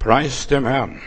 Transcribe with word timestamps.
Preis 0.00 0.46
dem 0.46 0.66
Herrn. 0.66 0.98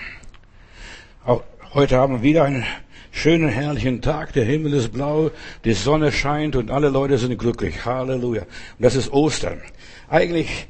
Auch 1.25 1.41
heute 1.73 1.97
haben 1.97 2.17
wir 2.17 2.21
wieder 2.21 2.43
einen 2.43 2.63
schönen, 3.11 3.49
herrlichen 3.49 4.03
Tag. 4.03 4.33
Der 4.33 4.45
Himmel 4.45 4.73
ist 4.73 4.93
blau, 4.93 5.31
die 5.65 5.73
Sonne 5.73 6.11
scheint 6.11 6.55
und 6.55 6.69
alle 6.69 6.89
Leute 6.89 7.17
sind 7.17 7.35
glücklich. 7.39 7.85
Halleluja. 7.85 8.43
Und 8.43 8.49
das 8.77 8.95
ist 8.95 9.11
Ostern. 9.11 9.63
Eigentlich 10.09 10.67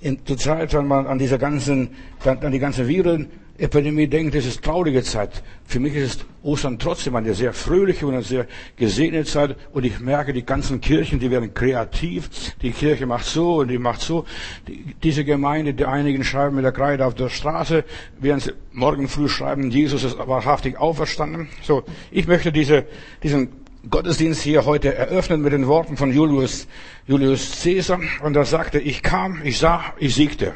in, 0.00 0.26
zur 0.26 0.36
Zeit, 0.36 0.74
wenn 0.74 0.88
man 0.88 1.06
an 1.06 1.20
dieser 1.20 1.38
ganzen, 1.38 1.94
an 2.24 2.50
die 2.50 2.58
ganzen 2.58 2.88
Viren 2.88 3.30
Epidemie 3.60 4.06
denkt, 4.06 4.34
es 4.34 4.46
ist 4.46 4.62
traurige 4.62 5.02
Zeit. 5.02 5.42
Für 5.66 5.80
mich 5.80 5.94
ist 5.94 6.24
Ostern 6.42 6.78
trotzdem 6.78 7.14
eine 7.14 7.34
sehr 7.34 7.52
fröhliche 7.52 8.06
und 8.06 8.14
eine 8.14 8.22
sehr 8.22 8.46
gesegnete 8.76 9.26
Zeit. 9.26 9.56
Und 9.72 9.84
ich 9.84 10.00
merke, 10.00 10.32
die 10.32 10.44
ganzen 10.44 10.80
Kirchen, 10.80 11.18
die 11.18 11.30
werden 11.30 11.52
kreativ. 11.52 12.30
Die 12.62 12.70
Kirche 12.70 13.04
macht 13.04 13.26
so 13.26 13.56
und 13.56 13.68
die 13.68 13.78
macht 13.78 14.00
so. 14.00 14.24
Die, 14.66 14.94
diese 15.02 15.24
Gemeinde, 15.24 15.74
die 15.74 15.84
einigen 15.84 16.24
schreiben 16.24 16.56
mit 16.56 16.64
der 16.64 16.72
Kreide 16.72 17.04
auf 17.04 17.14
der 17.14 17.28
Straße, 17.28 17.84
während 18.18 18.44
sie 18.44 18.52
morgen 18.72 19.08
früh 19.08 19.28
schreiben, 19.28 19.70
Jesus 19.70 20.04
ist 20.04 20.16
wahrhaftig 20.16 20.78
auferstanden. 20.78 21.48
So, 21.62 21.84
ich 22.10 22.26
möchte 22.26 22.52
diese, 22.52 22.86
diesen 23.22 23.50
Gottesdienst 23.88 24.40
hier 24.40 24.64
heute 24.64 24.94
eröffnen 24.94 25.42
mit 25.42 25.52
den 25.52 25.66
Worten 25.66 25.98
von 25.98 26.12
Julius, 26.12 26.66
Julius 27.06 27.62
Caesar. 27.62 28.00
Und 28.22 28.36
er 28.36 28.46
sagte, 28.46 28.78
ich 28.78 29.02
kam, 29.02 29.42
ich 29.44 29.58
sah, 29.58 29.92
ich 29.98 30.14
siegte. 30.14 30.54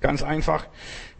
Ganz 0.00 0.22
einfach. 0.22 0.66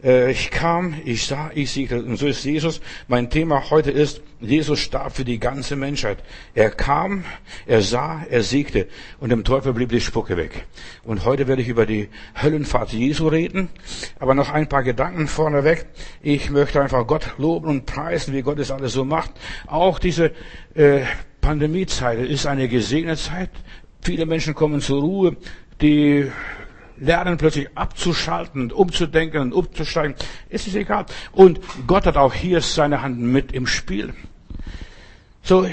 Äh, 0.03 0.31
ich 0.31 0.51
kam, 0.51 0.95
ich 1.05 1.25
sah, 1.25 1.51
ich 1.53 1.71
siegte. 1.71 2.01
Und 2.01 2.17
so 2.17 2.27
ist 2.27 2.43
Jesus. 2.43 2.81
Mein 3.07 3.29
Thema 3.29 3.69
heute 3.69 3.91
ist, 3.91 4.21
Jesus 4.39 4.79
starb 4.79 5.15
für 5.15 5.25
die 5.25 5.39
ganze 5.39 5.75
Menschheit. 5.75 6.19
Er 6.55 6.69
kam, 6.69 7.25
er 7.65 7.81
sah, 7.81 8.23
er 8.29 8.41
siegte. 8.43 8.87
Und 9.19 9.29
dem 9.29 9.43
Teufel 9.43 9.73
blieb 9.73 9.89
die 9.89 9.99
Spucke 9.99 10.37
weg. 10.37 10.65
Und 11.03 11.25
heute 11.25 11.47
werde 11.47 11.61
ich 11.61 11.67
über 11.67 11.85
die 11.85 12.09
Höllenfahrt 12.41 12.93
Jesu 12.93 13.27
reden. 13.27 13.69
Aber 14.19 14.33
noch 14.33 14.49
ein 14.49 14.69
paar 14.69 14.83
Gedanken 14.83 15.27
vorneweg. 15.27 15.85
Ich 16.21 16.49
möchte 16.49 16.81
einfach 16.81 17.05
Gott 17.05 17.35
loben 17.37 17.67
und 17.67 17.85
preisen, 17.85 18.33
wie 18.33 18.41
Gott 18.41 18.59
es 18.59 18.71
alles 18.71 18.93
so 18.93 19.03
macht. 19.03 19.31
Auch 19.67 19.99
diese 19.99 20.31
äh, 20.75 21.01
Pandemiezeit 21.41 22.19
ist 22.19 22.45
eine 22.45 22.69
gesegnete 22.69 23.21
Zeit. 23.21 23.49
Viele 24.01 24.25
Menschen 24.25 24.55
kommen 24.55 24.79
zur 24.79 25.01
Ruhe. 25.01 25.37
Die 25.81 26.31
lernen 26.99 27.37
plötzlich 27.37 27.69
abzuschalten 27.75 28.61
und 28.61 28.73
umzudenken 28.73 29.41
und 29.41 29.53
umzusteigen. 29.53 30.15
Es 30.49 30.67
ist 30.67 30.75
egal. 30.75 31.05
Und 31.31 31.59
Gott 31.87 32.05
hat 32.05 32.17
auch 32.17 32.33
hier 32.33 32.61
seine 32.61 33.01
Hand 33.01 33.19
mit 33.19 33.51
im 33.51 33.67
Spiel. 33.67 34.13
So, 35.41 35.65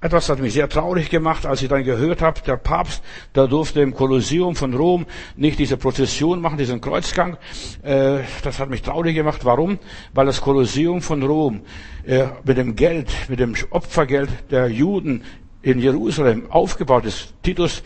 etwas 0.00 0.28
hat 0.28 0.40
mich 0.40 0.52
sehr 0.52 0.68
traurig 0.68 1.10
gemacht, 1.10 1.46
als 1.46 1.62
ich 1.62 1.68
dann 1.68 1.82
gehört 1.82 2.20
habe, 2.20 2.40
der 2.46 2.56
Papst, 2.56 3.02
der 3.34 3.46
durfte 3.46 3.80
im 3.80 3.94
Kolosseum 3.94 4.54
von 4.54 4.74
Rom 4.74 5.06
nicht 5.36 5.58
diese 5.58 5.76
Prozession 5.76 6.40
machen, 6.40 6.58
diesen 6.58 6.80
Kreuzgang. 6.80 7.38
Äh, 7.82 8.18
das 8.44 8.58
hat 8.58 8.68
mich 8.68 8.82
traurig 8.82 9.14
gemacht. 9.14 9.44
Warum? 9.44 9.78
Weil 10.12 10.26
das 10.26 10.40
Kolosseum 10.40 11.00
von 11.00 11.22
Rom 11.22 11.62
äh, 12.04 12.26
mit 12.44 12.58
dem 12.58 12.76
Geld, 12.76 13.10
mit 13.28 13.40
dem 13.40 13.54
Opfergeld 13.70 14.28
der 14.50 14.68
Juden 14.68 15.24
in 15.62 15.80
Jerusalem 15.80 16.50
aufgebaut 16.50 17.06
ist. 17.06 17.34
Titus 17.42 17.82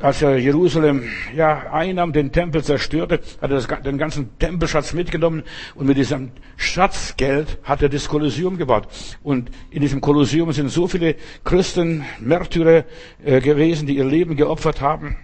als 0.00 0.22
er 0.22 0.36
Jerusalem 0.38 1.04
ja, 1.34 1.72
einnahm, 1.72 2.12
den 2.12 2.32
Tempel 2.32 2.62
zerstörte, 2.64 3.20
hat 3.40 3.50
er 3.50 3.56
das, 3.56 3.68
den 3.84 3.98
ganzen 3.98 4.38
Tempelschatz 4.38 4.92
mitgenommen 4.92 5.42
und 5.74 5.86
mit 5.86 5.96
diesem 5.96 6.30
Schatzgeld 6.56 7.58
hat 7.62 7.82
er 7.82 7.88
das 7.88 8.08
Kolosseum 8.08 8.58
gebaut. 8.58 8.88
Und 9.22 9.50
in 9.70 9.82
diesem 9.82 10.00
Kolosseum 10.00 10.52
sind 10.52 10.68
so 10.70 10.88
viele 10.88 11.16
Christen, 11.44 12.04
Märtyrer 12.20 12.84
äh, 13.24 13.40
gewesen, 13.40 13.86
die 13.86 13.96
ihr 13.96 14.04
Leben 14.04 14.36
geopfert 14.36 14.80
haben. 14.80 15.16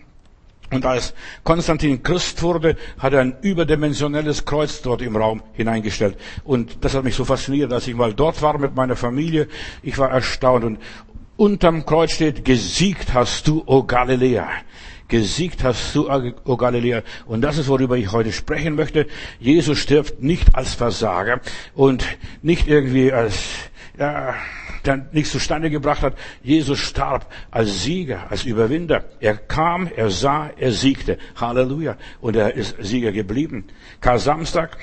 Und 0.72 0.86
als 0.86 1.14
Konstantin 1.42 2.02
Christ 2.02 2.42
wurde, 2.42 2.76
hat 2.96 3.12
er 3.12 3.20
ein 3.20 3.36
überdimensionelles 3.42 4.44
Kreuz 4.44 4.82
dort 4.82 5.02
im 5.02 5.16
Raum 5.16 5.42
hineingestellt. 5.52 6.16
Und 6.44 6.84
das 6.84 6.94
hat 6.94 7.02
mich 7.02 7.16
so 7.16 7.24
fasziniert, 7.24 7.72
als 7.72 7.88
ich 7.88 7.94
mal 7.96 8.14
dort 8.14 8.40
war 8.40 8.56
mit 8.56 8.76
meiner 8.76 8.94
Familie. 8.94 9.48
Ich 9.82 9.98
war 9.98 10.10
erstaunt. 10.10 10.64
Und 10.64 10.78
unterm 11.40 11.86
Kreuz 11.86 12.12
steht, 12.12 12.44
gesiegt 12.44 13.14
hast 13.14 13.48
du, 13.48 13.62
o 13.64 13.82
Galiläa. 13.82 14.46
Gesiegt 15.08 15.64
hast 15.64 15.96
du, 15.96 16.10
o 16.44 16.56
Galiläa. 16.58 17.02
Und 17.24 17.40
das 17.40 17.56
ist, 17.56 17.66
worüber 17.68 17.96
ich 17.96 18.12
heute 18.12 18.30
sprechen 18.30 18.74
möchte. 18.74 19.06
Jesus 19.40 19.78
stirbt 19.78 20.22
nicht 20.22 20.54
als 20.54 20.74
Versager 20.74 21.40
und 21.74 22.04
nicht 22.42 22.68
irgendwie 22.68 23.10
als, 23.10 23.69
ja, 24.00 24.34
der 24.86 25.06
nichts 25.12 25.30
zustande 25.30 25.68
gebracht 25.68 26.02
hat. 26.02 26.16
Jesus 26.42 26.78
starb 26.78 27.26
als 27.50 27.82
Sieger, 27.82 28.30
als 28.30 28.44
Überwinder. 28.44 29.04
Er 29.20 29.36
kam, 29.36 29.88
er 29.94 30.10
sah, 30.10 30.50
er 30.56 30.72
siegte. 30.72 31.18
Halleluja. 31.36 31.96
Und 32.20 32.34
er 32.34 32.54
ist 32.54 32.76
Sieger 32.80 33.12
geblieben. 33.12 33.66
Karl 34.00 34.18
Samstag, 34.18 34.78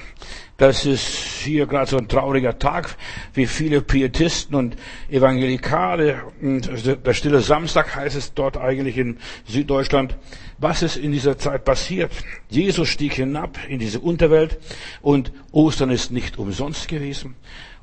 das 0.57 0.85
ist 0.85 1.07
hier 1.07 1.66
gerade 1.66 1.89
so 1.89 1.97
ein 1.97 2.07
trauriger 2.07 2.59
Tag, 2.59 2.95
wie 3.33 3.47
viele 3.47 3.81
Pietisten 3.81 4.55
und 4.55 4.75
Evangelikale. 5.09 6.22
Und 6.41 6.69
der 6.85 7.13
stille 7.13 7.41
Samstag 7.41 7.95
heißt 7.95 8.16
es 8.16 8.35
dort 8.35 8.57
eigentlich 8.57 8.97
in 8.97 9.17
Süddeutschland. 9.45 10.16
Was 10.59 10.84
ist 10.84 10.97
in 10.97 11.11
dieser 11.11 11.38
Zeit 11.39 11.66
passiert? 11.66 12.11
Jesus 12.49 12.89
stieg 12.89 13.13
hinab 13.13 13.57
in 13.67 13.79
diese 13.79 13.99
Unterwelt 13.99 14.59
und 15.01 15.31
Ostern 15.51 15.89
ist 15.89 16.11
nicht 16.11 16.38
umsonst 16.38 16.88
gewesen. 16.88 17.35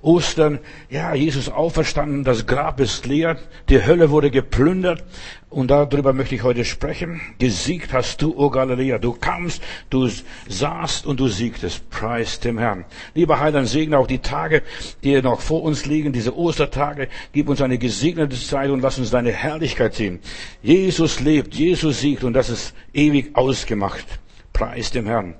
Ostern, 0.04 0.58
ja, 0.90 1.14
Jesus 1.14 1.48
auferstanden, 1.48 2.24
das 2.24 2.46
Grab 2.46 2.78
ist 2.78 3.06
leer, 3.06 3.38
die 3.70 3.84
Hölle 3.84 4.10
wurde 4.10 4.30
geplündert 4.30 5.02
und 5.48 5.70
darüber 5.70 6.12
möchte 6.12 6.34
ich 6.34 6.42
heute 6.42 6.64
sprechen. 6.64 7.20
Gesiegt 7.38 7.92
hast 7.92 8.20
du, 8.20 8.36
o 8.36 8.50
Galiläa. 8.50 8.98
Du 8.98 9.12
kamst, 9.12 9.62
du 9.88 10.10
sahst 10.48 11.06
und 11.06 11.20
du 11.20 11.28
siegtest. 11.28 11.88
Preis 11.90 12.40
dem 12.40 12.58
Herrn. 12.58 12.84
Lieber 13.14 13.40
Heiland, 13.40 13.68
segne 13.68 13.96
auch 13.96 14.06
die 14.06 14.18
Tage, 14.18 14.62
die 15.04 15.22
noch 15.22 15.40
vor 15.40 15.62
uns 15.62 15.86
liegen, 15.86 16.12
diese 16.12 16.36
Ostertage. 16.36 17.08
Gib 17.32 17.48
uns 17.48 17.62
eine 17.62 17.78
gesegnete 17.78 18.36
Zeit 18.36 18.70
und 18.70 18.80
lass 18.80 18.98
uns 18.98 19.10
deine 19.10 19.32
Herrlichkeit 19.32 19.94
sehen. 19.94 20.18
Jesus 20.62 21.20
lebt, 21.20 21.54
Jesus 21.54 22.00
siegt 22.00 22.24
und 22.24 22.34
das 22.34 22.50
ist 22.50 22.74
ewig 22.92 23.36
ausgemacht. 23.36 24.04
Preis 24.52 24.90
dem 24.90 25.06
Herrn. 25.06 25.34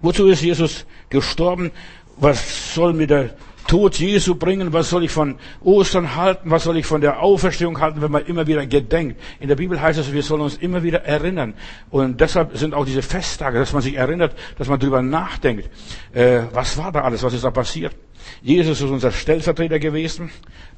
Wozu 0.00 0.26
ist 0.26 0.42
Jesus 0.42 0.86
gestorben? 1.08 1.72
Was 2.16 2.74
soll 2.74 2.94
mir 2.94 3.06
der 3.06 3.30
Tod 3.66 3.98
Jesu 3.98 4.36
bringen? 4.36 4.72
Was 4.72 4.90
soll 4.90 5.04
ich 5.04 5.10
von 5.10 5.36
Ostern 5.62 6.14
halten? 6.14 6.50
Was 6.50 6.64
soll 6.64 6.76
ich 6.78 6.86
von 6.86 7.00
der 7.00 7.20
Auferstehung 7.20 7.80
halten, 7.80 8.00
wenn 8.00 8.12
man 8.12 8.24
immer 8.24 8.46
wieder 8.46 8.64
gedenkt? 8.66 9.20
In 9.40 9.48
der 9.48 9.56
Bibel 9.56 9.80
heißt 9.80 9.98
es, 9.98 10.12
wir 10.12 10.22
sollen 10.22 10.40
uns 10.40 10.56
immer 10.56 10.82
wieder 10.82 11.04
erinnern. 11.04 11.54
Und 11.90 12.20
deshalb 12.20 12.56
sind 12.56 12.74
auch 12.74 12.84
diese 12.84 13.02
Festtage, 13.02 13.58
dass 13.58 13.72
man 13.72 13.82
sich 13.82 13.96
erinnert, 13.96 14.34
dass 14.56 14.68
man 14.68 14.78
darüber 14.78 15.02
nachdenkt. 15.02 15.68
Äh, 16.12 16.42
was 16.52 16.78
war 16.78 16.92
da 16.92 17.02
alles? 17.02 17.22
Was 17.22 17.34
ist 17.34 17.44
da 17.44 17.50
passiert? 17.50 17.94
Jesus 18.40 18.80
ist 18.80 18.88
unser 18.88 19.10
Stellvertreter 19.10 19.78
gewesen. 19.78 20.30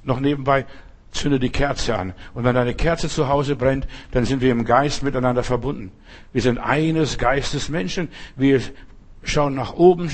Noch 0.03 0.20
nebenbei, 0.20 0.66
zünde 1.10 1.38
die 1.38 1.50
Kerze 1.50 1.97
an. 1.97 2.15
Und 2.34 2.44
wenn 2.44 2.56
eine 2.56 2.75
Kerze 2.75 3.09
zu 3.09 3.28
Hause 3.28 3.56
brennt, 3.56 3.87
dann 4.12 4.25
sind 4.25 4.41
wir 4.41 4.50
im 4.50 4.65
Geist 4.65 5.03
miteinander 5.03 5.43
verbunden. 5.43 5.93
Wir 6.32 6.43
sind 6.43 6.59
eines 6.59 7.19
Geistes 7.19 7.69
Menschen. 7.69 8.09
Wir 8.37 8.60
schauen 9.22 9.55
nach 9.55 9.75
oben, 9.75 10.10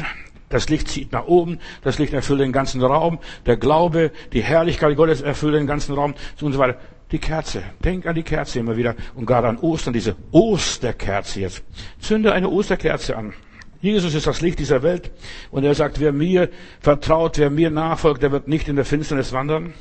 das 0.48 0.68
Licht 0.68 0.88
zieht 0.88 1.12
nach 1.12 1.26
oben, 1.26 1.58
das 1.82 1.98
Licht 1.98 2.12
erfüllt 2.12 2.40
den 2.40 2.52
ganzen 2.52 2.82
Raum, 2.82 3.18
der 3.46 3.56
Glaube, 3.56 4.12
die 4.32 4.42
Herrlichkeit 4.42 4.96
Gottes 4.96 5.20
erfüllt 5.20 5.54
den 5.54 5.66
ganzen 5.66 5.94
Raum 5.94 6.14
und 6.40 6.52
so 6.52 6.58
weiter. 6.58 6.78
Die 7.10 7.18
Kerze, 7.18 7.62
denk 7.84 8.06
an 8.06 8.14
die 8.14 8.22
Kerze 8.22 8.58
immer 8.58 8.76
wieder 8.76 8.94
und 9.14 9.26
gerade 9.26 9.48
an 9.48 9.58
Ostern, 9.58 9.92
diese 9.92 10.16
Osterkerze 10.32 11.40
jetzt. 11.40 11.62
Zünde 12.00 12.32
eine 12.32 12.48
Osterkerze 12.48 13.16
an. 13.16 13.34
Jesus 13.80 14.14
ist 14.14 14.26
das 14.26 14.40
Licht 14.40 14.58
dieser 14.58 14.82
Welt 14.82 15.10
und 15.50 15.62
er 15.64 15.74
sagt, 15.74 16.00
wer 16.00 16.12
mir 16.12 16.48
vertraut, 16.80 17.36
wer 17.36 17.50
mir 17.50 17.70
nachfolgt, 17.70 18.22
der 18.22 18.32
wird 18.32 18.48
nicht 18.48 18.66
in 18.66 18.76
der 18.76 18.86
Finsternis 18.86 19.32
wandern. 19.32 19.74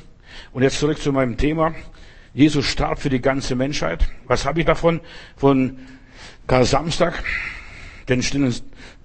Und 0.52 0.62
jetzt 0.62 0.78
zurück 0.78 0.98
zu 0.98 1.12
meinem 1.12 1.36
Thema. 1.36 1.74
Jesus 2.34 2.66
starb 2.66 2.98
für 2.98 3.08
die 3.08 3.22
ganze 3.22 3.54
Menschheit. 3.54 4.06
Was 4.26 4.44
habe 4.44 4.60
ich 4.60 4.66
davon? 4.66 5.00
Von 5.36 5.78
Karl 6.46 6.64
Samstag, 6.64 7.22
den 8.08 8.22
stillen 8.22 8.54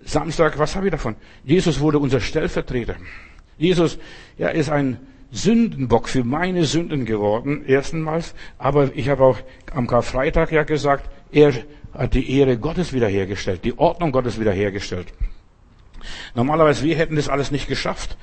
Samstag, 0.10 0.58
was 0.58 0.76
habe 0.76 0.88
ich 0.88 0.92
davon? 0.92 1.16
Jesus 1.44 1.80
wurde 1.80 2.00
unser 2.00 2.20
Stellvertreter. 2.20 2.96
Jesus, 3.58 4.00
ja, 4.38 4.48
ist 4.48 4.70
ein 4.70 4.98
Sündenbock 5.32 6.10
für 6.10 6.24
meine 6.24 6.66
Sünden 6.66 7.06
geworden, 7.06 7.64
erstmals. 7.66 8.34
Aber 8.58 8.90
ich 8.96 9.10
habe 9.10 9.24
auch 9.24 9.38
am 9.74 9.86
Karfreitag 9.86 10.52
ja 10.52 10.64
gesagt, 10.64 11.10
er 11.32 11.54
hat 11.94 12.16
die 12.16 12.40
Ehre 12.40 12.58
Gottes 12.58 12.92
wiederhergestellt, 12.92 13.64
die 13.64 13.78
Ordnung 13.78 14.12
Gottes 14.12 14.40
wiederhergestellt. 14.40 15.14
Normalerweise, 16.34 16.84
wir 16.86 16.96
hätten 16.96 17.16
das 17.16 17.30
alles 17.30 17.52
nicht 17.52 17.68
geschafft, 17.68 18.18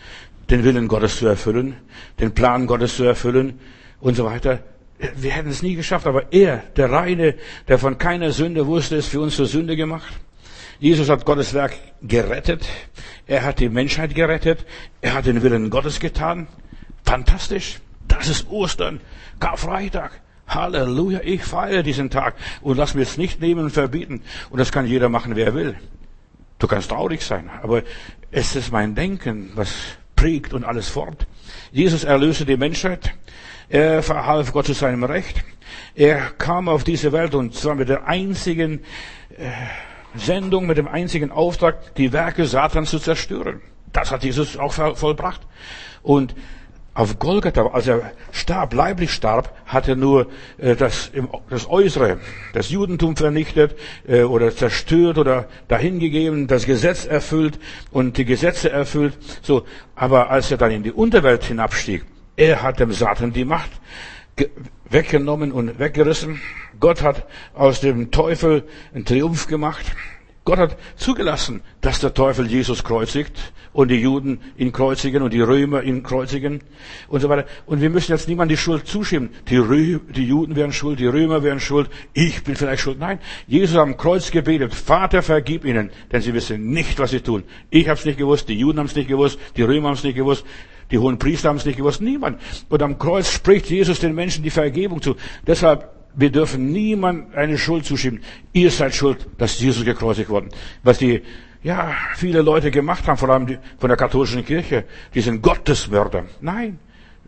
den 0.51 0.65
Willen 0.65 0.89
Gottes 0.89 1.19
zu 1.19 1.29
erfüllen, 1.29 1.77
den 2.19 2.33
Plan 2.33 2.67
Gottes 2.67 2.97
zu 2.97 3.05
erfüllen 3.05 3.61
und 4.01 4.17
so 4.17 4.25
weiter. 4.25 4.61
Wir 5.17 5.31
hätten 5.31 5.51
es 5.51 5.63
nie 5.63 5.77
geschafft, 5.77 6.07
aber 6.07 6.33
er, 6.33 6.65
der 6.77 6.91
Reine, 6.91 7.35
der 7.69 7.79
von 7.79 7.99
keiner 7.99 8.33
Sünde 8.33 8.67
wusste, 8.67 8.97
ist 8.97 9.09
für 9.09 9.21
uns 9.21 9.37
zur 9.37 9.47
Sünde 9.47 9.77
gemacht. 9.77 10.13
Jesus 10.79 11.09
hat 11.09 11.25
Gottes 11.25 11.55
Werk 11.55 11.75
gerettet. 12.03 12.67
Er 13.27 13.45
hat 13.45 13.61
die 13.61 13.69
Menschheit 13.69 14.15
gerettet. 14.15 14.67
Er 15.01 15.15
hat 15.15 15.27
den 15.27 15.43
Willen 15.43 15.71
Gottes 15.71 16.01
getan. 16.01 16.47
Fantastisch. 17.05 17.81
Das 18.09 18.29
ist 18.29 18.49
Ostern. 18.51 19.01
Karfreitag. 19.41 20.21
Halleluja. 20.47 21.21
Ich 21.25 21.43
feiere 21.45 21.83
diesen 21.83 22.11
Tag 22.11 22.35
und 22.61 22.77
lass 22.77 22.95
mir 22.95 23.03
es 23.03 23.17
nicht 23.17 23.41
nehmen 23.41 23.65
und 23.65 23.71
verbieten. 23.71 24.23
Und 24.51 24.59
das 24.59 24.71
kann 24.71 24.87
jeder 24.87 25.09
machen, 25.09 25.35
wer 25.35 25.55
will. 25.55 25.77
Du 26.59 26.67
kannst 26.67 26.91
traurig 26.91 27.23
sein, 27.23 27.51
aber 27.63 27.83
es 28.31 28.57
ist 28.57 28.73
mein 28.73 28.95
Denken, 28.95 29.51
was 29.55 29.75
prägt 30.15 30.55
und 30.55 30.65
alles 30.65 30.89
formt. 30.89 31.27
Jesus 31.73 32.05
erlöste 32.05 32.47
die 32.47 32.57
Menschheit. 32.57 33.13
Er 33.69 34.03
verhalf 34.03 34.53
Gott 34.53 34.67
zu 34.67 34.73
seinem 34.73 35.05
Recht. 35.05 35.45
Er 35.95 36.31
kam 36.39 36.69
auf 36.69 36.85
diese 36.85 37.13
Welt 37.13 37.35
und 37.35 37.55
zwar 37.55 37.75
mit 37.75 37.89
der 37.89 38.07
einzigen 38.07 38.81
äh, 39.37 39.51
Sendung, 40.19 40.67
mit 40.67 40.79
dem 40.79 40.89
einzigen 40.89 41.31
Auftrag, 41.31 41.95
die 41.97 42.13
Werke 42.13 42.47
Satans 42.47 42.91
zu 42.91 42.99
zerstören. 42.99 43.61
Das 43.93 44.11
hat 44.11 44.25
Jesus 44.25 44.57
auch 44.57 44.73
vollbracht. 44.73 45.41
Und 46.03 46.35
auf 46.97 47.19
Golgatha, 47.19 47.67
als 47.67 47.89
er 47.89 48.13
starb, 48.33 48.73
leiblich 48.73 49.13
starb, 49.13 49.55
hat 49.67 49.87
er 49.87 49.97
nur 49.97 50.29
äh, 50.57 50.77
das, 50.77 51.11
das 51.51 51.69
Äußere, 51.69 52.19
das 52.55 52.71
Judentum 52.71 53.17
vernichtet 53.17 53.77
äh, 54.09 54.23
oder 54.23 54.55
zerstört 54.57 55.19
oder 55.19 55.47
dahingegeben, 55.69 56.47
das 56.47 56.65
Gesetz 56.65 57.05
erfüllt 57.05 57.59
und 57.91 58.17
die 58.17 58.25
Gesetze 58.25 58.71
erfüllt. 58.71 59.19
So, 59.43 59.67
aber 59.95 60.31
als 60.31 60.51
er 60.51 60.57
dann 60.57 60.71
in 60.71 60.85
die 60.85 60.93
Unterwelt 60.93 61.45
hinabstieg, 61.45 62.07
er 62.35 62.63
hat 62.63 62.81
dem 62.81 62.93
Satan 62.93 63.35
die 63.35 63.45
Macht 63.45 63.71
weggenommen 64.89 65.53
und 65.53 65.79
weggerissen. 65.79 66.41
Gott 66.81 67.03
hat 67.03 67.27
aus 67.55 67.81
dem 67.81 68.11
Teufel 68.11 68.65
einen 68.95 69.05
Triumph 69.05 69.47
gemacht. 69.47 69.87
Gott 70.47 70.59
hat 70.59 70.77
zugelassen, 70.95 71.61
dass 71.81 71.99
der 71.99 72.15
Teufel 72.15 72.47
Jesus 72.47 72.85
kreuzigt 72.85 73.53
und 73.73 73.89
die 73.89 74.01
Juden 74.01 74.41
ihn 74.57 74.71
kreuzigen 74.71 75.23
und 75.23 75.33
die 75.33 75.41
Römer 75.41 75.83
ihn 75.83 76.05
kreuzigen 76.05 76.61
und 77.09 77.21
so 77.21 77.29
weiter. 77.29 77.47
Und 77.67 77.81
wir 77.81 77.91
müssen 77.91 78.13
jetzt 78.13 78.29
niemand 78.29 78.53
die 78.53 78.57
Schuld 78.57 78.87
zuschieben. 78.87 79.31
Die, 79.49 79.57
Rö 79.57 79.99
die 80.09 80.25
Juden 80.25 80.55
wären 80.55 80.73
schuld, 80.73 81.01
die 81.01 81.07
Römer 81.07 81.43
wären 81.43 81.59
schuld, 81.59 81.91
ich 82.15 82.45
bin 82.45 82.55
vielleicht 82.55 82.81
schuld. 82.81 83.01
Nein, 83.01 83.19
Jesus 83.49 83.77
am 83.77 83.97
Kreuz 83.97 84.31
gebetet, 84.31 84.73
Vater, 84.73 85.21
vergib 85.21 85.65
ihnen, 85.65 85.91
denn 86.13 86.23
sie 86.23 86.33
wissen 86.33 86.71
nicht, 86.71 87.01
was 87.01 87.11
sie 87.11 87.21
tun. 87.21 87.43
Ich 87.71 87.89
habe 87.89 87.99
es 87.99 88.05
nicht 88.05 88.19
gewusst, 88.19 88.49
die 88.49 88.59
Juden 88.59 88.79
haben 88.79 88.87
es 88.87 88.95
nicht 88.95 89.09
gewusst, 89.09 89.41
die 89.57 89.63
Römer 89.63 89.89
haben 89.89 89.97
es 89.97 90.05
nicht 90.05 90.15
gewusst, 90.15 90.47
die 90.93 90.99
hohen 90.99 91.19
Priester 91.19 91.49
haben 91.49 91.57
es 91.57 91.65
nicht 91.65 91.77
gewusst, 91.77 92.01
niemand. 92.01 92.41
Und 92.69 92.83
am 92.83 92.99
Kreuz 92.99 93.33
spricht 93.33 93.69
Jesus 93.69 93.99
den 93.99 94.15
Menschen 94.15 94.45
die 94.45 94.51
Vergebung 94.51 95.03
zu. 95.03 95.17
Deshalb 95.45 95.96
wir 96.17 96.31
dürfen 96.31 96.73
niemand 96.73 97.35
eine 97.35 97.59
Schuld 97.59 97.85
zuschieben. 97.85 98.21
Ihr 98.53 98.71
seid 98.71 98.95
schuld, 98.95 99.27
dass 99.39 99.61
Jesus 99.61 99.85
gekreuzigt 99.85 100.31
worden. 100.31 100.49
Was 100.83 100.99
die, 100.99 101.23
ja, 101.63 101.93
viele 102.17 102.43
Leute 102.43 102.71
gemacht 102.71 103.07
haben, 103.07 103.19
vor 103.19 103.29
allem 103.29 103.47
die, 103.47 103.59
von 103.79 103.89
der 103.89 103.99
katholischen 103.99 104.45
Kirche, 104.45 104.85
die 105.15 105.21
sind 105.21 105.43
Gottesmörder. 105.43 106.25
Nein, 106.41 106.79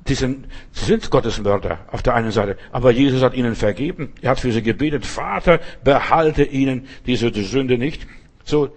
die 0.09 0.15
sind, 0.15 0.47
sind 0.73 1.11
Gottesmörder 1.11 1.81
auf 1.93 2.03
der 2.03 2.15
einen 2.15 2.31
Seite. 2.31 2.57
Aber 2.73 2.91
Jesus 2.91 3.23
hat 3.23 3.35
ihnen 3.35 3.55
vergeben. 3.55 4.15
Er 4.23 4.31
hat 4.31 4.41
für 4.41 4.51
sie 4.51 4.63
gebetet, 4.63 5.05
Vater, 5.05 5.61
behalte 5.85 6.45
ihnen 6.45 6.89
diese 7.07 7.31
Sünde 7.31 7.77
nicht. 7.77 8.07
So, 8.45 8.71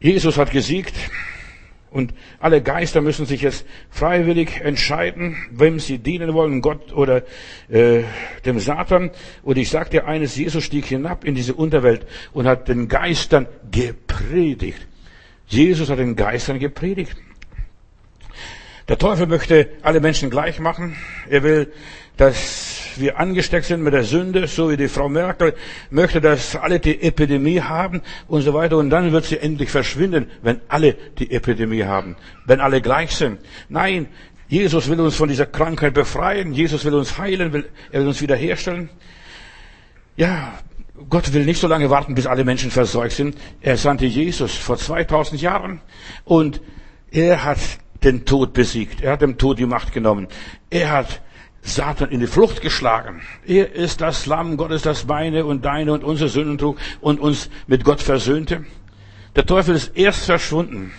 Jesus 0.00 0.36
hat 0.36 0.50
gesiegt. 0.50 0.94
Und 1.94 2.12
alle 2.40 2.60
Geister 2.60 3.00
müssen 3.00 3.24
sich 3.24 3.42
jetzt 3.42 3.64
freiwillig 3.88 4.60
entscheiden, 4.60 5.36
wem 5.52 5.78
sie 5.78 5.98
dienen 5.98 6.34
wollen, 6.34 6.60
Gott 6.60 6.92
oder 6.92 7.22
äh, 7.68 8.02
dem 8.44 8.58
Satan. 8.58 9.12
Und 9.44 9.58
ich 9.58 9.70
sage 9.70 9.90
dir 9.90 10.06
eines, 10.08 10.34
Jesus 10.34 10.64
stieg 10.64 10.86
hinab 10.86 11.22
in 11.22 11.36
diese 11.36 11.54
Unterwelt 11.54 12.04
und 12.32 12.48
hat 12.48 12.66
den 12.66 12.88
Geistern 12.88 13.46
gepredigt. 13.70 14.88
Jesus 15.46 15.88
hat 15.88 16.00
den 16.00 16.16
Geistern 16.16 16.58
gepredigt. 16.58 17.16
Der 18.88 18.98
Teufel 18.98 19.28
möchte 19.28 19.68
alle 19.82 20.00
Menschen 20.00 20.30
gleich 20.30 20.58
machen. 20.58 20.96
Er 21.30 21.44
will, 21.44 21.72
dass 22.16 22.73
wir 23.00 23.18
angesteckt 23.18 23.66
sind 23.66 23.82
mit 23.82 23.92
der 23.92 24.04
Sünde, 24.04 24.46
so 24.46 24.70
wie 24.70 24.76
die 24.76 24.88
Frau 24.88 25.08
Merkel 25.08 25.54
möchte, 25.90 26.20
dass 26.20 26.56
alle 26.56 26.80
die 26.80 27.02
Epidemie 27.02 27.60
haben 27.60 28.02
und 28.28 28.42
so 28.42 28.54
weiter. 28.54 28.76
Und 28.76 28.90
dann 28.90 29.12
wird 29.12 29.24
sie 29.24 29.38
endlich 29.38 29.70
verschwinden, 29.70 30.30
wenn 30.42 30.60
alle 30.68 30.94
die 31.18 31.30
Epidemie 31.30 31.84
haben, 31.84 32.16
wenn 32.46 32.60
alle 32.60 32.80
gleich 32.80 33.12
sind. 33.12 33.40
Nein, 33.68 34.08
Jesus 34.48 34.88
will 34.88 35.00
uns 35.00 35.16
von 35.16 35.28
dieser 35.28 35.46
Krankheit 35.46 35.94
befreien. 35.94 36.52
Jesus 36.52 36.84
will 36.84 36.94
uns 36.94 37.18
heilen, 37.18 37.52
will, 37.52 37.68
er 37.90 38.00
will 38.00 38.08
uns 38.08 38.20
wiederherstellen. 38.20 38.90
Ja, 40.16 40.58
Gott 41.08 41.32
will 41.32 41.44
nicht 41.44 41.60
so 41.60 41.66
lange 41.66 41.90
warten, 41.90 42.14
bis 42.14 42.26
alle 42.26 42.44
Menschen 42.44 42.70
versorgt 42.70 43.12
sind. 43.12 43.36
Er 43.60 43.76
sandte 43.76 44.06
Jesus 44.06 44.54
vor 44.54 44.76
2000 44.76 45.40
Jahren 45.40 45.80
und 46.24 46.60
er 47.10 47.44
hat 47.44 47.58
den 48.04 48.24
Tod 48.24 48.52
besiegt. 48.52 49.02
Er 49.02 49.12
hat 49.12 49.22
dem 49.22 49.38
Tod 49.38 49.58
die 49.58 49.66
Macht 49.66 49.92
genommen. 49.92 50.28
Er 50.70 50.92
hat 50.92 51.20
Satan 51.64 52.10
in 52.10 52.20
die 52.20 52.26
Flucht 52.26 52.60
geschlagen. 52.60 53.22
Er 53.46 53.74
ist 53.74 54.00
das 54.02 54.26
Lamm 54.26 54.56
Gottes, 54.56 54.82
das 54.82 55.06
meine 55.06 55.46
und 55.46 55.64
deine 55.64 55.92
und 55.92 56.04
unsere 56.04 56.28
Sünden 56.28 56.58
trug 56.58 56.78
und 57.00 57.18
uns 57.18 57.48
mit 57.66 57.84
Gott 57.84 58.02
versöhnte. 58.02 58.64
Der 59.34 59.46
Teufel 59.46 59.74
ist 59.74 59.96
erst 59.96 60.26
verschwunden, 60.26 60.92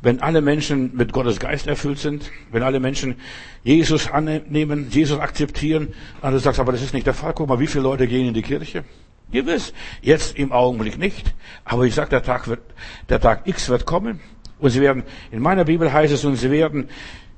wenn 0.00 0.20
alle 0.20 0.40
Menschen 0.40 0.96
mit 0.96 1.12
Gottes 1.12 1.40
Geist 1.40 1.66
erfüllt 1.66 1.98
sind, 1.98 2.30
wenn 2.52 2.62
alle 2.62 2.78
Menschen 2.78 3.16
Jesus 3.64 4.08
annehmen, 4.08 4.88
Jesus 4.90 5.18
akzeptieren. 5.18 5.92
Und 6.22 6.32
du 6.32 6.38
sagst, 6.38 6.60
aber 6.60 6.72
das 6.72 6.82
ist 6.82 6.94
nicht 6.94 7.06
der 7.06 7.14
Fall. 7.14 7.32
Guck 7.34 7.48
mal, 7.48 7.58
wie 7.58 7.66
viele 7.66 7.84
Leute 7.84 8.06
gehen 8.06 8.28
in 8.28 8.34
die 8.34 8.42
Kirche? 8.42 8.84
Gewiss. 9.32 9.72
Jetzt 10.00 10.38
im 10.38 10.52
Augenblick 10.52 10.96
nicht. 10.96 11.34
Aber 11.64 11.84
ich 11.84 11.94
sag, 11.94 12.10
der 12.10 12.22
Tag 12.22 12.46
wird, 12.46 12.60
der 13.08 13.20
Tag 13.20 13.46
X 13.46 13.68
wird 13.68 13.84
kommen. 13.84 14.20
Und 14.58 14.70
sie 14.70 14.80
werden, 14.80 15.02
in 15.30 15.40
meiner 15.40 15.64
Bibel 15.64 15.92
heißt 15.92 16.12
es, 16.12 16.24
und 16.24 16.36
sie 16.36 16.50
werden 16.50 16.88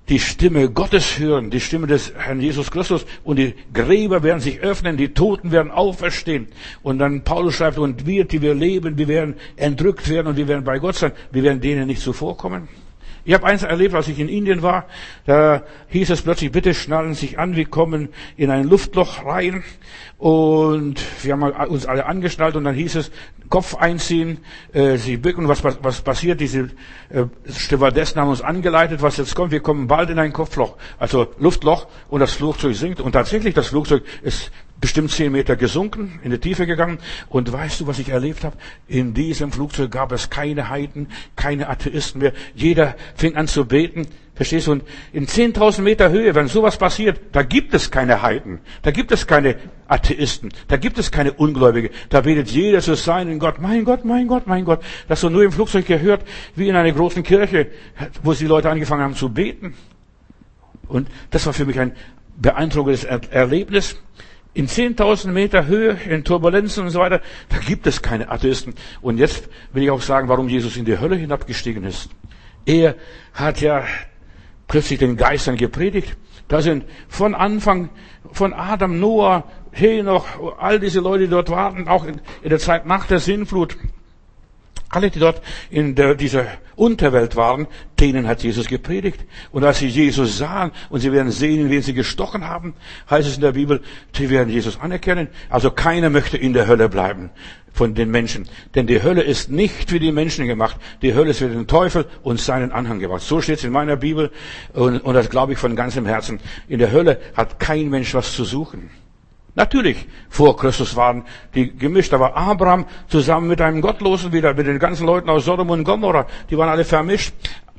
die 0.08 0.20
Stimme 0.20 0.70
Gottes 0.70 1.18
hören, 1.18 1.50
die 1.50 1.60
Stimme 1.60 1.86
des 1.86 2.12
Herrn 2.16 2.40
Jesus 2.40 2.70
Christus 2.70 3.04
und 3.24 3.36
die 3.36 3.54
Gräber 3.72 4.22
werden 4.22 4.40
sich 4.40 4.60
öffnen, 4.60 4.96
die 4.96 5.08
Toten 5.08 5.50
werden 5.50 5.70
auferstehen. 5.72 6.48
Und 6.82 6.98
dann 6.98 7.22
Paulus 7.22 7.54
schreibt, 7.54 7.78
und 7.78 8.06
wir, 8.06 8.24
die 8.24 8.40
wir 8.40 8.54
leben, 8.54 8.98
wir 8.98 9.08
werden 9.08 9.34
entrückt 9.56 10.08
werden 10.08 10.28
und 10.28 10.36
wir 10.36 10.48
werden 10.48 10.64
bei 10.64 10.78
Gott 10.78 10.96
sein, 10.96 11.12
wir 11.32 11.42
werden 11.42 11.60
denen 11.60 11.88
nicht 11.88 12.00
zuvorkommen. 12.02 12.68
Ich 13.26 13.34
habe 13.34 13.44
eins 13.44 13.64
erlebt, 13.64 13.92
als 13.92 14.06
ich 14.06 14.20
in 14.20 14.28
Indien 14.28 14.62
war. 14.62 14.86
Da 15.24 15.64
hieß 15.88 16.10
es 16.10 16.22
plötzlich, 16.22 16.52
bitte 16.52 16.74
schnallen 16.74 17.14
sich 17.14 17.40
an, 17.40 17.56
wir 17.56 17.64
kommen 17.64 18.08
in 18.36 18.52
ein 18.52 18.68
Luftloch 18.68 19.26
rein. 19.26 19.64
Und 20.16 21.00
wir 21.24 21.32
haben 21.32 21.42
uns 21.42 21.86
alle 21.86 22.06
angeschnallt 22.06 22.54
und 22.54 22.62
dann 22.62 22.76
hieß 22.76 22.94
es, 22.94 23.10
Kopf 23.48 23.74
einziehen, 23.74 24.38
äh, 24.72 24.96
sie 24.96 25.16
bücken. 25.16 25.48
Was, 25.48 25.64
was 25.64 26.02
passiert? 26.02 26.40
Diese 26.40 26.70
äh, 27.10 27.24
Stewardessen 27.50 28.20
haben 28.20 28.28
uns 28.28 28.42
angeleitet, 28.42 29.02
was 29.02 29.16
jetzt 29.16 29.34
kommt. 29.34 29.50
Wir 29.50 29.60
kommen 29.60 29.88
bald 29.88 30.08
in 30.10 30.20
ein 30.20 30.32
Kopfloch, 30.32 30.76
also 30.98 31.26
Luftloch 31.40 31.88
und 32.08 32.20
das 32.20 32.32
Flugzeug 32.32 32.76
sinkt. 32.76 33.00
Und 33.00 33.12
tatsächlich, 33.12 33.54
das 33.54 33.66
Flugzeug 33.68 34.04
ist 34.22 34.52
bestimmt 34.80 35.10
zehn 35.10 35.32
Meter 35.32 35.56
gesunken, 35.56 36.20
in 36.22 36.30
die 36.30 36.38
Tiefe 36.38 36.66
gegangen. 36.66 36.98
Und 37.28 37.52
weißt 37.52 37.80
du, 37.80 37.86
was 37.86 37.98
ich 37.98 38.10
erlebt 38.10 38.44
habe? 38.44 38.56
In 38.88 39.14
diesem 39.14 39.52
Flugzeug 39.52 39.90
gab 39.90 40.12
es 40.12 40.30
keine 40.30 40.68
Heiden, 40.68 41.08
keine 41.34 41.68
Atheisten 41.68 42.20
mehr. 42.20 42.32
Jeder 42.54 42.94
fing 43.14 43.36
an 43.36 43.48
zu 43.48 43.64
beten. 43.64 44.06
Verstehst 44.34 44.66
du? 44.66 44.72
Und 44.72 44.84
in 45.14 45.26
10.000 45.26 45.80
Meter 45.80 46.10
Höhe, 46.10 46.34
wenn 46.34 46.48
sowas 46.48 46.76
passiert, 46.76 47.18
da 47.32 47.42
gibt 47.42 47.72
es 47.72 47.90
keine 47.90 48.20
Heiden, 48.20 48.58
da 48.82 48.90
gibt 48.90 49.10
es 49.10 49.26
keine 49.26 49.56
Atheisten, 49.88 50.50
da 50.68 50.76
gibt 50.76 50.98
es 50.98 51.10
keine 51.10 51.32
Ungläubige. 51.32 51.90
Da 52.10 52.20
betet 52.20 52.50
jeder 52.50 52.80
zu 52.80 52.96
seinen 52.96 53.38
Gott, 53.38 53.62
mein 53.62 53.86
Gott, 53.86 54.04
mein 54.04 54.26
Gott, 54.26 54.46
mein 54.46 54.66
Gott. 54.66 54.82
Das 55.08 55.22
du 55.22 55.30
nur 55.30 55.42
im 55.42 55.52
Flugzeug 55.52 55.86
gehört, 55.86 56.22
wie 56.54 56.68
in 56.68 56.76
einer 56.76 56.92
großen 56.92 57.22
Kirche, 57.22 57.68
wo 58.22 58.34
die 58.34 58.46
Leute 58.46 58.68
angefangen 58.68 59.02
haben 59.02 59.14
zu 59.14 59.30
beten. 59.30 59.72
Und 60.86 61.08
das 61.30 61.46
war 61.46 61.54
für 61.54 61.64
mich 61.64 61.80
ein 61.80 61.92
beeindruckendes 62.36 63.04
Erlebnis 63.04 63.96
in 64.56 64.68
10.000 64.68 65.32
Meter 65.32 65.66
Höhe, 65.66 65.98
in 66.08 66.24
Turbulenzen 66.24 66.84
und 66.84 66.90
so 66.90 67.00
weiter, 67.00 67.20
da 67.50 67.58
gibt 67.58 67.86
es 67.86 68.00
keine 68.00 68.30
Atheisten. 68.30 68.74
Und 69.02 69.18
jetzt 69.18 69.50
will 69.74 69.82
ich 69.82 69.90
auch 69.90 70.00
sagen, 70.00 70.28
warum 70.28 70.48
Jesus 70.48 70.78
in 70.78 70.86
die 70.86 70.98
Hölle 70.98 71.16
hinabgestiegen 71.16 71.84
ist. 71.84 72.08
Er 72.64 72.94
hat 73.34 73.60
ja 73.60 73.84
plötzlich 74.66 74.98
den 74.98 75.18
Geistern 75.18 75.56
gepredigt. 75.56 76.16
Da 76.48 76.62
sind 76.62 76.86
von 77.06 77.34
Anfang, 77.34 77.90
von 78.32 78.54
Adam, 78.54 78.98
Noah, 78.98 79.44
Henoch, 79.72 80.26
all 80.58 80.80
diese 80.80 81.00
Leute, 81.00 81.24
die 81.24 81.30
dort 81.30 81.50
warten, 81.50 81.86
auch 81.86 82.06
in, 82.06 82.22
in 82.42 82.48
der 82.48 82.58
Zeit 82.58 82.86
nach 82.86 83.06
der 83.06 83.18
Sinnflut, 83.18 83.76
alle, 84.88 85.10
die 85.10 85.18
dort 85.18 85.42
in 85.70 85.94
der, 85.94 86.14
dieser 86.14 86.46
Unterwelt 86.76 87.36
waren, 87.36 87.66
denen 87.98 88.26
hat 88.26 88.42
Jesus 88.42 88.66
gepredigt. 88.68 89.24
Und 89.50 89.64
als 89.64 89.78
sie 89.78 89.88
Jesus 89.88 90.38
sahen 90.38 90.70
und 90.90 91.00
sie 91.00 91.12
werden 91.12 91.32
sehen, 91.32 91.70
wen 91.70 91.82
sie 91.82 91.94
gestochen 91.94 92.46
haben, 92.46 92.74
heißt 93.10 93.28
es 93.28 93.36
in 93.36 93.40
der 93.40 93.52
Bibel, 93.52 93.80
sie 94.16 94.30
werden 94.30 94.48
Jesus 94.48 94.78
anerkennen. 94.78 95.28
Also 95.48 95.70
keiner 95.70 96.10
möchte 96.10 96.36
in 96.36 96.52
der 96.52 96.66
Hölle 96.66 96.88
bleiben 96.88 97.30
von 97.72 97.94
den 97.94 98.10
Menschen. 98.10 98.48
Denn 98.74 98.86
die 98.86 99.02
Hölle 99.02 99.22
ist 99.22 99.50
nicht 99.50 99.90
für 99.90 100.00
die 100.00 100.12
Menschen 100.12 100.46
gemacht. 100.46 100.76
Die 101.02 101.14
Hölle 101.14 101.30
ist 101.30 101.38
für 101.38 101.48
den 101.48 101.66
Teufel 101.66 102.06
und 102.22 102.40
seinen 102.40 102.72
Anhang 102.72 103.00
gemacht. 103.00 103.22
So 103.22 103.42
steht 103.42 103.58
es 103.58 103.64
in 103.64 103.72
meiner 103.72 103.96
Bibel 103.96 104.30
und, 104.72 105.00
und 105.00 105.14
das 105.14 105.28
glaube 105.28 105.52
ich 105.52 105.58
von 105.58 105.76
ganzem 105.76 106.06
Herzen. 106.06 106.40
In 106.68 106.78
der 106.78 106.90
Hölle 106.90 107.20
hat 107.34 107.58
kein 107.60 107.90
Mensch 107.90 108.14
was 108.14 108.32
zu 108.32 108.44
suchen. 108.44 108.90
Natürlich, 109.56 110.06
vor 110.28 110.54
Christus 110.54 110.96
waren 110.96 111.24
die 111.54 111.74
gemischt, 111.74 112.12
aber 112.12 112.36
Abraham 112.36 112.84
zusammen 113.08 113.48
mit 113.48 113.62
einem 113.62 113.80
Gottlosen 113.80 114.30
wieder, 114.32 114.52
mit 114.52 114.66
den 114.66 114.78
ganzen 114.78 115.06
Leuten 115.06 115.30
aus 115.30 115.46
Sodom 115.46 115.70
und 115.70 115.82
Gomorra, 115.82 116.26
die 116.50 116.58
waren 116.58 116.68
alle 116.68 116.84
vermischt. 116.84 117.34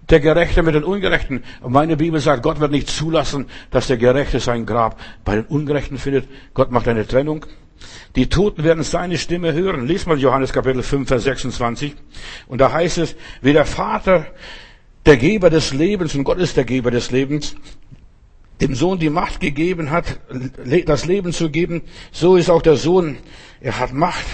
Der 0.09 0.21
Gerechte 0.21 0.63
mit 0.63 0.73
den 0.73 0.85
Ungerechten. 0.85 1.43
Und 1.61 1.73
meine 1.73 1.97
Bibel 1.97 2.21
sagt, 2.21 2.41
Gott 2.41 2.61
wird 2.61 2.71
nicht 2.71 2.89
zulassen, 2.89 3.45
dass 3.71 3.87
der 3.87 3.97
Gerechte 3.97 4.39
sein 4.39 4.65
Grab 4.65 4.97
bei 5.25 5.35
den 5.35 5.45
Ungerechten 5.45 5.97
findet. 5.97 6.29
Gott 6.53 6.71
macht 6.71 6.87
eine 6.87 7.05
Trennung. 7.05 7.45
Die 8.15 8.29
Toten 8.29 8.63
werden 8.63 8.83
seine 8.83 9.17
Stimme 9.17 9.51
hören. 9.51 9.85
Lies 9.85 10.05
mal 10.05 10.17
Johannes 10.17 10.53
Kapitel 10.53 10.81
5, 10.81 11.09
Vers 11.09 11.23
26. 11.23 11.93
Und 12.47 12.61
da 12.61 12.71
heißt 12.71 12.99
es, 12.99 13.17
wie 13.41 13.51
der 13.51 13.65
Vater 13.65 14.27
der 15.05 15.17
Geber 15.17 15.49
des 15.49 15.73
Lebens, 15.73 16.15
und 16.15 16.23
Gott 16.23 16.37
ist 16.37 16.55
der 16.55 16.63
Geber 16.63 16.89
des 16.89 17.11
Lebens, 17.11 17.55
dem 18.61 18.75
Sohn 18.75 18.99
die 18.99 19.09
Macht 19.09 19.39
gegeben 19.39 19.91
hat, 19.91 20.19
das 20.85 21.05
Leben 21.05 21.31
zu 21.31 21.49
geben, 21.49 21.83
so 22.11 22.35
ist 22.35 22.49
auch 22.49 22.61
der 22.61 22.75
Sohn, 22.75 23.17
er 23.59 23.79
hat 23.79 23.93
Macht, 23.93 24.25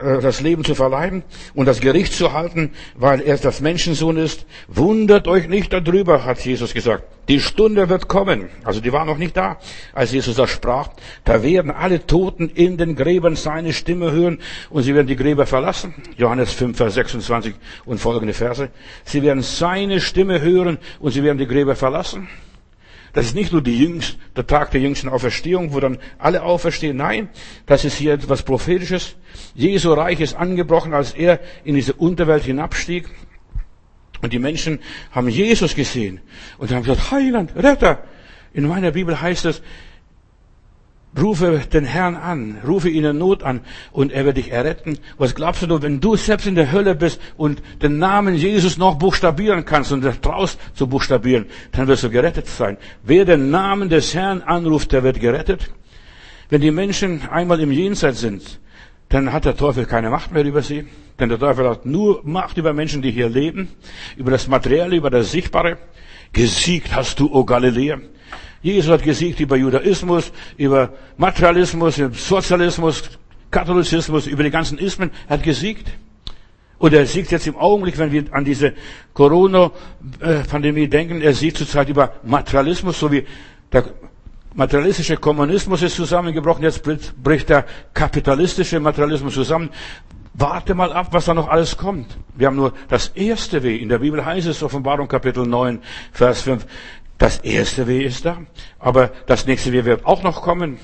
äh, 0.00 0.20
das 0.20 0.40
Leben 0.40 0.64
zu 0.64 0.74
verleihen 0.74 1.24
und 1.54 1.66
das 1.66 1.80
Gericht 1.80 2.12
zu 2.12 2.32
halten, 2.32 2.70
weil 2.94 3.20
er 3.20 3.36
das 3.36 3.60
Menschensohn 3.60 4.16
ist. 4.16 4.46
Wundert 4.68 5.26
euch 5.26 5.48
nicht 5.48 5.72
darüber, 5.72 6.24
hat 6.24 6.44
Jesus 6.44 6.72
gesagt. 6.72 7.04
Die 7.28 7.40
Stunde 7.40 7.88
wird 7.88 8.08
kommen, 8.08 8.48
also 8.64 8.80
die 8.80 8.92
war 8.92 9.04
noch 9.04 9.18
nicht 9.18 9.36
da, 9.36 9.58
als 9.92 10.12
Jesus 10.12 10.36
das 10.36 10.50
sprach. 10.50 10.90
Da 11.24 11.42
werden 11.42 11.70
alle 11.70 12.06
Toten 12.06 12.48
in 12.48 12.76
den 12.76 12.96
Gräbern 12.96 13.36
seine 13.36 13.72
Stimme 13.72 14.10
hören 14.12 14.38
und 14.68 14.82
sie 14.82 14.94
werden 14.94 15.06
die 15.06 15.16
Gräber 15.16 15.46
verlassen. 15.46 15.94
Johannes 16.16 16.52
5, 16.52 16.76
Vers 16.76 16.94
26 16.94 17.54
und 17.84 17.98
folgende 17.98 18.34
Verse. 18.34 18.70
Sie 19.04 19.22
werden 19.22 19.42
seine 19.42 20.00
Stimme 20.00 20.40
hören 20.40 20.78
und 20.98 21.12
sie 21.12 21.22
werden 21.22 21.38
die 21.38 21.46
Gräber 21.46 21.76
verlassen. 21.76 22.28
Das 23.12 23.26
ist 23.26 23.34
nicht 23.34 23.52
nur 23.52 23.62
die 23.62 23.76
jüngst, 23.76 24.18
der 24.36 24.46
Tag 24.46 24.70
der 24.70 24.80
jüngsten 24.80 25.08
Auferstehung, 25.08 25.72
wo 25.72 25.80
dann 25.80 25.98
alle 26.18 26.42
auferstehen. 26.42 26.96
Nein, 26.96 27.28
das 27.66 27.84
ist 27.84 27.96
hier 27.96 28.14
etwas 28.14 28.42
Prophetisches. 28.42 29.16
Jesu 29.54 29.92
Reich 29.92 30.20
ist 30.20 30.34
angebrochen, 30.34 30.94
als 30.94 31.12
er 31.12 31.40
in 31.64 31.74
diese 31.74 31.94
Unterwelt 31.94 32.44
hinabstieg. 32.44 33.08
Und 34.22 34.32
die 34.32 34.38
Menschen 34.38 34.80
haben 35.10 35.28
Jesus 35.28 35.74
gesehen 35.74 36.20
und 36.58 36.70
haben 36.70 36.82
gesagt, 36.82 37.10
Heiland, 37.10 37.52
Retter. 37.56 38.04
In 38.52 38.66
meiner 38.66 38.90
Bibel 38.90 39.20
heißt 39.20 39.44
es, 39.46 39.62
Rufe 41.18 41.60
den 41.72 41.84
Herrn 41.84 42.14
an, 42.14 42.58
rufe 42.64 42.88
ihn 42.88 43.04
in 43.04 43.18
Not 43.18 43.42
an 43.42 43.62
und 43.90 44.12
er 44.12 44.24
wird 44.24 44.36
dich 44.36 44.52
erretten. 44.52 44.98
Was 45.18 45.34
glaubst 45.34 45.62
du, 45.62 45.82
wenn 45.82 46.00
du 46.00 46.14
selbst 46.14 46.46
in 46.46 46.54
der 46.54 46.70
Hölle 46.70 46.94
bist 46.94 47.20
und 47.36 47.60
den 47.82 47.98
Namen 47.98 48.36
Jesus 48.36 48.78
noch 48.78 48.94
buchstabieren 48.94 49.64
kannst 49.64 49.90
und 49.90 50.04
traust 50.22 50.60
zu 50.74 50.86
buchstabieren, 50.86 51.46
dann 51.72 51.88
wirst 51.88 52.04
du 52.04 52.10
gerettet 52.10 52.46
sein. 52.46 52.76
Wer 53.02 53.24
den 53.24 53.50
Namen 53.50 53.88
des 53.88 54.14
Herrn 54.14 54.42
anruft, 54.42 54.92
der 54.92 55.02
wird 55.02 55.18
gerettet. 55.18 55.70
Wenn 56.48 56.60
die 56.60 56.70
Menschen 56.70 57.28
einmal 57.28 57.58
im 57.60 57.72
Jenseits 57.72 58.20
sind, 58.20 58.60
dann 59.08 59.32
hat 59.32 59.44
der 59.44 59.56
Teufel 59.56 59.86
keine 59.86 60.10
Macht 60.10 60.32
mehr 60.32 60.44
über 60.44 60.62
sie. 60.62 60.86
Denn 61.18 61.28
der 61.28 61.38
Teufel 61.38 61.68
hat 61.68 61.86
nur 61.86 62.22
Macht 62.24 62.56
über 62.56 62.72
Menschen, 62.72 63.02
die 63.02 63.10
hier 63.10 63.28
leben, 63.28 63.68
über 64.16 64.30
das 64.30 64.46
Materielle, 64.46 64.96
über 64.96 65.10
das 65.10 65.32
Sichtbare. 65.32 65.76
Gesiegt 66.32 66.94
hast 66.94 67.18
du, 67.18 67.32
o 67.32 67.44
Galiläa. 67.44 67.98
Jesus 68.62 68.90
hat 68.90 69.02
gesiegt 69.02 69.40
über 69.40 69.56
Judaismus, 69.56 70.32
über 70.56 70.92
Materialismus, 71.16 71.98
über 71.98 72.14
Sozialismus, 72.14 73.02
Katholizismus, 73.50 74.26
über 74.26 74.42
die 74.42 74.50
ganzen 74.50 74.78
Ismen. 74.78 75.10
Er 75.28 75.38
hat 75.38 75.42
gesiegt. 75.42 75.88
Und 76.78 76.94
er 76.94 77.04
siegt 77.04 77.30
jetzt 77.30 77.46
im 77.46 77.56
Augenblick, 77.56 77.98
wenn 77.98 78.10
wir 78.10 78.24
an 78.32 78.44
diese 78.44 78.72
Corona-Pandemie 79.12 80.88
denken, 80.88 81.20
er 81.20 81.34
siegt 81.34 81.58
zurzeit 81.58 81.90
über 81.90 82.14
Materialismus, 82.24 82.98
so 82.98 83.12
wie 83.12 83.26
der 83.70 83.84
materialistische 84.54 85.18
Kommunismus 85.18 85.82
ist 85.82 85.96
zusammengebrochen, 85.96 86.62
jetzt 86.62 86.82
bricht 87.22 87.50
der 87.50 87.66
kapitalistische 87.92 88.80
Materialismus 88.80 89.34
zusammen. 89.34 89.70
Warte 90.32 90.74
mal 90.74 90.92
ab, 90.92 91.08
was 91.10 91.26
da 91.26 91.34
noch 91.34 91.48
alles 91.48 91.76
kommt. 91.76 92.16
Wir 92.34 92.46
haben 92.46 92.56
nur 92.56 92.72
das 92.88 93.08
erste 93.08 93.62
Weh. 93.62 93.76
In 93.76 93.90
der 93.90 93.98
Bibel 93.98 94.24
heißt 94.24 94.46
es, 94.46 94.62
Offenbarung 94.62 95.06
Kapitel 95.06 95.44
9, 95.46 95.80
Vers 96.12 96.42
5, 96.42 96.64
das 97.20 97.36
erste 97.40 97.86
Weh 97.86 98.02
ist 98.02 98.24
da, 98.24 98.38
aber 98.78 99.12
das 99.26 99.46
nächste 99.46 99.72
Weh 99.72 99.84
wird 99.84 100.06
auch 100.06 100.22
noch 100.22 100.40
kommen. 100.40 100.78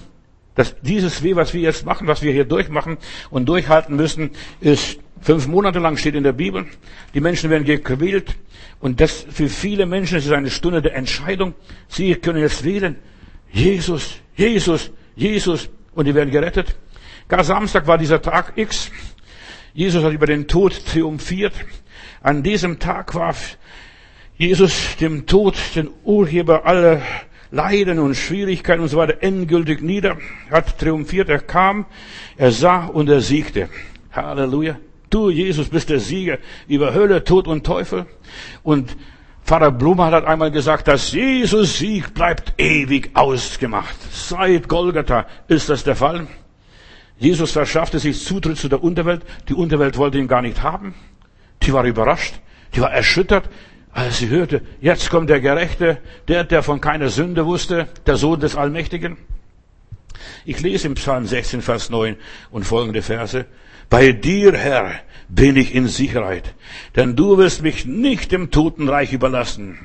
Das, 0.55 0.77
dieses 0.83 1.23
Weh, 1.23 1.35
was 1.35 1.55
wir 1.55 1.63
jetzt 1.63 1.87
machen, 1.87 2.07
was 2.09 2.21
wir 2.21 2.31
hier 2.31 2.45
durchmachen 2.45 2.99
und 3.31 3.49
durchhalten 3.49 3.97
müssen, 3.97 4.31
ist 4.61 4.99
fünf 5.23 5.47
Monate 5.47 5.79
lang 5.79 5.97
steht 5.97 6.15
in 6.15 6.25
der 6.25 6.35
Bibel. 6.35 6.67
Die 7.15 7.23
Menschen 7.23 7.49
werden 7.49 7.65
gequält 7.65 8.37
und 8.81 9.01
das 9.01 9.27
für 9.31 9.49
viele 9.49 9.87
Menschen 9.87 10.19
ist 10.19 10.27
es 10.27 10.33
eine 10.33 10.51
Stunde 10.51 10.83
der 10.83 10.95
Entscheidung. 10.95 11.55
Sie 11.89 12.15
können 12.17 12.41
jetzt 12.41 12.65
wählen. 12.65 12.97
Jesus, 13.51 14.17
Jesus, 14.35 14.91
Jesus 15.15 15.71
und 15.95 16.05
die 16.05 16.15
werden 16.15 16.31
gerettet. 16.31 16.77
Gar 17.29 17.45
Samstag 17.45 17.87
war 17.87 17.97
dieser 17.97 18.21
Tag 18.21 18.53
X. 18.57 18.91
Jesus 19.73 20.05
hat 20.05 20.13
über 20.13 20.27
den 20.27 20.49
Tod 20.49 20.85
triumphiert. 20.85 21.55
An 22.21 22.43
diesem 22.43 22.79
Tag 22.79 23.15
war 23.15 23.35
Jesus 24.39 24.97
dem 25.01 25.27
Tod, 25.27 25.57
den 25.75 25.89
Urheber 26.05 26.67
aller 26.67 27.01
Leiden 27.51 27.99
und 27.99 28.15
Schwierigkeiten 28.15 28.83
und 28.83 28.89
so 28.89 28.99
weiter, 28.99 29.23
endgültig 29.23 29.81
nieder, 29.81 30.19
hat 30.51 30.79
triumphiert, 30.79 31.31
er 31.31 31.39
kam, 31.39 31.87
er 32.37 32.51
sah 32.51 32.87
und 32.87 33.09
er 33.09 33.23
siegte. 33.23 33.71
Halleluja. 34.13 34.77
Du, 35.09 35.31
Jesus, 35.31 35.69
bist 35.69 35.89
der 35.89 36.01
Sieger 36.01 36.39
über 36.69 36.93
Hölle, 36.93 37.25
Tod 37.25 37.47
und 37.49 37.65
Teufel. 37.65 38.07
Und 38.63 38.97
Pfarrer 39.45 39.71
Blumer 39.71 40.11
hat 40.11 40.25
einmal 40.25 40.51
gesagt, 40.51 40.89
dass 40.89 41.13
Jesus 41.13 41.79
Sieg 41.79 42.13
bleibt 42.13 42.55
ewig 42.59 43.11
ausgemacht. 43.15 43.97
Seit 44.13 44.69
Golgatha 44.69 45.27
ist 45.47 45.69
das 45.69 45.85
der 45.85 45.95
Fall. 45.95 46.27
Jesus 47.19 47.53
verschaffte 47.53 48.01
sich 48.01 48.23
Zutritt 48.23 48.59
zu 48.59 48.69
der 48.69 48.83
Unterwelt. 48.83 49.23
Die 49.49 49.55
Unterwelt 49.55 49.97
wollte 49.97 50.19
ihn 50.19 50.29
gar 50.29 50.43
nicht 50.43 50.63
haben. 50.63 50.95
Die 51.63 51.73
war 51.73 51.85
überrascht. 51.85 52.35
Die 52.75 52.81
war 52.81 52.93
erschüttert 52.93 53.49
als 53.97 54.19
sie 54.19 54.29
hörte, 54.29 54.61
jetzt 54.83 55.09
kommt 55.09 55.31
der 55.31 55.41
Gerechte, 55.41 55.99
der, 56.29 56.45
der 56.45 56.63
von 56.63 56.83
keiner 56.83 57.09
Sünde 57.09 57.47
wusste, 57.47 57.89
der 58.05 58.17
Sohn 58.17 58.39
des 58.39 58.55
Allmächtigen. 58.55 59.17
Ich 60.45 60.61
lese 60.61 60.89
im 60.89 60.95
Psalm 60.97 61.27
16, 61.27 61.63
Vers 61.63 61.89
9 61.89 62.17
und 62.51 62.65
folgende 62.65 63.01
Verse. 63.01 63.47
Bei 63.89 64.13
dir, 64.13 64.53
Herr, 64.53 65.01
bin 65.31 65.57
ich 65.57 65.75
in 65.75 65.89
Sicherheit, 65.89 66.55
denn 66.95 67.17
du 67.17 67.39
wirst 67.39 67.63
mich 67.63 67.87
nicht 67.87 68.33
dem 68.33 68.51
Totenreich 68.51 69.15
überlassen. 69.15 69.79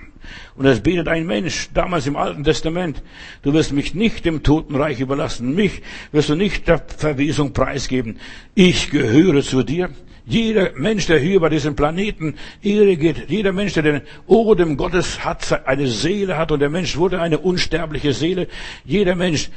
Und 0.56 0.66
es 0.66 0.82
betet 0.82 1.08
ein 1.08 1.26
Mensch, 1.26 1.70
damals 1.74 2.06
im 2.06 2.18
Alten 2.18 2.44
Testament, 2.44 3.02
du 3.44 3.54
wirst 3.54 3.72
mich 3.72 3.94
nicht 3.94 4.26
dem 4.26 4.44
Totenreich 4.44 5.00
überlassen, 5.00 5.56
mich 5.56 5.84
wirst 6.12 6.28
du 6.28 6.36
nicht 6.36 6.68
der 6.68 6.80
Verwesung 6.80 7.54
preisgeben. 7.54 8.20
Ich 8.56 8.92
gehöre 8.92 9.42
zu 9.42 9.64
dir. 9.64 9.90
Jeder 10.32 10.72
Mensch, 10.76 11.08
der 11.08 11.20
hier 11.20 11.42
bei 11.42 11.50
diesem 11.50 11.76
Planeten 11.76 12.36
Ehre 12.64 12.96
geht, 12.96 13.30
jeder 13.30 13.52
Mensch, 13.52 13.74
der 13.74 13.84
den 13.84 14.02
Odem 14.28 14.78
Gottes 14.78 15.26
hat, 15.26 15.68
eine 15.68 15.88
Seele 15.88 16.38
hat 16.38 16.54
und 16.54 16.62
der 16.62 16.70
Mensch 16.70 16.96
wurde 16.96 17.20
eine 17.20 17.38
unsterbliche 17.38 18.14
Seele, 18.14 18.48
jeder 18.86 19.16
Mensch, 19.16 19.50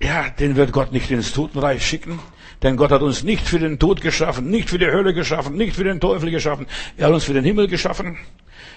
ja, 0.00 0.30
den 0.30 0.54
wird 0.54 0.70
Gott 0.70 0.92
nicht 0.92 1.10
ins 1.10 1.32
Totenreich 1.32 1.84
schicken, 1.84 2.20
denn 2.62 2.76
Gott 2.76 2.92
hat 2.92 3.02
uns 3.02 3.24
nicht 3.24 3.48
für 3.48 3.58
den 3.58 3.80
Tod 3.80 4.00
geschaffen, 4.00 4.48
nicht 4.48 4.70
für 4.70 4.78
die 4.78 4.86
Hölle 4.86 5.12
geschaffen, 5.12 5.56
nicht 5.56 5.74
für 5.74 5.82
den 5.82 5.98
Teufel 5.98 6.30
geschaffen, 6.30 6.66
er 6.96 7.08
hat 7.08 7.12
uns 7.12 7.24
für 7.24 7.34
den 7.34 7.44
Himmel 7.44 7.66
geschaffen. 7.66 8.16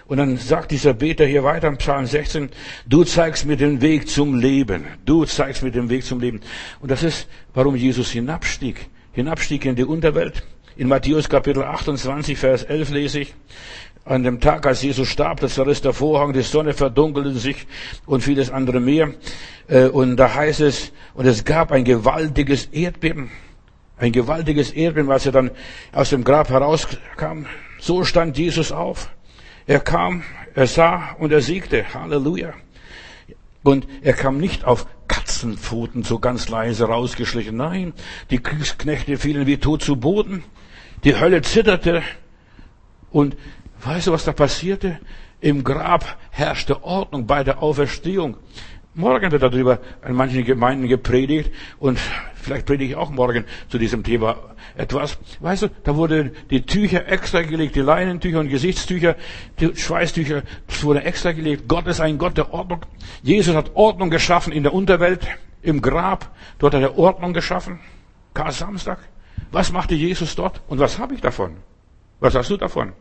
Und 0.07 0.17
dann 0.17 0.37
sagt 0.37 0.71
dieser 0.71 0.95
Beter 0.95 1.27
hier 1.27 1.43
weiter 1.43 1.67
im 1.67 1.77
Psalm 1.77 2.07
16, 2.07 2.49
du 2.87 3.03
zeigst 3.03 3.45
mir 3.45 3.55
den 3.55 3.81
Weg 3.81 4.09
zum 4.09 4.33
Leben. 4.33 4.87
Du 5.05 5.25
zeigst 5.25 5.61
mir 5.61 5.69
den 5.69 5.89
Weg 5.89 6.03
zum 6.05 6.19
Leben. 6.19 6.41
Und 6.79 6.89
das 6.89 7.03
ist, 7.03 7.27
warum 7.53 7.75
Jesus 7.75 8.09
hinabstieg. 8.09 8.89
Hinabstieg 9.11 9.65
in 9.65 9.75
die 9.75 9.83
Unterwelt. 9.83 10.41
In 10.79 10.87
Matthäus 10.87 11.27
Kapitel 11.27 11.61
28, 11.61 12.37
Vers 12.37 12.63
11 12.63 12.91
lese 12.91 13.19
ich, 13.19 13.35
an 14.05 14.23
dem 14.23 14.39
Tag, 14.39 14.65
als 14.65 14.81
Jesus 14.81 15.09
starb, 15.09 15.41
das 15.41 15.55
zerriss 15.55 15.81
der 15.81 15.91
Vorhang, 15.91 16.31
die 16.31 16.41
Sonne 16.41 16.71
verdunkelte 16.71 17.33
sich 17.33 17.67
und 18.05 18.21
vieles 18.21 18.49
andere 18.49 18.79
mehr. 18.79 19.13
Äh, 19.67 19.87
und 19.87 20.15
da 20.15 20.33
heißt 20.33 20.61
es, 20.61 20.93
und 21.15 21.25
es 21.25 21.43
gab 21.43 21.73
ein 21.73 21.83
gewaltiges 21.83 22.67
Erdbeben. 22.67 23.29
Ein 23.97 24.13
gewaltiges 24.13 24.71
Erdbeben, 24.71 25.11
als 25.11 25.25
er 25.25 25.33
dann 25.33 25.51
aus 25.91 26.11
dem 26.11 26.23
Grab 26.23 26.49
herauskam. 26.49 27.47
So 27.81 28.05
stand 28.05 28.37
Jesus 28.37 28.71
auf. 28.71 29.11
Er 29.67 29.81
kam, 29.81 30.23
er 30.55 30.67
sah 30.67 31.13
und 31.19 31.33
er 31.33 31.41
siegte. 31.41 31.93
Halleluja. 31.93 32.53
Und 33.63 33.85
er 34.01 34.13
kam 34.13 34.37
nicht 34.37 34.63
auf 34.63 34.87
Katzenpfoten 35.09 36.03
so 36.03 36.19
ganz 36.19 36.47
leise 36.47 36.85
rausgeschlichen. 36.85 37.57
Nein, 37.57 37.91
die 38.29 38.39
Kriegsknechte 38.39 39.17
fielen 39.17 39.45
wie 39.45 39.57
tot 39.57 39.81
zu 39.81 39.97
Boden. 39.97 40.45
Die 41.03 41.15
Hölle 41.15 41.41
zitterte. 41.41 42.03
Und 43.11 43.37
weißt 43.83 44.07
du, 44.07 44.11
was 44.11 44.25
da 44.25 44.33
passierte? 44.33 44.99
Im 45.41 45.63
Grab 45.63 46.17
herrschte 46.31 46.83
Ordnung 46.83 47.25
bei 47.25 47.43
der 47.43 47.63
Auferstehung. 47.63 48.37
Morgen 48.93 49.31
wird 49.31 49.41
darüber 49.41 49.79
in 50.05 50.13
manchen 50.13 50.43
Gemeinden 50.43 50.87
gepredigt 50.89 51.51
und 51.79 51.97
vielleicht 52.35 52.65
predige 52.65 52.91
ich 52.91 52.97
auch 52.97 53.11
morgen 53.11 53.45
zu 53.69 53.77
diesem 53.77 54.03
Thema 54.03 54.35
etwas. 54.75 55.17
Weißt 55.39 55.61
du, 55.61 55.67
da 55.83 55.95
wurden 55.95 56.31
die 56.49 56.63
Tücher 56.63 57.07
extra 57.07 57.43
gelegt, 57.43 57.75
die 57.75 57.81
Leinentücher 57.81 58.39
und 58.39 58.49
Gesichtstücher, 58.49 59.15
die 59.59 59.73
Schweißtücher, 59.75 60.43
das 60.67 60.83
wurde 60.83 61.03
extra 61.03 61.31
gelegt. 61.31 61.69
Gott 61.69 61.87
ist 61.87 62.01
ein 62.01 62.17
Gott 62.17 62.35
der 62.35 62.53
Ordnung. 62.53 62.81
Jesus 63.23 63.55
hat 63.55 63.75
Ordnung 63.75 64.09
geschaffen 64.09 64.51
in 64.51 64.63
der 64.63 64.73
Unterwelt, 64.73 65.25
im 65.61 65.81
Grab. 65.81 66.35
Dort 66.57 66.73
hat 66.73 66.81
er 66.81 66.97
Ordnung 66.97 67.31
geschaffen. 67.31 67.79
Kar 68.33 68.51
Samstag. 68.51 68.99
Was 69.51 69.71
machte 69.71 69.95
Jesus 69.95 70.35
dort 70.35 70.61
und 70.67 70.79
was 70.79 70.99
habe 70.99 71.15
ich 71.15 71.21
davon? 71.21 71.57
Was 72.19 72.35
hast 72.35 72.49
du 72.49 72.57
davon? 72.57 72.93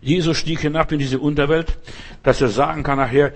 Jesus 0.00 0.36
stieg 0.36 0.60
hinab 0.60 0.92
in 0.92 0.98
diese 0.98 1.18
Unterwelt, 1.18 1.78
dass 2.22 2.40
er 2.40 2.48
sagen 2.48 2.82
kann 2.82 2.98
nachher, 2.98 3.32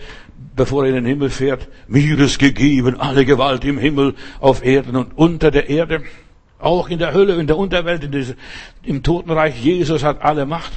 bevor 0.57 0.85
er 0.85 0.91
in 0.91 0.97
den 0.97 1.07
Himmel 1.07 1.31
fährt, 1.31 1.69
mir 1.89 2.19
ist 2.19 2.39
gegeben 2.39 3.01
alle 3.01 3.25
Gewalt 3.25 3.65
im 3.65 3.79
Himmel, 3.79 4.15
auf 4.41 4.65
Erden 4.65 4.97
und 4.97 5.17
unter 5.17 5.51
der 5.51 5.69
Erde. 5.69 6.03
Auch 6.59 6.91
in 6.91 6.99
der 6.99 7.15
Hölle, 7.15 7.37
in 7.37 7.47
der 7.47 7.57
Unterwelt, 7.57 8.05
in 8.05 8.13
diese, 8.13 8.37
im 8.83 9.03
Totenreich. 9.03 9.63
Jesus 9.63 10.05
hat 10.05 10.21
alle 10.21 10.45
Macht. 10.45 10.73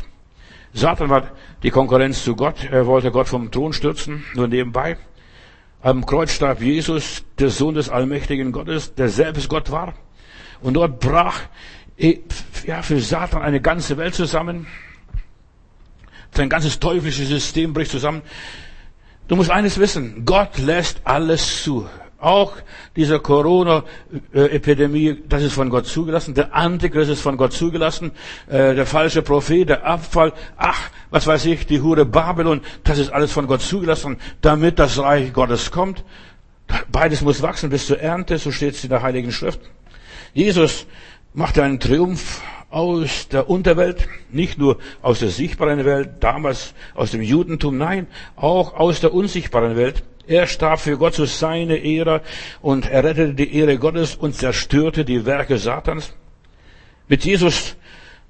Satan 0.73 1.09
war 1.09 1.31
die 1.61 1.71
Konkurrenz 1.71 2.23
zu 2.23 2.35
Gott. 2.35 2.67
Er 2.71 2.87
wollte 2.87 3.11
Gott 3.11 3.27
vom 3.27 3.51
Thron 3.51 3.73
stürzen, 3.73 4.23
nur 4.33 4.47
nebenbei. 4.47 4.97
Am 5.81 6.05
Kreuz 6.05 6.31
starb 6.31 6.61
Jesus, 6.61 7.25
der 7.37 7.49
Sohn 7.49 7.75
des 7.75 7.89
allmächtigen 7.89 8.53
Gottes, 8.53 8.95
der 8.95 9.09
selbst 9.09 9.49
Gott 9.49 9.69
war. 9.69 9.93
Und 10.63 10.75
dort 10.75 10.99
brach 10.99 11.41
ja, 12.65 12.81
für 12.81 12.99
Satan 12.99 13.41
eine 13.41 13.61
ganze 13.61 13.97
Welt 13.97 14.15
zusammen. 14.15 14.67
Sein 16.31 16.49
ganzes 16.49 16.79
teuflisches 16.79 17.27
System 17.27 17.73
bricht 17.73 17.91
zusammen. 17.91 18.21
Du 19.27 19.35
musst 19.35 19.51
eines 19.51 19.77
wissen, 19.77 20.25
Gott 20.25 20.57
lässt 20.57 21.01
alles 21.03 21.63
zu. 21.63 21.87
Auch 22.19 22.53
diese 22.95 23.19
Corona-Epidemie, 23.19 25.23
das 25.27 25.43
ist 25.43 25.53
von 25.53 25.69
Gott 25.69 25.85
zugelassen. 25.85 26.33
Der 26.33 26.55
Antichrist 26.55 27.11
ist 27.11 27.21
von 27.21 27.35
Gott 27.35 27.51
zugelassen. 27.51 28.11
Äh, 28.47 28.75
der 28.75 28.85
falsche 28.85 29.21
Prophet, 29.21 29.67
der 29.67 29.85
Abfall, 29.85 30.31
ach, 30.55 30.89
was 31.09 31.27
weiß 31.27 31.45
ich, 31.45 31.67
die 31.67 31.81
Hure 31.81 32.05
Babylon, 32.05 32.61
das 32.85 32.97
ist 32.97 33.11
alles 33.11 33.33
von 33.33 33.45
Gott 33.45 33.61
zugelassen, 33.61 34.17
damit 34.39 34.79
das 34.79 34.99
Reich 34.99 35.33
Gottes 35.33 35.71
kommt. 35.71 36.05
Beides 36.91 37.21
muss 37.21 37.41
wachsen 37.41 37.69
bis 37.69 37.87
zur 37.87 37.99
Ernte, 37.99 38.37
so 38.37 38.51
steht 38.51 38.75
es 38.75 38.83
in 38.85 38.89
der 38.89 39.01
Heiligen 39.01 39.33
Schrift. 39.33 39.59
Jesus 40.33 40.87
macht 41.33 41.59
einen 41.59 41.79
Triumph 41.79 42.41
aus 42.69 43.27
der 43.27 43.49
Unterwelt, 43.49 44.07
nicht 44.31 44.57
nur 44.57 44.79
aus 45.03 45.19
der 45.19 45.29
sichtbaren 45.29 45.85
Welt, 45.85 46.09
damals 46.21 46.73
aus 46.95 47.11
dem 47.11 47.21
Judentum, 47.21 47.77
nein, 47.77 48.07
auch 48.35 48.73
aus 48.73 48.99
der 48.99 49.13
unsichtbaren 49.13 49.75
Welt. 49.75 50.03
Er 50.25 50.47
starb 50.47 50.79
für 50.79 50.97
Gott 50.97 51.13
zu 51.13 51.25
seiner 51.25 51.77
Ehre 51.77 52.21
und 52.61 52.89
er 52.89 53.03
rettete 53.03 53.35
die 53.35 53.55
Ehre 53.55 53.77
Gottes 53.77 54.15
und 54.15 54.35
zerstörte 54.35 55.05
die 55.05 55.25
Werke 55.25 55.57
Satans. 55.57 56.13
Mit 57.07 57.25
Jesus 57.25 57.75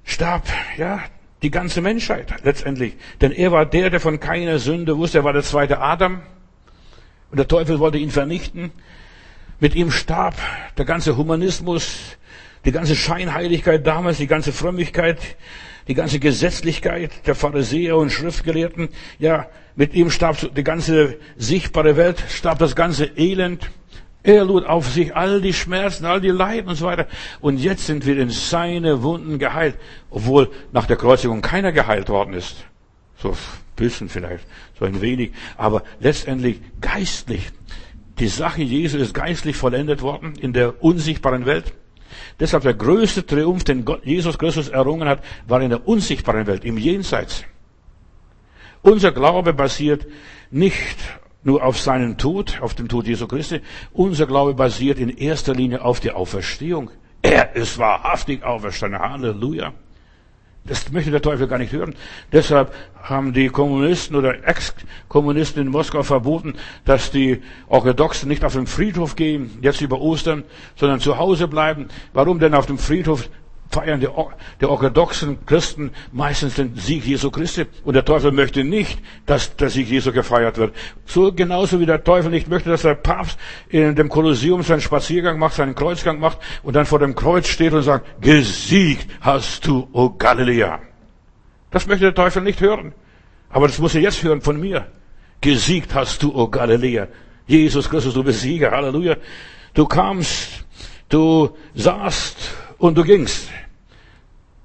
starb, 0.03 0.43
ja, 0.77 0.99
die 1.41 1.51
ganze 1.51 1.81
Menschheit 1.81 2.33
letztendlich. 2.43 2.95
Denn 3.21 3.31
er 3.31 3.51
war 3.51 3.65
der, 3.65 3.89
der 3.89 3.99
von 3.99 4.19
keiner 4.19 4.59
Sünde 4.59 4.97
wusste. 4.97 5.19
Er 5.19 5.23
war 5.23 5.33
der 5.33 5.43
zweite 5.43 5.79
Adam. 5.79 6.21
Und 7.31 7.37
der 7.37 7.47
Teufel 7.47 7.79
wollte 7.79 7.97
ihn 7.97 8.11
vernichten. 8.11 8.71
Mit 9.63 9.75
ihm 9.75 9.91
starb 9.91 10.35
der 10.77 10.83
ganze 10.83 11.15
Humanismus, 11.15 12.17
die 12.65 12.73
ganze 12.73 12.97
Scheinheiligkeit 12.97 13.87
damals, 13.87 14.17
die 14.17 14.27
ganze 14.27 14.51
Frömmigkeit, 14.51 15.17
die 15.87 15.93
ganze 15.93 16.19
Gesetzlichkeit 16.19 17.11
der 17.25 17.33
Pharisäer 17.33 17.95
und 17.95 18.09
Schriftgelehrten. 18.09 18.89
Ja, 19.19 19.47
mit 19.77 19.93
ihm 19.93 20.11
starb 20.11 20.53
die 20.53 20.65
ganze 20.65 21.17
sichtbare 21.37 21.95
Welt, 21.95 22.21
starb 22.27 22.59
das 22.59 22.75
ganze 22.75 23.05
Elend. 23.15 23.71
Er 24.21 24.43
lud 24.43 24.65
auf 24.65 24.89
sich 24.89 25.15
all 25.15 25.39
die 25.39 25.53
Schmerzen, 25.53 26.03
all 26.03 26.19
die 26.19 26.27
Leiden 26.27 26.67
und 26.67 26.75
so 26.75 26.87
weiter. 26.87 27.07
Und 27.39 27.57
jetzt 27.57 27.85
sind 27.85 28.05
wir 28.05 28.17
in 28.17 28.31
seine 28.31 29.01
Wunden 29.01 29.39
geheilt, 29.39 29.77
obwohl 30.09 30.51
nach 30.73 30.87
der 30.87 30.97
Kreuzigung 30.97 31.41
keiner 31.41 31.71
geheilt 31.71 32.09
worden 32.09 32.33
ist. 32.33 32.65
So 33.17 33.29
ein 33.29 33.37
bisschen 33.77 34.09
vielleicht, 34.09 34.45
so 34.77 34.83
ein 34.83 34.99
wenig. 34.99 35.31
Aber 35.55 35.83
letztendlich 36.01 36.59
geistlich. 36.81 37.49
Die 38.19 38.27
Sache 38.27 38.61
Jesu 38.61 38.97
ist 38.97 39.13
geistlich 39.13 39.57
vollendet 39.57 40.01
worden 40.01 40.35
in 40.35 40.53
der 40.53 40.83
unsichtbaren 40.83 41.45
Welt. 41.45 41.73
Deshalb 42.39 42.63
der 42.63 42.75
größte 42.75 43.25
Triumph, 43.25 43.63
den 43.63 43.85
Gott, 43.85 44.05
Jesus 44.05 44.37
Christus 44.37 44.69
errungen 44.69 45.07
hat, 45.07 45.23
war 45.47 45.61
in 45.61 45.69
der 45.69 45.87
unsichtbaren 45.87 46.45
Welt, 46.45 46.63
im 46.63 46.77
Jenseits. 46.77 47.43
Unser 48.83 49.11
Glaube 49.11 49.53
basiert 49.53 50.05
nicht 50.51 50.97
nur 51.43 51.63
auf 51.63 51.79
seinen 51.79 52.17
Tod, 52.17 52.61
auf 52.61 52.73
dem 52.75 52.87
Tod 52.87 53.07
Jesu 53.07 53.27
Christi. 53.27 53.61
Unser 53.93 54.27
Glaube 54.27 54.53
basiert 54.53 54.99
in 54.99 55.09
erster 55.09 55.53
Linie 55.53 55.83
auf 55.83 55.99
der 55.99 56.15
Auferstehung. 56.15 56.91
Er 57.21 57.55
ist 57.55 57.77
wahrhaftig 57.77 58.43
auferstanden. 58.43 58.99
Halleluja. 58.99 59.73
Das 60.65 60.89
möchte 60.91 61.11
der 61.11 61.21
Teufel 61.21 61.47
gar 61.47 61.57
nicht 61.57 61.73
hören. 61.73 61.93
Deshalb 62.31 62.73
haben 63.01 63.33
die 63.33 63.49
Kommunisten 63.49 64.15
oder 64.15 64.47
Ex-Kommunisten 64.47 65.61
in 65.61 65.67
Moskau 65.67 66.03
verboten, 66.03 66.53
dass 66.85 67.11
die 67.11 67.41
Orthodoxen 67.67 68.29
nicht 68.29 68.45
auf 68.45 68.53
den 68.53 68.65
Friedhof 68.65 69.17
gehen, 69.17 69.57
jetzt 69.61 69.81
über 69.81 69.99
Ostern, 69.99 70.45
sondern 70.77 71.01
zu 71.01 71.17
Hause 71.17 71.49
bleiben. 71.49 71.89
Warum 72.13 72.39
denn 72.39 72.53
auf 72.53 72.65
dem 72.65 72.77
Friedhof? 72.77 73.29
Feiern 73.73 73.99
die, 73.99 74.07
die 74.61 74.65
orthodoxen 74.65 75.45
Christen 75.45 75.91
meistens 76.11 76.55
den 76.55 76.75
Sieg 76.75 77.05
Jesu 77.05 77.31
Christi. 77.31 77.65
Und 77.83 77.95
der 77.95 78.05
Teufel 78.05 78.31
möchte 78.31 78.63
nicht, 78.63 78.99
dass 79.25 79.55
der 79.55 79.69
Sieg 79.69 79.89
Jesu 79.89 80.11
gefeiert 80.11 80.57
wird. 80.57 80.75
So 81.05 81.33
genauso 81.33 81.79
wie 81.79 81.85
der 81.85 82.03
Teufel 82.03 82.29
nicht 82.31 82.47
möchte, 82.47 82.69
dass 82.69 82.83
der 82.83 82.95
Papst 82.95 83.39
in 83.69 83.95
dem 83.95 84.09
Kolosseum 84.09 84.61
seinen 84.63 84.81
Spaziergang 84.81 85.39
macht, 85.39 85.55
seinen 85.55 85.75
Kreuzgang 85.75 86.19
macht 86.19 86.37
und 86.61 86.75
dann 86.75 86.85
vor 86.85 86.99
dem 86.99 87.15
Kreuz 87.15 87.47
steht 87.47 87.73
und 87.73 87.83
sagt, 87.83 88.21
gesiegt 88.21 89.09
hast 89.21 89.67
du, 89.67 89.87
o 89.91 90.09
Galiläa. 90.11 90.79
Das 91.71 91.87
möchte 91.87 92.05
der 92.05 92.15
Teufel 92.15 92.43
nicht 92.43 92.61
hören. 92.61 92.93
Aber 93.49 93.67
das 93.67 93.79
muss 93.79 93.95
er 93.95 94.01
jetzt 94.01 94.23
hören 94.23 94.41
von 94.41 94.59
mir. 94.59 94.87
Gesiegt 95.41 95.93
hast 95.93 96.21
du, 96.21 96.33
o 96.33 96.47
Galiläa. 96.47 97.07
Jesus 97.47 97.89
Christus, 97.89 98.13
du 98.13 98.23
bist 98.23 98.41
Sieger. 98.41 98.71
Halleluja. 98.71 99.17
Du 99.73 99.87
kamst, 99.87 100.65
du 101.09 101.49
saßt 101.73 102.62
und 102.83 102.97
du 102.97 103.05
gingst 103.05 103.47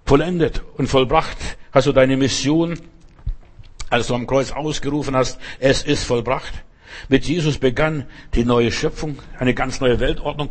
vollendet 0.04 0.64
und 0.76 0.88
vollbracht 0.88 1.38
hast 1.70 1.86
du 1.86 1.92
deine 1.92 2.16
Mission, 2.16 2.76
als 3.90 4.08
du 4.08 4.16
am 4.16 4.26
Kreuz 4.26 4.50
ausgerufen 4.50 5.14
hast, 5.14 5.38
es 5.60 5.84
ist 5.84 6.02
vollbracht. 6.02 6.52
Mit 7.08 7.26
Jesus 7.26 7.58
begann 7.58 8.06
die 8.34 8.44
neue 8.44 8.72
Schöpfung, 8.72 9.20
eine 9.38 9.54
ganz 9.54 9.80
neue 9.80 10.00
Weltordnung. 10.00 10.50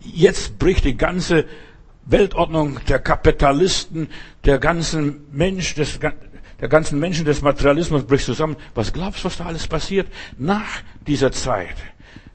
Jetzt 0.00 0.58
bricht 0.58 0.84
die 0.84 0.96
ganze 0.96 1.44
Weltordnung 2.04 2.80
der 2.88 2.98
Kapitalisten, 2.98 4.08
der 4.44 4.58
ganzen 4.58 5.24
Mensch, 5.30 5.76
des, 5.76 6.00
der 6.00 6.68
ganzen 6.68 6.98
Menschen 6.98 7.24
des 7.24 7.42
Materialismus 7.42 8.02
bricht 8.02 8.24
zusammen. 8.24 8.56
Was 8.74 8.92
glaubst 8.92 9.22
du, 9.22 9.26
was 9.26 9.36
da 9.36 9.44
alles 9.44 9.68
passiert 9.68 10.08
nach 10.36 10.82
dieser 11.06 11.30
Zeit? 11.30 11.76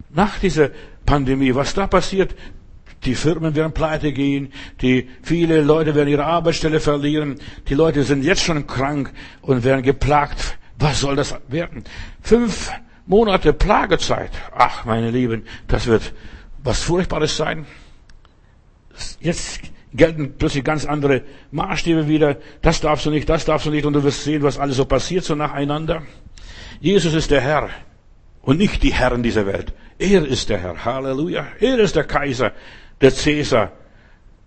Nach 0.10 0.40
dieser 0.40 0.70
Pandemie, 1.06 1.54
was 1.54 1.74
da 1.74 1.86
passiert, 1.86 2.34
die 3.06 3.16
Firmen 3.16 3.56
werden 3.56 3.72
pleite 3.72 4.12
gehen, 4.12 4.52
die 4.82 5.10
viele 5.22 5.62
Leute 5.62 5.96
werden 5.96 6.10
ihre 6.10 6.26
Arbeitsstelle 6.26 6.80
verlieren, 6.80 7.40
die 7.68 7.76
Leute 7.76 8.04
sind 8.04 8.24
jetzt 8.24 8.44
schon 8.44 8.68
krank 8.68 9.12
und 9.42 9.64
werden 9.64 9.84
geplagt. 9.84 10.58
Was 10.78 11.02
soll 11.02 11.16
das 11.16 11.36
werden? 11.48 11.84
Fünf 12.22 12.72
Monate 13.06 13.54
Plagezeit. 13.54 14.32
Ach, 14.56 14.86
meine 14.86 15.12
Lieben, 15.12 15.44
das 15.68 15.88
wird 15.88 16.14
was 16.64 16.82
Furchtbares 16.84 17.36
sein. 17.36 17.66
Jetzt 19.20 19.62
gelten 19.94 20.36
plötzlich 20.38 20.64
ganz 20.64 20.86
andere 20.86 21.24
Maßstäbe 21.52 22.08
wieder. 22.08 22.38
Das 22.62 22.82
darfst 22.82 23.06
du 23.06 23.10
nicht, 23.10 23.28
das 23.28 23.46
darfst 23.46 23.66
du 23.66 23.72
nicht 23.72 23.86
und 23.86 23.94
du 23.94 24.04
wirst 24.04 24.24
sehen, 24.24 24.44
was 24.44 24.60
alles 24.60 24.78
so 24.78 24.86
passiert 24.86 25.24
so 25.24 25.36
nacheinander. 25.36 26.04
Jesus 26.80 27.14
ist 27.14 27.32
der 27.32 27.42
Herr 27.42 27.70
und 28.42 28.58
nicht 28.58 28.84
die 28.84 28.94
Herren 28.94 29.24
dieser 29.24 29.46
Welt. 29.46 29.74
Er 29.98 30.26
ist 30.26 30.50
der 30.50 30.60
Herr. 30.60 30.86
Halleluja. 30.86 31.48
Er 31.60 31.80
ist 31.80 31.96
der 31.96 32.06
Kaiser 32.06 32.54
der 33.02 33.14
Cäsar. 33.14 33.72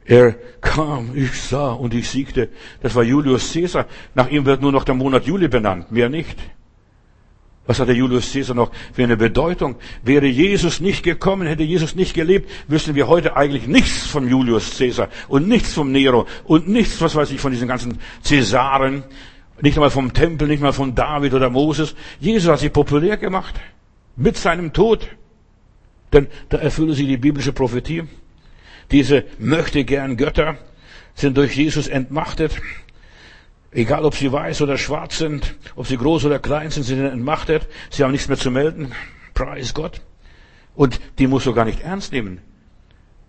Er 0.05 0.35
kam, 0.61 1.12
ich 1.15 1.41
sah 1.41 1.73
und 1.73 1.95
ich 1.95 2.09
siegte. 2.09 2.49
Das 2.83 2.95
war 2.95 3.05
Julius 3.05 3.53
Caesar. 3.53 3.87
Nach 4.15 4.29
ihm 4.29 4.45
wird 4.45 4.61
nur 4.61 4.73
noch 4.73 4.85
der 4.85 4.95
Monat 4.95 5.27
Juli 5.27 5.49
benannt, 5.49 5.93
mehr 5.93 6.09
nicht. 6.09 6.37
Was 7.67 7.79
hat 7.79 7.87
der 7.87 7.95
Julius 7.95 8.33
Caesar 8.33 8.57
noch 8.57 8.73
für 8.93 9.05
eine 9.05 9.17
Bedeutung? 9.17 9.77
Wäre 10.03 10.27
Jesus 10.27 10.81
nicht 10.81 11.05
gekommen, 11.05 11.47
hätte 11.47 11.62
Jesus 11.62 11.95
nicht 11.95 12.15
gelebt, 12.15 12.51
wüssten 12.67 12.97
wir 12.97 13.07
heute 13.07 13.37
eigentlich 13.37 13.69
nichts 13.69 14.09
von 14.09 14.29
Julius 14.29 14.77
Caesar 14.77 15.09
und 15.29 15.47
nichts 15.47 15.73
vom 15.73 15.93
Nero 15.93 16.27
und 16.45 16.69
nichts, 16.69 17.01
was 17.01 17.15
weiß 17.15 17.31
ich, 17.31 17.41
von 17.41 17.53
diesen 17.53 17.69
ganzen 17.69 18.01
Cäsaren, 18.23 19.05
nicht 19.61 19.77
einmal 19.77 19.91
vom 19.91 20.12
Tempel, 20.12 20.49
nicht 20.49 20.61
mal 20.61 20.73
von 20.73 20.97
David 20.97 21.35
oder 21.35 21.51
Moses. 21.51 21.95
Jesus 22.19 22.51
hat 22.51 22.59
sich 22.59 22.73
populär 22.73 23.17
gemacht 23.17 23.55
mit 24.17 24.37
seinem 24.37 24.73
Tod. 24.73 25.09
Denn 26.12 26.27
da 26.49 26.59
erfüllte 26.59 26.95
sie 26.95 27.07
die 27.07 27.17
biblische 27.17 27.53
Prophetie. 27.53 28.03
Diese 28.90 29.25
möchte 29.38 29.85
gern 29.85 30.16
Götter 30.16 30.59
sind 31.14 31.37
durch 31.37 31.57
Jesus 31.57 31.88
entmachtet. 31.88 32.61
Egal, 33.71 34.05
ob 34.05 34.14
sie 34.14 34.31
weiß 34.31 34.61
oder 34.62 34.77
schwarz 34.77 35.18
sind, 35.18 35.55
ob 35.77 35.87
sie 35.87 35.97
groß 35.97 36.27
oder 36.27 36.38
klein 36.38 36.71
sind, 36.71 36.83
sie 36.83 36.95
sind 36.95 37.07
entmachtet. 37.07 37.68
Sie 37.90 38.03
haben 38.03 38.12
nichts 38.12 38.29
mehr 38.29 38.37
zu 38.37 38.51
melden. 38.51 38.92
Preis 39.35 39.73
Gott. 39.73 40.03
Und 40.75 41.01
die 41.18 41.27
musst 41.27 41.47
du 41.47 41.55
gar 41.55 41.64
nicht 41.64 41.81
ernst 41.81 42.12
nehmen. 42.12 42.40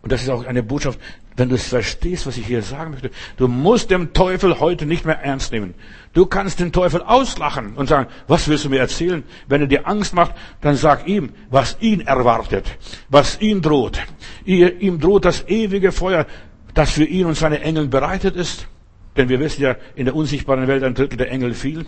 Und 0.03 0.11
das 0.11 0.21
ist 0.21 0.29
auch 0.29 0.45
eine 0.45 0.63
Botschaft, 0.63 0.99
wenn 1.37 1.47
du 1.47 1.55
es 1.55 1.69
verstehst, 1.69 2.27
was 2.27 2.35
ich 2.35 2.45
hier 2.45 2.61
sagen 2.61 2.91
möchte. 2.91 3.09
Du 3.37 3.47
musst 3.47 3.89
den 3.89 4.11
Teufel 4.11 4.59
heute 4.59 4.85
nicht 4.85 5.05
mehr 5.05 5.19
ernst 5.23 5.53
nehmen. 5.53 5.75
Du 6.11 6.25
kannst 6.25 6.59
den 6.59 6.73
Teufel 6.73 7.01
auslachen 7.01 7.75
und 7.75 7.87
sagen, 7.87 8.09
was 8.27 8.49
willst 8.49 8.65
du 8.65 8.69
mir 8.69 8.79
erzählen? 8.79 9.23
Wenn 9.47 9.61
er 9.61 9.67
dir 9.67 9.87
Angst 9.87 10.13
macht, 10.13 10.35
dann 10.59 10.75
sag 10.75 11.07
ihm, 11.07 11.31
was 11.49 11.77
ihn 11.79 12.01
erwartet, 12.01 12.65
was 13.07 13.39
ihn 13.39 13.61
droht. 13.61 13.97
Ihm 14.43 14.99
droht 14.99 15.23
das 15.23 15.47
ewige 15.47 15.93
Feuer, 15.93 16.27
das 16.73 16.91
für 16.91 17.05
ihn 17.05 17.25
und 17.25 17.37
seine 17.37 17.61
Engel 17.61 17.87
bereitet 17.87 18.35
ist. 18.35 18.67
Denn 19.15 19.29
wir 19.29 19.39
wissen 19.39 19.61
ja, 19.61 19.77
in 19.95 20.03
der 20.03 20.15
unsichtbaren 20.15 20.67
Welt 20.67 20.83
ein 20.83 20.95
Drittel 20.95 21.15
der 21.15 21.31
Engel 21.31 21.53
fiel. 21.53 21.85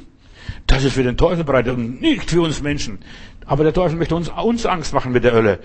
Das 0.67 0.85
ist 0.85 0.93
für 0.93 1.03
den 1.03 1.17
Teufel 1.17 1.43
bereitet 1.43 1.75
und 1.75 1.99
nicht 1.99 2.29
für 2.29 2.41
uns 2.41 2.61
Menschen. 2.61 2.99
Aber 3.45 3.63
der 3.63 3.73
Teufel 3.73 3.97
möchte 3.97 4.15
uns, 4.15 4.29
uns 4.29 4.65
Angst 4.65 4.93
machen 4.93 5.11
mit 5.11 5.23
der 5.23 5.33
Hölle, 5.33 5.59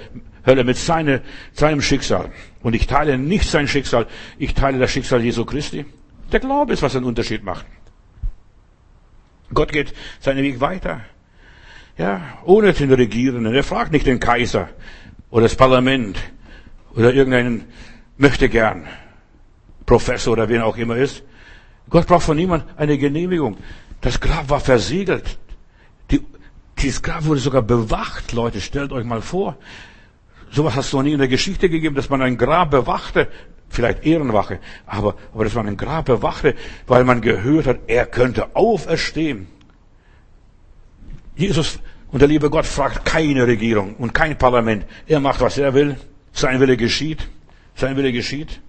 Hölle 0.46 0.64
mit 0.64 0.76
seine, 0.76 1.22
seinem 1.52 1.80
Schicksal. 1.80 2.30
Und 2.62 2.74
ich 2.74 2.86
teile 2.86 3.16
nicht 3.16 3.48
sein 3.48 3.68
Schicksal, 3.68 4.06
ich 4.38 4.54
teile 4.54 4.78
das 4.78 4.90
Schicksal 4.90 5.22
Jesu 5.22 5.44
Christi. 5.44 5.86
Der 6.30 6.40
Glaube 6.40 6.72
ist, 6.72 6.82
was 6.82 6.94
einen 6.94 7.06
Unterschied 7.06 7.42
macht. 7.42 7.64
Gott 9.52 9.72
geht 9.72 9.94
seinen 10.20 10.42
Weg 10.42 10.60
weiter. 10.60 11.00
Ja, 11.98 12.38
ohne 12.44 12.72
den 12.72 12.92
Regierenden. 12.92 13.54
Er 13.54 13.64
fragt 13.64 13.92
nicht 13.92 14.06
den 14.06 14.20
Kaiser 14.20 14.68
oder 15.30 15.42
das 15.42 15.56
Parlament 15.56 16.18
oder 16.94 17.12
irgendeinen 17.12 17.64
möchte 18.16 18.48
gern 18.48 18.86
Professor 19.86 20.34
oder 20.34 20.48
wen 20.48 20.60
auch 20.60 20.76
immer 20.76 20.96
ist. 20.96 21.22
Gott 21.88 22.06
braucht 22.06 22.24
von 22.24 22.36
niemand 22.36 22.64
eine 22.76 22.96
Genehmigung. 22.96 23.56
Das 24.00 24.20
Grab 24.20 24.48
war 24.48 24.60
versiegelt. 24.60 25.38
Die, 26.10 26.20
dieses 26.82 27.02
Grab 27.02 27.24
wurde 27.24 27.40
sogar 27.40 27.62
bewacht, 27.62 28.32
Leute. 28.32 28.60
Stellt 28.60 28.92
euch 28.92 29.04
mal 29.04 29.22
vor. 29.22 29.56
Sowas 30.50 30.74
hast 30.74 30.92
du 30.92 30.96
noch 30.96 31.04
nie 31.04 31.12
in 31.12 31.18
der 31.18 31.28
Geschichte 31.28 31.68
gegeben, 31.68 31.94
dass 31.94 32.10
man 32.10 32.22
ein 32.22 32.36
Grab 32.36 32.70
bewachte. 32.70 33.28
Vielleicht 33.68 34.04
Ehrenwache. 34.04 34.58
Aber, 34.86 35.14
aber 35.32 35.44
dass 35.44 35.54
man 35.54 35.68
ein 35.68 35.76
Grab 35.76 36.06
bewachte, 36.06 36.54
weil 36.86 37.04
man 37.04 37.20
gehört 37.20 37.66
hat, 37.66 37.78
er 37.86 38.06
könnte 38.06 38.56
auferstehen. 38.56 39.46
Jesus 41.36 41.78
und 42.10 42.20
der 42.20 42.28
liebe 42.28 42.50
Gott 42.50 42.66
fragt 42.66 43.04
keine 43.04 43.46
Regierung 43.46 43.94
und 43.94 44.12
kein 44.12 44.36
Parlament. 44.36 44.84
Er 45.06 45.20
macht, 45.20 45.40
was 45.40 45.56
er 45.58 45.72
will. 45.74 45.96
Sein 46.32 46.58
Wille 46.58 46.76
geschieht. 46.76 47.28
Sein 47.76 47.96
Wille 47.96 48.12
geschieht. 48.12 48.60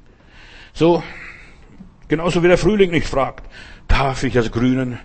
So, 0.73 1.03
genauso 2.07 2.43
wie 2.43 2.47
der 2.47 2.59
Frühling 2.59 2.91
nicht 2.91 3.07
fragt. 3.07 3.43
Darf 3.87 4.23
ich 4.23 4.35
jetzt 4.35 4.51
grünen? 4.51 4.99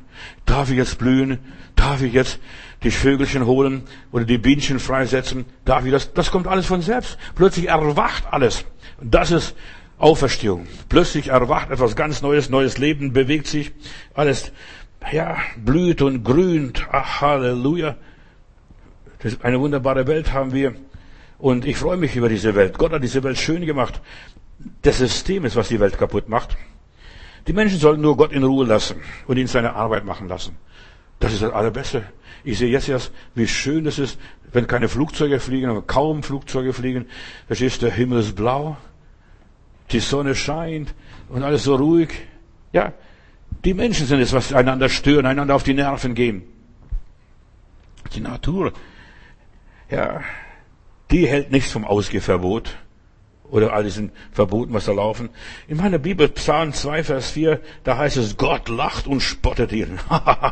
Darf 0.45 0.71
ich 0.71 0.77
jetzt 0.77 0.99
blühen? 0.99 1.39
Darf 1.75 2.03
ich 2.03 2.13
jetzt 2.13 2.39
die 2.83 2.91
Vögelchen 2.91 3.47
holen 3.47 3.83
oder 4.13 4.25
die 4.25 4.39
Bienchen 4.39 4.79
freisetzen? 4.79 5.45
Darf 5.65 5.85
ich 5.85 5.93
das? 5.93 6.13
Das 6.13 6.31
kommt 6.31 6.47
alles 6.47 6.67
von 6.67 6.83
selbst. 6.83 7.19
Plötzlich 7.35 7.69
erwacht 7.69 8.25
alles. 8.31 8.65
Das 9.01 9.31
ist 9.31 9.55
Auferstehung. 9.99 10.67
Plötzlich 10.89 11.29
erwacht 11.29 11.71
etwas 11.71 11.97
ganz 11.97 12.23
Neues, 12.23 12.51
neues 12.51 12.79
Leben 12.79 13.13
bewegt 13.13 13.47
sich. 13.47 13.73
Alles, 14.15 14.53
ja, 15.13 15.39
blüht 15.57 16.03
und 16.03 16.23
grünt. 16.23 16.87
Ach, 16.91 17.21
Halleluja. 17.21 17.97
eine 19.43 19.61
wunderbare 19.61 20.07
Welt 20.07 20.33
haben 20.33 20.53
wir. 20.53 20.75
Und 21.39 21.65
ich 21.67 21.77
freue 21.77 21.97
mich 21.97 22.17
über 22.17 22.29
diese 22.29 22.55
Welt. 22.55 22.79
Gott 22.79 22.93
hat 22.93 23.03
diese 23.03 23.23
Welt 23.23 23.39
schön 23.39 23.65
gemacht. 23.67 24.01
Das 24.83 24.99
System 24.99 25.45
ist, 25.45 25.57
was 25.57 25.69
die 25.69 25.81
Welt 25.81 25.99
kaputt 25.99 26.29
macht. 26.29 26.57
Die 27.47 27.53
Menschen 27.53 27.79
sollen 27.79 28.01
nur 28.01 28.17
Gott 28.17 28.33
in 28.33 28.43
Ruhe 28.43 28.67
lassen 28.67 28.97
und 29.27 29.37
ihn 29.37 29.47
seine 29.47 29.75
Arbeit 29.75 30.05
machen 30.05 30.29
lassen. 30.29 30.57
Das 31.21 31.33
ist 31.33 31.43
das 31.43 31.53
Allerbeste. 31.53 32.05
Ich 32.45 32.59
sehe 32.59 32.69
jetzt 32.69 32.89
erst, 32.89 33.13
wie 33.35 33.49
schön 33.49 33.87
es 33.87 33.99
ist, 33.99 34.19
wenn 34.53 34.67
keine 34.67 34.89
Flugzeuge 34.89 35.41
fliegen, 35.41 35.69
aber 35.69 35.83
kaum 35.83 36.23
Flugzeuge 36.23 36.73
fliegen. 36.73 37.07
Verstehst 37.47 37.81
du, 37.81 37.87
der 37.87 37.95
Himmel 37.95 38.21
ist 38.21 38.37
blau, 38.37 38.77
die 39.91 40.01
Sonne 40.01 40.35
scheint 40.35 40.95
und 41.29 41.43
alles 41.43 41.65
so 41.65 41.77
ruhig. 41.77 42.11
Ja, 42.73 42.93
die 43.65 43.75
Menschen 43.75 44.07
sind 44.07 44.21
es, 44.21 44.33
was 44.33 44.53
einander 44.53 44.89
stören, 44.89 45.27
einander 45.27 45.55
auf 45.55 45.63
die 45.63 45.75
Nerven 45.75 46.15
gehen. 46.15 46.43
Die 48.15 48.21
Natur, 48.21 48.73
ja, 49.91 50.21
die 51.11 51.27
hält 51.27 51.51
nichts 51.51 51.73
vom 51.73 51.85
Ausgehverbot 51.85 52.77
oder 53.51 53.73
all 53.73 53.85
diesen 53.85 54.13
Verboten, 54.33 54.73
was 54.73 54.87
da 54.87 54.93
laufen. 54.93 55.31
In 55.69 55.77
meiner 55.77 55.99
Bibel, 55.99 56.29
Psalm 56.29 56.73
2, 56.73 57.05
Vers 57.05 57.31
4, 57.31 57.61
da 57.85 57.99
heißt 57.99 58.17
es, 58.17 58.37
Gott 58.37 58.69
lacht 58.69 59.07
und 59.07 59.21
spottet 59.21 59.73
ihnen. 59.73 59.99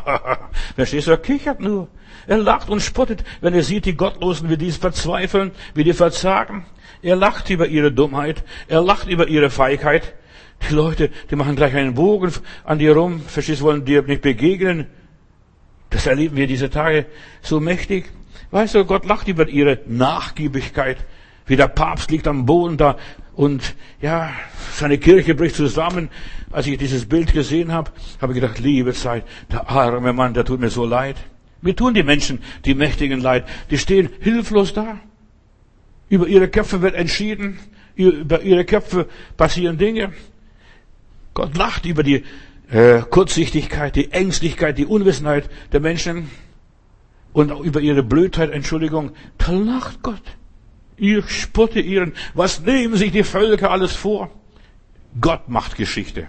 Verstehst 0.75 1.07
du? 1.07 1.11
Er 1.11 1.17
kichert 1.17 1.59
nur. 1.59 1.87
Er 2.27 2.37
lacht 2.37 2.69
und 2.69 2.81
spottet, 2.81 3.23
wenn 3.41 3.53
er 3.53 3.63
sieht, 3.63 3.85
die 3.85 3.95
Gottlosen, 3.95 4.49
wie 4.49 4.57
die 4.57 4.71
verzweifeln, 4.71 5.51
wie 5.73 5.83
die 5.83 5.93
verzagen. 5.93 6.65
Er 7.01 7.15
lacht 7.15 7.49
über 7.49 7.67
ihre 7.67 7.91
Dummheit. 7.91 8.43
Er 8.67 8.81
lacht 8.81 9.07
über 9.07 9.27
ihre 9.27 9.49
Feigheit. 9.49 10.15
Die 10.67 10.73
Leute, 10.73 11.11
die 11.29 11.35
machen 11.35 11.55
gleich 11.55 11.75
einen 11.75 11.93
Bogen 11.93 12.31
an 12.63 12.79
dir 12.79 12.95
rum. 12.95 13.21
Verstehst 13.21 13.61
du, 13.61 13.65
wollen 13.65 13.85
dir 13.85 14.01
nicht 14.03 14.21
begegnen. 14.21 14.87
Das 15.89 16.07
erleben 16.07 16.35
wir 16.35 16.47
diese 16.47 16.69
Tage 16.69 17.05
so 17.41 17.59
mächtig. 17.59 18.11
Weißt 18.51 18.75
du, 18.75 18.85
Gott 18.85 19.05
lacht 19.05 19.27
über 19.27 19.47
ihre 19.47 19.79
Nachgiebigkeit. 19.85 20.97
Wie 21.45 21.55
der 21.55 21.67
Papst 21.67 22.11
liegt 22.11 22.27
am 22.27 22.45
Boden 22.45 22.77
da 22.77 22.97
und 23.35 23.75
ja, 24.01 24.31
seine 24.73 24.97
Kirche 24.97 25.35
bricht 25.35 25.55
zusammen. 25.55 26.09
Als 26.51 26.67
ich 26.67 26.77
dieses 26.77 27.05
Bild 27.05 27.33
gesehen 27.33 27.71
habe, 27.71 27.91
habe 28.21 28.33
ich 28.33 28.39
gedacht, 28.39 28.59
liebe 28.59 28.93
Zeit, 28.93 29.25
der 29.51 29.69
arme 29.69 30.13
Mann, 30.13 30.33
der 30.33 30.45
tut 30.45 30.59
mir 30.59 30.69
so 30.69 30.85
leid. 30.85 31.17
Mir 31.61 31.75
tun 31.75 31.93
die 31.93 32.03
Menschen, 32.03 32.39
die 32.63 32.75
Mächtigen 32.75 33.19
leid. 33.19 33.45
Die 33.71 33.77
stehen 33.77 34.09
hilflos 34.21 34.73
da. 34.73 34.99
Über 36.09 36.27
ihre 36.27 36.47
Köpfe 36.47 36.81
wird 36.81 36.95
entschieden. 36.95 37.59
Über 37.95 38.41
ihre 38.41 38.65
Köpfe 38.65 39.07
passieren 39.37 39.77
Dinge. 39.77 40.13
Gott 41.33 41.57
lacht 41.57 41.85
über 41.85 42.03
die 42.03 42.23
äh, 42.69 43.01
Kurzsichtigkeit, 43.01 43.95
die 43.95 44.11
Ängstlichkeit, 44.11 44.77
die 44.77 44.85
Unwissenheit 44.85 45.49
der 45.71 45.79
Menschen 45.79 46.29
und 47.33 47.51
auch 47.51 47.61
über 47.61 47.81
ihre 47.81 48.03
Blödheit, 48.03 48.51
Entschuldigung. 48.51 49.11
Da 49.37 49.51
lacht 49.51 50.01
Gott. 50.01 50.21
Ich 50.97 51.29
spotte 51.29 51.79
ihren. 51.79 52.13
Was 52.33 52.61
nehmen 52.61 52.95
sich 52.95 53.11
die 53.11 53.23
Völker 53.23 53.71
alles 53.71 53.93
vor? 53.93 54.31
Gott 55.19 55.49
macht 55.49 55.75
Geschichte. 55.75 56.27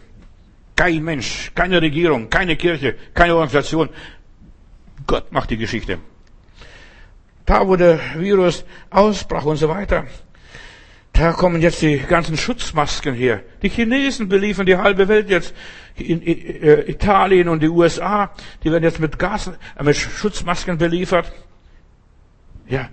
Kein 0.75 1.03
Mensch, 1.03 1.53
keine 1.55 1.81
Regierung, 1.81 2.29
keine 2.29 2.57
Kirche, 2.57 2.97
keine 3.15 3.35
Organisation. 3.35 3.89
Gott 5.07 5.33
macht 5.33 5.51
die 5.51 5.57
Geschichte. 5.57 5.99
Da, 7.47 7.67
wo 7.67 7.77
der 7.77 7.99
Virus 8.17 8.65
ausbrach 8.91 9.45
und 9.45 9.57
so 9.57 9.69
weiter, 9.69 10.07
da 11.13 11.33
kommen 11.33 11.63
jetzt 11.63 11.81
die 11.81 11.99
ganzen 11.99 12.37
Schutzmasken 12.37 13.15
her. 13.15 13.43
Die 13.63 13.71
Chinesen 13.71 14.29
beliefern 14.29 14.67
die 14.67 14.77
halbe 14.77 15.09
Welt 15.09 15.31
jetzt. 15.31 15.55
In 15.95 16.21
äh, 16.21 16.91
Italien 16.91 17.49
und 17.49 17.63
die 17.63 17.71
USA, 17.71 18.31
die 18.63 18.71
werden 18.71 18.85
jetzt 18.85 19.01
mit 19.01 19.19
Gas, 19.19 19.47
äh, 19.47 19.83
mit 19.83 19.97
Schutzmasken 19.97 20.77
beliefert. 20.77 21.33
Ja, 22.69 22.91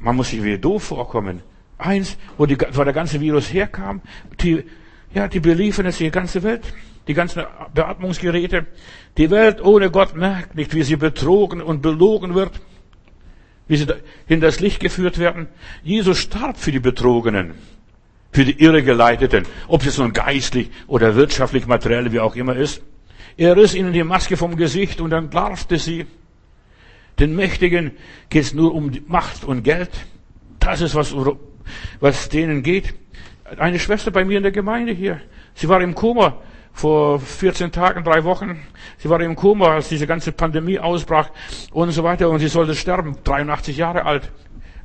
man 0.00 0.16
muss 0.16 0.30
sich 0.30 0.42
wie 0.42 0.58
doof 0.58 0.84
vorkommen. 0.84 1.42
Eins, 1.78 2.16
wo, 2.38 2.46
die, 2.46 2.56
wo 2.72 2.84
der 2.84 2.92
ganze 2.92 3.20
Virus 3.20 3.52
herkam, 3.52 4.00
die, 4.40 4.64
ja, 5.14 5.28
die 5.28 5.40
beliefern 5.40 5.86
jetzt 5.86 6.00
die 6.00 6.10
ganze 6.10 6.42
Welt, 6.42 6.62
die 7.08 7.14
ganzen 7.14 7.42
Beatmungsgeräte. 7.74 8.66
Die 9.16 9.30
Welt 9.30 9.62
ohne 9.62 9.90
Gott 9.90 10.14
merkt 10.16 10.54
nicht, 10.54 10.74
wie 10.74 10.82
sie 10.82 10.96
betrogen 10.96 11.60
und 11.60 11.82
belogen 11.82 12.34
wird, 12.34 12.60
wie 13.68 13.76
sie 13.76 13.86
hinter 14.26 14.46
das 14.46 14.60
Licht 14.60 14.80
geführt 14.80 15.18
werden. 15.18 15.48
Jesus 15.82 16.18
starb 16.18 16.56
für 16.56 16.72
die 16.72 16.80
Betrogenen, 16.80 17.54
für 18.30 18.44
die 18.44 18.62
Irregeleiteten, 18.62 19.44
ob 19.68 19.84
es 19.84 19.98
nun 19.98 20.12
geistlich 20.12 20.70
oder 20.86 21.16
wirtschaftlich, 21.16 21.66
materiell, 21.66 22.12
wie 22.12 22.20
auch 22.20 22.36
immer 22.36 22.56
ist. 22.56 22.82
Er 23.36 23.56
riss 23.56 23.74
ihnen 23.74 23.92
die 23.92 24.04
Maske 24.04 24.36
vom 24.36 24.56
Gesicht 24.56 25.00
und 25.00 25.12
entlarvte 25.12 25.78
sie. 25.78 26.06
Den 27.18 27.36
Mächtigen 27.36 27.92
geht 28.30 28.42
es 28.42 28.54
nur 28.54 28.74
um 28.74 28.90
Macht 29.06 29.44
und 29.44 29.62
Geld. 29.62 29.90
Das 30.58 30.80
ist, 30.80 30.94
was, 30.94 31.14
was 32.00 32.28
denen 32.28 32.62
geht. 32.62 32.94
Eine 33.58 33.78
Schwester 33.78 34.10
bei 34.10 34.24
mir 34.24 34.38
in 34.38 34.42
der 34.42 34.52
Gemeinde 34.52 34.92
hier, 34.92 35.20
sie 35.54 35.68
war 35.68 35.80
im 35.82 35.94
Koma 35.94 36.38
vor 36.72 37.20
14 37.20 37.70
Tagen, 37.70 38.02
drei 38.02 38.24
Wochen. 38.24 38.60
Sie 38.98 39.08
war 39.10 39.20
im 39.20 39.36
Koma, 39.36 39.74
als 39.74 39.88
diese 39.88 40.06
ganze 40.06 40.32
Pandemie 40.32 40.78
ausbrach 40.78 41.30
und 41.70 41.90
so 41.92 42.02
weiter. 42.02 42.30
Und 42.30 42.38
sie 42.38 42.48
sollte 42.48 42.74
sterben, 42.74 43.16
83 43.24 43.76
Jahre 43.76 44.04
alt. 44.04 44.30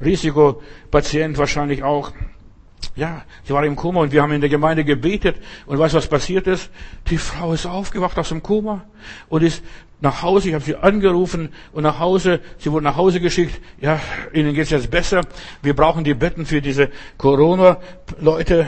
Risikopatient 0.04 1.38
wahrscheinlich 1.38 1.84
auch. 1.84 2.12
Ja, 2.96 3.24
sie 3.44 3.54
war 3.54 3.64
im 3.64 3.76
Koma 3.76 4.02
und 4.02 4.12
wir 4.12 4.24
haben 4.24 4.32
in 4.32 4.42
der 4.42 4.50
Gemeinde 4.50 4.84
gebetet. 4.84 5.38
Und 5.68 5.78
weißt 5.78 5.94
was 5.94 6.08
passiert 6.08 6.48
ist? 6.48 6.72
Die 7.10 7.18
Frau 7.18 7.54
ist 7.54 7.68
aufgewacht 7.68 8.18
aus 8.18 8.30
dem 8.30 8.42
Koma 8.42 8.86
und 9.30 9.44
ist 9.44 9.64
nach 10.02 10.24
Hause. 10.24 10.50
Ich 10.50 10.56
habe 10.56 10.64
sie 10.64 10.76
angerufen 10.76 11.50
und 11.74 11.84
nach 11.84 12.00
Hause, 12.00 12.40
sie 12.58 12.72
wurde 12.72 12.86
nach 12.86 12.96
Hause 12.96 13.20
geschickt. 13.20 13.62
Ja, 13.80 14.00
ihnen 14.34 14.54
geht's 14.54 14.72
jetzt 14.72 14.90
besser. 14.90 15.22
Wir 15.62 15.76
brauchen 15.76 16.04
die 16.04 16.16
Betten 16.16 16.46
für 16.46 16.62
diese 16.62 16.90
Corona-Leute 17.18 18.68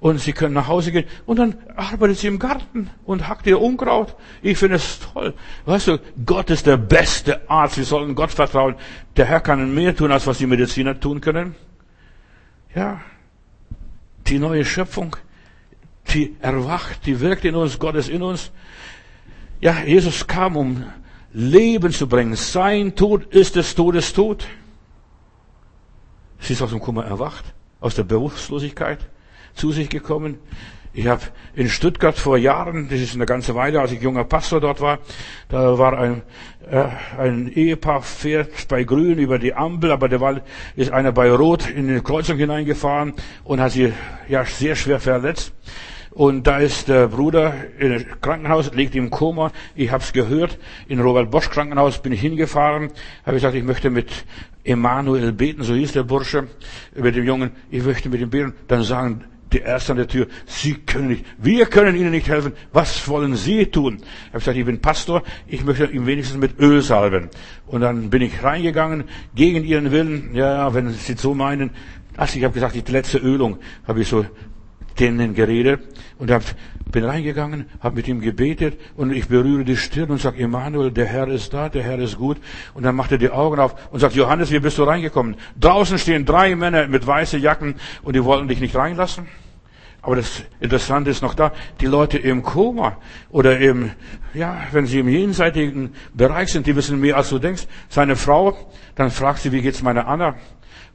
und 0.00 0.20
sie 0.20 0.32
können 0.32 0.54
nach 0.54 0.68
Hause 0.68 0.92
gehen. 0.92 1.04
Und 1.26 1.38
dann 1.38 1.56
arbeitet 1.74 2.18
sie 2.18 2.28
im 2.28 2.38
Garten 2.38 2.90
und 3.04 3.28
hackt 3.28 3.46
ihr 3.46 3.60
Unkraut. 3.60 4.14
Ich 4.40 4.56
finde 4.56 4.76
es 4.76 5.00
toll. 5.00 5.34
Weißt 5.64 5.88
du, 5.88 5.98
Gott 6.24 6.48
ist 6.48 6.66
der 6.66 6.76
beste 6.76 7.48
Arzt. 7.50 7.76
Wir 7.76 7.84
sollen 7.84 8.14
Gott 8.14 8.30
vertrauen. 8.30 8.76
Der 9.16 9.26
Herr 9.26 9.40
kann 9.40 9.74
mehr 9.74 9.94
tun, 9.94 10.12
als 10.12 10.26
was 10.26 10.38
die 10.38 10.46
Mediziner 10.46 10.98
tun 10.98 11.20
können. 11.20 11.54
Ja, 12.74 13.00
die 14.28 14.38
neue 14.38 14.64
Schöpfung, 14.64 15.16
die 16.12 16.36
erwacht, 16.40 17.06
die 17.06 17.20
wirkt 17.20 17.44
in 17.44 17.54
uns, 17.54 17.78
Gott 17.78 17.94
ist 17.94 18.08
in 18.08 18.22
uns. 18.22 18.50
Ja, 19.60 19.82
Jesus 19.84 20.26
kam, 20.26 20.56
um 20.56 20.84
Leben 21.32 21.92
zu 21.92 22.06
bringen. 22.06 22.34
Sein 22.34 22.94
Tod 22.94 23.26
ist 23.32 23.56
des 23.56 23.74
Todes 23.74 24.12
Tod. 24.12 24.46
Sie 26.38 26.52
ist 26.52 26.62
aus 26.62 26.70
dem 26.70 26.80
Kummer 26.80 27.04
erwacht, 27.04 27.44
aus 27.80 27.94
der 27.94 28.04
Bewusstlosigkeit 28.04 29.00
zu 29.54 29.72
sich 29.72 29.88
gekommen. 29.88 30.38
Ich 30.98 31.08
habe 31.08 31.20
in 31.54 31.68
Stuttgart 31.68 32.16
vor 32.16 32.38
Jahren, 32.38 32.88
das 32.88 33.00
ist 33.00 33.14
eine 33.14 33.26
ganze 33.26 33.54
Weile, 33.54 33.82
als 33.82 33.92
ich 33.92 34.00
junger 34.00 34.24
Pastor 34.24 34.62
dort 34.62 34.80
war, 34.80 34.98
da 35.50 35.76
war 35.76 35.98
ein, 35.98 36.22
äh, 36.70 36.86
ein 37.18 37.52
Ehepaar 37.52 38.00
fährt 38.00 38.66
bei 38.66 38.82
Grün 38.84 39.18
über 39.18 39.38
die 39.38 39.52
Ampel, 39.52 39.92
aber 39.92 40.08
der 40.08 40.22
war, 40.22 40.40
ist 40.74 40.90
einer 40.90 41.12
bei 41.12 41.30
Rot 41.30 41.68
in 41.68 41.90
eine 41.90 42.00
Kreuzung 42.00 42.38
hineingefahren 42.38 43.12
und 43.44 43.60
hat 43.60 43.72
sie 43.72 43.92
ja 44.26 44.46
sehr 44.46 44.74
schwer 44.74 44.98
verletzt. 44.98 45.52
Und 46.12 46.46
da 46.46 46.60
ist 46.60 46.88
der 46.88 47.08
Bruder 47.08 47.52
im 47.78 48.06
Krankenhaus, 48.22 48.72
liegt 48.72 48.94
im 48.94 49.10
Koma. 49.10 49.52
Ich 49.74 49.92
habe 49.92 50.02
es 50.02 50.14
gehört. 50.14 50.58
In 50.88 51.00
Robert 51.00 51.30
Bosch 51.30 51.50
Krankenhaus 51.50 51.98
bin 51.98 52.12
ich 52.12 52.22
hingefahren. 52.22 52.88
Habe 53.26 53.36
gesagt, 53.36 53.54
ich 53.54 53.64
möchte 53.64 53.90
mit 53.90 54.24
Emanuel 54.64 55.32
beten, 55.32 55.62
so 55.62 55.74
hieß 55.74 55.92
der 55.92 56.04
Bursche, 56.04 56.46
mit 56.94 57.16
dem 57.16 57.24
Jungen. 57.24 57.50
Ich 57.70 57.84
möchte 57.84 58.08
mit 58.08 58.22
ihm 58.22 58.30
beten. 58.30 58.54
Dann 58.66 58.82
sagen 58.82 59.24
die 59.52 59.58
Ärzte 59.58 59.92
an 59.92 59.98
der 59.98 60.08
Tür, 60.08 60.26
Sie 60.46 60.74
können 60.74 61.08
nicht, 61.08 61.24
wir 61.38 61.66
können 61.66 61.96
Ihnen 61.96 62.10
nicht 62.10 62.28
helfen. 62.28 62.52
Was 62.72 63.08
wollen 63.08 63.36
Sie 63.36 63.66
tun? 63.66 63.98
Ich 63.98 64.28
habe 64.28 64.38
gesagt, 64.38 64.56
ich 64.56 64.64
bin 64.64 64.80
Pastor. 64.80 65.22
Ich 65.46 65.64
möchte 65.64 65.86
ihn 65.86 66.06
wenigstens 66.06 66.38
mit 66.38 66.58
Öl 66.58 66.82
salben. 66.82 67.30
Und 67.66 67.80
dann 67.82 68.10
bin 68.10 68.22
ich 68.22 68.42
reingegangen 68.42 69.04
gegen 69.34 69.64
Ihren 69.64 69.92
Willen. 69.92 70.34
Ja, 70.34 70.74
wenn 70.74 70.90
Sie 70.90 71.14
so 71.14 71.34
meinen. 71.34 71.70
Also 72.16 72.38
ich 72.38 72.44
habe 72.44 72.54
gesagt, 72.54 72.74
die 72.74 72.92
letzte 72.92 73.18
Ölung 73.18 73.58
habe 73.86 74.00
ich 74.00 74.08
so 74.08 74.24
denen 74.98 75.34
geredet 75.34 75.80
und 76.18 76.30
hab, 76.30 76.42
bin 76.90 77.04
reingegangen, 77.04 77.66
habe 77.80 77.96
mit 77.96 78.08
ihm 78.08 78.20
gebetet 78.20 78.78
und 78.96 79.12
ich 79.12 79.28
berühre 79.28 79.64
die 79.64 79.76
Stirn 79.76 80.10
und 80.10 80.20
sage, 80.20 80.42
Emanuel, 80.42 80.92
der 80.92 81.06
Herr 81.06 81.28
ist 81.28 81.52
da, 81.52 81.68
der 81.68 81.82
Herr 81.82 81.98
ist 81.98 82.16
gut. 82.16 82.38
Und 82.74 82.84
dann 82.84 82.94
macht 82.94 83.12
er 83.12 83.18
die 83.18 83.30
Augen 83.30 83.58
auf 83.58 83.74
und 83.90 84.00
sagt, 84.00 84.14
Johannes, 84.14 84.50
wie 84.52 84.60
bist 84.60 84.78
du 84.78 84.84
reingekommen? 84.84 85.36
Draußen 85.58 85.98
stehen 85.98 86.24
drei 86.24 86.54
Männer 86.54 86.86
mit 86.86 87.06
weißen 87.06 87.40
Jacken 87.40 87.74
und 88.02 88.14
die 88.14 88.24
wollten 88.24 88.48
dich 88.48 88.60
nicht 88.60 88.76
reinlassen. 88.76 89.26
Aber 90.00 90.14
das 90.14 90.44
Interessante 90.60 91.10
ist 91.10 91.22
noch 91.22 91.34
da, 91.34 91.52
die 91.80 91.86
Leute 91.86 92.18
im 92.18 92.44
Koma 92.44 92.98
oder 93.30 93.58
im, 93.58 93.90
ja, 94.34 94.56
wenn 94.70 94.86
sie 94.86 95.00
im 95.00 95.08
jenseitigen 95.08 95.94
Bereich 96.14 96.52
sind, 96.52 96.68
die 96.68 96.76
wissen 96.76 97.00
mehr 97.00 97.16
als 97.16 97.30
du 97.30 97.40
denkst. 97.40 97.66
Seine 97.88 98.14
Frau, 98.14 98.56
dann 98.94 99.10
fragt 99.10 99.40
sie, 99.40 99.50
wie 99.50 99.62
geht's 99.62 99.82
meiner 99.82 100.06
Anna? 100.06 100.36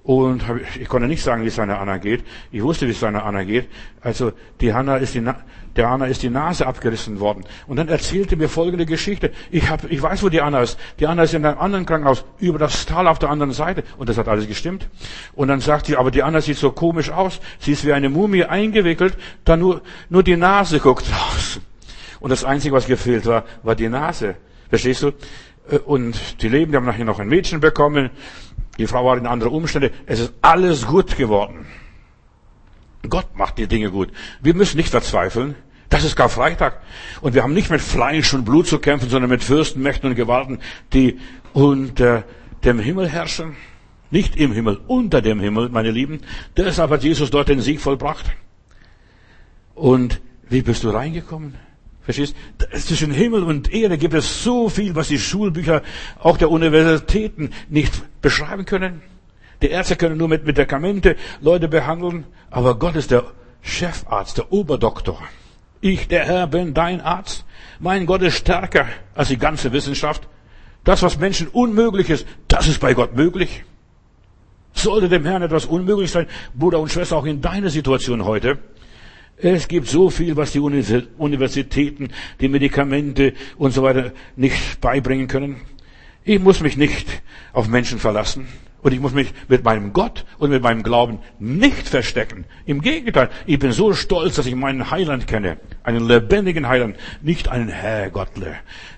Und 0.04 0.44
ich 0.80 0.88
konnte 0.88 1.08
nicht 1.08 1.22
sagen, 1.22 1.44
wie 1.44 1.48
es 1.48 1.56
seiner 1.56 1.80
Anna 1.80 1.98
geht. 1.98 2.24
Ich 2.52 2.64
wusste, 2.64 2.88
wie 2.88 2.92
es 2.92 3.00
seiner 3.00 3.24
Anna 3.24 3.44
geht. 3.44 3.68
Also 4.02 4.32
die 4.60 4.74
Hanna 4.74 4.98
ist 4.98 5.14
die, 5.14 5.24
der 5.76 5.90
Anna 5.90 6.08
ist 6.08 6.24
die 6.24 6.32
Nase 6.32 6.66
abgerissen 6.66 7.20
worden. 7.20 7.44
Und 7.68 7.78
dann 7.78 7.88
erzählte 7.88 8.36
mir 8.36 8.50
folgende 8.50 8.88
Geschichte. 8.88 9.32
Ich, 9.52 9.70
hab, 9.70 9.90
ich 9.92 10.02
weiß, 10.02 10.24
wo 10.24 10.30
die 10.30 10.42
Anna 10.42 10.62
ist. 10.62 10.80
Die 11.00 11.06
Anna 11.06 11.24
ist 11.24 11.36
in 11.36 11.46
einem 11.46 11.60
anderen 11.60 11.86
Krankenhaus, 11.86 12.26
über 12.40 12.58
das 12.58 12.88
Tal 12.88 13.08
auf 13.08 13.20
der 13.20 13.30
anderen 13.30 13.54
Seite. 13.54 13.84
Und 14.00 14.10
das 14.10 14.18
hat 14.18 14.28
alles 14.28 14.48
gestimmt. 14.48 14.88
Und 15.34 15.50
dann 15.50 15.60
sagt 15.60 15.86
sie, 15.86 15.96
aber 15.96 16.10
die 16.10 16.24
Anna 16.24 16.42
sieht 16.42 16.58
so 16.58 16.72
komisch 16.72 17.12
aus. 17.12 17.40
Sie 17.60 17.74
ist 17.74 17.86
wie 17.86 17.94
eine 17.94 18.10
Mumie 18.10 18.46
eingewickelt, 18.46 19.16
da 19.46 19.56
nur, 19.56 19.82
nur 20.10 20.24
die 20.24 20.36
Nase 20.36 20.80
guckt 20.80 21.06
raus. 21.12 21.60
Und 22.20 22.32
das 22.32 22.44
Einzige, 22.44 22.74
was 22.74 22.88
gefehlt 22.88 23.28
war, 23.28 23.46
war 23.62 23.76
die 23.76 23.90
Nase. 23.90 24.36
Verstehst 24.70 25.04
du? 25.04 25.12
Äh, 25.70 25.78
und 25.78 26.42
die 26.42 26.50
leben, 26.50 26.72
die 26.72 26.78
haben 26.78 26.86
nachher 26.86 27.06
noch 27.06 27.20
ein 27.20 27.28
Mädchen 27.28 27.60
bekommen. 27.60 28.10
Die 28.82 28.88
Frau 28.88 29.06
war 29.06 29.16
in 29.16 29.28
andere 29.28 29.52
Umstände. 29.52 29.92
Es 30.08 30.20
ist 30.20 30.34
alles 30.42 30.88
gut 30.88 31.16
geworden. 31.16 31.68
Gott 33.08 33.36
macht 33.36 33.60
die 33.60 33.68
Dinge 33.68 33.92
gut. 33.92 34.10
Wir 34.42 34.56
müssen 34.56 34.78
nicht 34.78 34.90
verzweifeln. 34.90 35.54
Das 35.90 36.04
ist 36.04 36.16
Karfreitag. 36.16 36.82
Und 37.22 37.36
wir 37.36 37.44
haben 37.44 37.54
nicht 37.54 37.70
mit 37.70 37.80
Fleisch 37.80 38.34
und 38.34 38.44
Blut 38.44 38.66
zu 38.66 38.80
kämpfen, 38.80 39.08
sondern 39.08 39.30
mit 39.30 39.44
Fürsten, 39.44 39.84
Mächten 39.84 40.10
und 40.10 40.16
Gewalten, 40.16 40.62
die 40.94 41.20
unter 41.54 42.24
dem 42.64 42.80
Himmel 42.80 43.08
herrschen. 43.08 43.56
Nicht 44.10 44.36
im 44.36 44.52
Himmel, 44.52 44.80
unter 44.88 45.22
dem 45.22 45.40
Himmel, 45.40 45.70
meine 45.70 45.92
Lieben. 45.92 46.22
Deshalb 46.58 46.90
hat 46.90 47.04
Jesus 47.04 47.30
dort 47.30 47.50
den 47.50 47.62
Sieg 47.62 47.82
vollbracht. 47.82 48.32
Und 49.76 50.22
wie 50.50 50.64
bist 50.64 50.84
du 50.84 50.90
reingekommen? 50.90 51.54
Verstehst? 52.04 52.36
Zwischen 52.72 53.12
Himmel 53.12 53.44
und 53.44 53.72
Erde 53.72 53.98
gibt 53.98 54.14
es 54.14 54.44
so 54.44 54.70
viel, 54.70 54.96
was 54.96 55.10
die 55.10 55.20
Schulbücher 55.20 55.84
auch 56.20 56.38
der 56.38 56.50
Universitäten 56.50 57.52
nicht 57.70 57.94
beschreiben 58.22 58.66
können. 58.66 59.02
Die 59.62 59.70
Ärzte 59.70 59.96
können 59.96 60.18
nur 60.18 60.28
mit 60.28 60.46
Medikamente 60.46 61.16
Leute 61.42 61.68
behandeln, 61.68 62.26
aber 62.50 62.80
Gott 62.80 62.96
ist 62.96 63.12
der 63.12 63.26
Chefarzt, 63.62 64.40
der 64.40 64.52
Oberdoktor. 64.52 65.22
Ich, 65.82 66.08
der 66.08 66.26
Herr, 66.26 66.48
bin 66.48 66.74
dein 66.74 67.02
Arzt. 67.02 67.46
Mein 67.80 68.06
Gott 68.06 68.22
ist 68.24 68.36
stärker 68.36 68.88
als 69.14 69.30
die 69.30 69.38
ganze 69.38 69.72
Wissenschaft. 69.72 70.28
Das, 70.84 71.04
was 71.04 71.20
Menschen 71.20 71.48
unmöglich 71.48 72.10
ist, 72.10 72.26
das 72.48 72.68
ist 72.68 72.80
bei 72.80 72.94
Gott 72.96 73.16
möglich. 73.16 73.64
Sollte 74.74 75.10
dem 75.10 75.26
Herrn 75.26 75.44
etwas 75.44 75.66
unmöglich 75.66 76.12
sein, 76.12 76.28
Bruder 76.56 76.80
und 76.80 76.92
Schwester, 76.92 77.18
auch 77.18 77.26
in 77.26 77.42
deiner 77.42 77.70
Situation 77.70 78.26
heute, 78.26 78.58
es 79.42 79.68
gibt 79.68 79.88
so 79.88 80.10
viel, 80.10 80.36
was 80.36 80.52
die 80.52 80.60
Universitäten, 80.60 82.10
die 82.40 82.48
Medikamente 82.48 83.34
und 83.58 83.74
so 83.74 83.84
weiter 83.84 84.12
nicht 84.36 84.82
beibringen 84.82 85.28
können. 85.28 85.62
Ich 86.24 86.40
muss 86.40 86.62
mich 86.62 86.78
nicht 86.78 87.08
auf 87.54 87.68
Menschen 87.68 88.00
verlassen. 88.00 88.48
Und 88.84 88.94
ich 88.94 89.00
muss 89.00 89.14
mich 89.14 89.32
mit 89.48 89.64
meinem 89.64 89.94
Gott 89.94 90.26
und 90.40 90.50
mit 90.50 90.64
meinem 90.64 90.82
Glauben 90.82 91.20
nicht 91.38 91.88
verstecken. 91.88 92.46
Im 92.66 92.82
Gegenteil, 92.82 93.30
ich 93.46 93.60
bin 93.60 93.72
so 93.72 93.94
stolz, 93.94 94.36
dass 94.36 94.48
ich 94.48 94.56
meinen 94.56 94.90
Heiland 94.90 95.28
kenne. 95.28 95.58
Einen 95.84 96.08
lebendigen 96.08 96.68
Heiland, 96.68 96.96
nicht 97.22 97.48
einen 97.48 97.70
Herrgottle. 97.70 98.56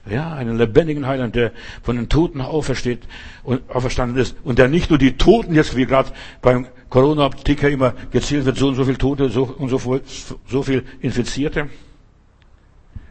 Ja, 0.09 0.33
einen 0.33 0.57
lebendigen 0.57 1.05
Heiland, 1.05 1.35
der 1.35 1.51
von 1.81 1.97
den 1.97 2.07
Toten 2.07 2.39
aufersteht 2.39 3.01
und 3.43 3.69
auferstanden 3.69 4.21
ist. 4.21 4.37
Und 4.45 4.57
der 4.57 4.69
nicht 4.69 4.89
nur 4.89 4.99
die 4.99 5.17
Toten 5.17 5.53
jetzt, 5.53 5.75
wie 5.75 5.85
gerade 5.85 6.11
beim 6.41 6.67
Corona-Ticker 6.93 7.71
immer 7.71 7.95
gezählt 8.11 8.45
wird, 8.45 8.55
so 8.55 8.67
und 8.67 8.75
so 8.75 8.85
viel 8.85 8.97
Tote 8.97 9.27
so 9.29 9.45
und 9.45 9.69
so, 9.69 9.99
so 10.47 10.61
viel 10.61 10.83
Infizierte. 11.01 11.67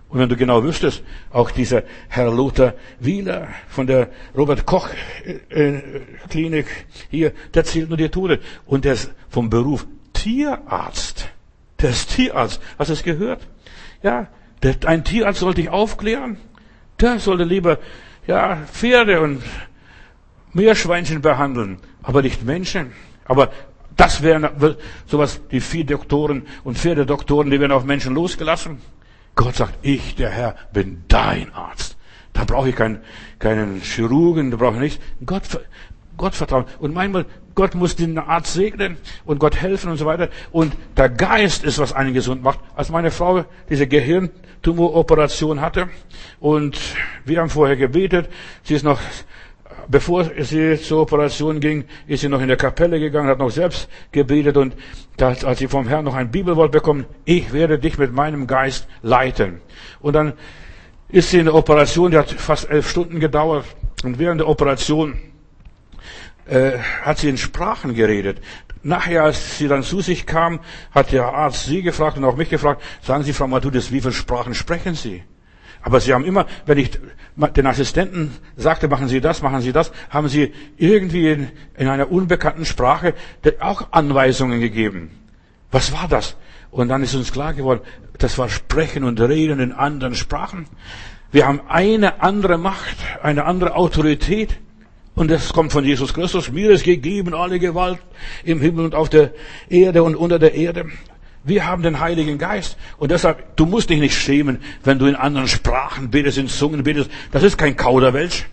Und 0.09 0.21
wenn 0.21 0.29
du 0.29 0.37
genau 0.37 0.63
wüsstest, 0.63 1.03
auch 1.33 1.51
dieser 1.51 1.83
Herr 2.09 2.33
Lothar 2.33 2.75
Wieler 3.01 3.49
von 3.69 3.89
der 3.89 4.11
Robert 4.37 4.67
Koch 4.67 4.89
äh, 5.49 5.81
Klinik 6.31 6.67
hier, 7.11 7.33
der 7.55 7.65
zählt 7.65 7.89
nur 7.89 7.97
die 7.97 8.09
Tote. 8.09 8.39
Und 8.67 8.85
der 8.85 8.93
ist 8.93 9.11
vom 9.29 9.51
Beruf 9.51 9.85
Tierarzt. 10.13 11.29
Der 11.81 11.91
ist 11.91 12.15
Tierarzt. 12.15 12.61
Hast 12.79 12.91
du 12.91 12.93
es 12.93 13.03
gehört? 13.03 13.49
Ja, 14.05 14.29
der, 14.63 14.77
ein 14.87 15.03
Tierarzt 15.03 15.41
sollte 15.41 15.61
dich 15.61 15.71
aufklären. 15.71 16.37
Der 17.01 17.19
sollte 17.19 17.43
lieber, 17.43 17.81
ja, 18.29 18.59
Pferde 18.71 19.21
und 19.21 19.43
Meerschweinchen 20.53 21.21
behandeln, 21.21 21.79
aber 22.01 22.23
nicht 22.23 22.45
Menschen. 22.45 22.93
Aber 23.25 23.51
das 23.97 24.23
wären 24.23 24.49
sowas, 25.07 25.41
die 25.51 25.61
Viehdoktoren 25.61 26.47
und 26.65 26.79
Pferdedoktoren, 26.79 27.51
die 27.51 27.61
werden 27.61 27.73
auf 27.73 27.85
Menschen 27.85 28.15
losgelassen. 28.15 28.79
Gott 29.35 29.57
sagt, 29.57 29.79
ich, 29.83 30.15
der 30.17 30.31
Herr, 30.31 30.57
bin 30.73 31.05
dein 31.09 31.53
Arzt. 31.55 31.97
Da 32.33 32.45
brauche 32.45 32.69
ich 32.71 32.77
keinen, 32.77 33.01
keinen 33.39 33.81
Chirurgen, 33.81 34.51
da 34.51 34.57
brauche 34.57 34.75
ich 34.75 34.81
nichts. 34.81 35.01
Gott, 35.25 35.43
Gott 36.17 36.35
vertrauen. 36.35 36.65
Und 36.81 36.95
manchmal, 36.95 37.27
Gott 37.55 37.75
muss 37.75 37.97
den 37.97 38.19
Arzt 38.19 38.55
segnen 38.55 38.97
und 39.25 39.39
Gott 39.39 39.57
helfen 39.57 39.91
und 39.91 39.97
so 39.97 40.07
weiter. 40.07 40.29
Und 40.51 40.75
der 40.97 41.09
Geist 41.09 41.65
ist, 41.65 41.79
was 41.79 41.93
einen 41.93 42.15
gesund 42.15 42.43
macht. 42.43 42.61
Als 42.75 42.91
meine 42.91 43.11
Frau 43.11 43.45
diese 43.69 43.87
Gehirntumoroperation 43.87 45.61
hatte 45.61 45.89
und 46.41 46.79
wir 47.25 47.41
haben 47.41 47.51
vorher 47.51 47.77
gebetet, 47.77 48.29
sie 48.63 48.75
ist 48.75 48.85
noch 48.85 49.01
bevor 49.89 50.31
sie 50.39 50.81
zur 50.81 51.03
Operation 51.03 51.61
ging, 51.61 51.85
ist 52.07 52.21
sie 52.21 52.29
noch 52.29 52.41
in 52.41 52.49
der 52.49 52.57
Kapelle 52.57 52.99
gegangen, 53.01 53.29
hat 53.29 53.39
noch 53.39 53.51
selbst 53.51 53.89
gebetet 54.11 54.57
und 54.57 54.75
das, 55.17 55.45
als 55.45 55.59
sie 55.59 55.69
vom 55.69 55.89
Herrn 55.89 56.05
noch 56.05 56.15
ein 56.15 56.31
Bibelwort 56.31 56.73
bekommen, 56.73 57.07
ich 57.25 57.53
werde 57.53 57.79
dich 57.79 57.99
mit 57.99 58.13
meinem 58.13 58.47
Geist 58.47 58.89
leiten. 59.03 59.61
Und 60.01 60.15
dann 60.15 60.35
ist 61.09 61.31
sie 61.31 61.39
in 61.39 61.47
der 61.47 61.55
Operation, 61.55 62.11
die 62.11 62.19
hat 62.19 62.31
fast 62.31 62.71
elf 62.71 62.89
Stunden 62.89 63.21
gedauert 63.21 63.65
und 64.05 64.19
während 64.19 64.41
der 64.41 64.49
Operation 64.49 65.19
äh, 66.47 66.79
hat 67.03 67.19
sie 67.19 67.29
in 67.29 67.39
Sprachen 67.39 67.95
geredet. 67.95 68.41
Nachher, 68.83 69.23
als 69.23 69.59
sie 69.59 69.69
dann 69.69 69.85
zu 69.85 70.01
sich 70.01 70.27
kam, 70.27 70.61
hat 70.91 71.13
der 71.13 71.27
Arzt 71.27 71.67
sie 71.67 71.83
gefragt 71.83 72.17
und 72.17 72.25
auch 72.25 72.37
mich 72.37 72.51
gefragt, 72.51 72.83
sagen 73.01 73.23
Sie, 73.23 73.33
Frau 73.33 73.47
Matudis, 73.47 73.93
wie 73.93 74.01
viele 74.01 74.13
Sprachen 74.13 74.55
sprechen 74.55 74.95
Sie? 74.95 75.23
Aber 75.83 76.01
sie 76.01 76.15
haben 76.15 76.25
immer, 76.25 76.47
wenn 76.65 76.79
ich 76.79 76.99
den 77.37 77.67
Assistenten 77.67 78.33
sagte, 78.57 78.89
machen 78.89 79.09
Sie 79.09 79.21
das, 79.21 79.43
machen 79.43 79.61
Sie 79.61 79.73
das, 79.73 79.91
haben 80.11 80.29
sie 80.29 80.53
irgendwie 80.77 81.29
in, 81.29 81.49
in 81.77 81.89
einer 81.89 82.11
unbekannten 82.11 82.65
Sprache 82.65 83.15
auch 83.61 83.89
Anweisungen 83.91 84.61
gegeben. 84.61 85.11
Was 85.71 85.93
war 85.93 86.07
das? 86.09 86.37
Und 86.71 86.89
dann 86.89 87.03
ist 87.03 87.15
uns 87.15 87.33
klar 87.33 87.53
geworden, 87.53 87.81
das 88.19 88.39
war 88.39 88.49
Sprechen 88.49 89.05
und 89.05 89.21
Reden 89.21 89.61
in 89.61 89.73
anderen 89.73 90.15
Sprachen. 90.15 90.67
Wir 91.33 91.47
haben 91.47 91.63
eine 91.69 92.23
andere 92.23 92.59
Macht, 92.59 92.97
eine 93.23 93.45
andere 93.45 93.75
Autorität. 93.75 94.59
Und 95.15 95.31
das 95.31 95.53
kommt 95.53 95.73
von 95.73 95.85
Jesus 95.85 96.15
Christus. 96.15 96.51
Mir 96.51 96.71
ist 96.71 96.85
gegeben 96.85 97.35
alle 97.35 97.59
Gewalt 97.59 97.99
im 98.45 98.61
Himmel 98.61 98.87
und 98.87 98.95
auf 98.95 99.11
der 99.11 99.33
Erde 99.69 100.03
und 100.03 100.15
unter 100.15 100.39
der 100.39 100.55
Erde. 100.55 100.87
Wir 101.45 101.67
haben 101.67 101.83
den 101.83 102.01
Heiligen 102.01 102.39
Geist. 102.39 102.77
Und 102.99 103.11
deshalb, 103.11 103.57
du 103.57 103.67
musst 103.67 103.91
dich 103.91 104.01
nicht 104.01 104.17
schämen, 104.17 104.61
wenn 104.85 104.99
du 104.99 105.07
in 105.07 105.17
anderen 105.17 105.49
Sprachen 105.49 106.11
betest, 106.11 106.39
in 106.39 106.49
Zungen 106.49 106.85
betest. 106.85 107.11
Das 107.33 107.43
ist 107.43 107.59
kein 107.59 107.77
Kauderwelsch. 107.77 108.47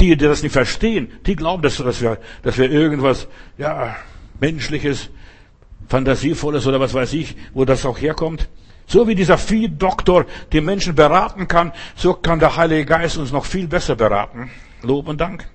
Die, 0.00 0.16
die 0.16 0.24
das 0.24 0.42
nicht 0.42 0.52
verstehen, 0.52 1.12
die 1.26 1.36
glauben, 1.36 1.62
dass, 1.62 1.76
dass, 1.76 2.00
wir, 2.00 2.18
dass 2.42 2.56
wir 2.56 2.70
irgendwas, 2.70 3.28
ja, 3.58 3.96
Menschliches 4.40 5.10
fantasievolles 5.88 6.66
oder 6.66 6.80
was 6.80 6.94
weiß 6.94 7.12
ich, 7.12 7.36
wo 7.52 7.66
das 7.66 7.84
auch 7.84 8.00
herkommt. 8.00 8.48
So 8.86 9.06
wie 9.06 9.14
dieser 9.14 9.38
Viehdoktor 9.38 10.24
die 10.52 10.60
Menschen 10.60 10.94
beraten 10.94 11.48
kann, 11.48 11.72
so 11.94 12.14
kann 12.14 12.38
der 12.38 12.56
Heilige 12.56 12.86
Geist 12.86 13.18
uns 13.18 13.30
noch 13.30 13.44
viel 13.44 13.68
besser 13.68 13.94
beraten. 13.94 14.50
Lob 14.82 15.06
und 15.06 15.20
Dank. 15.20 15.46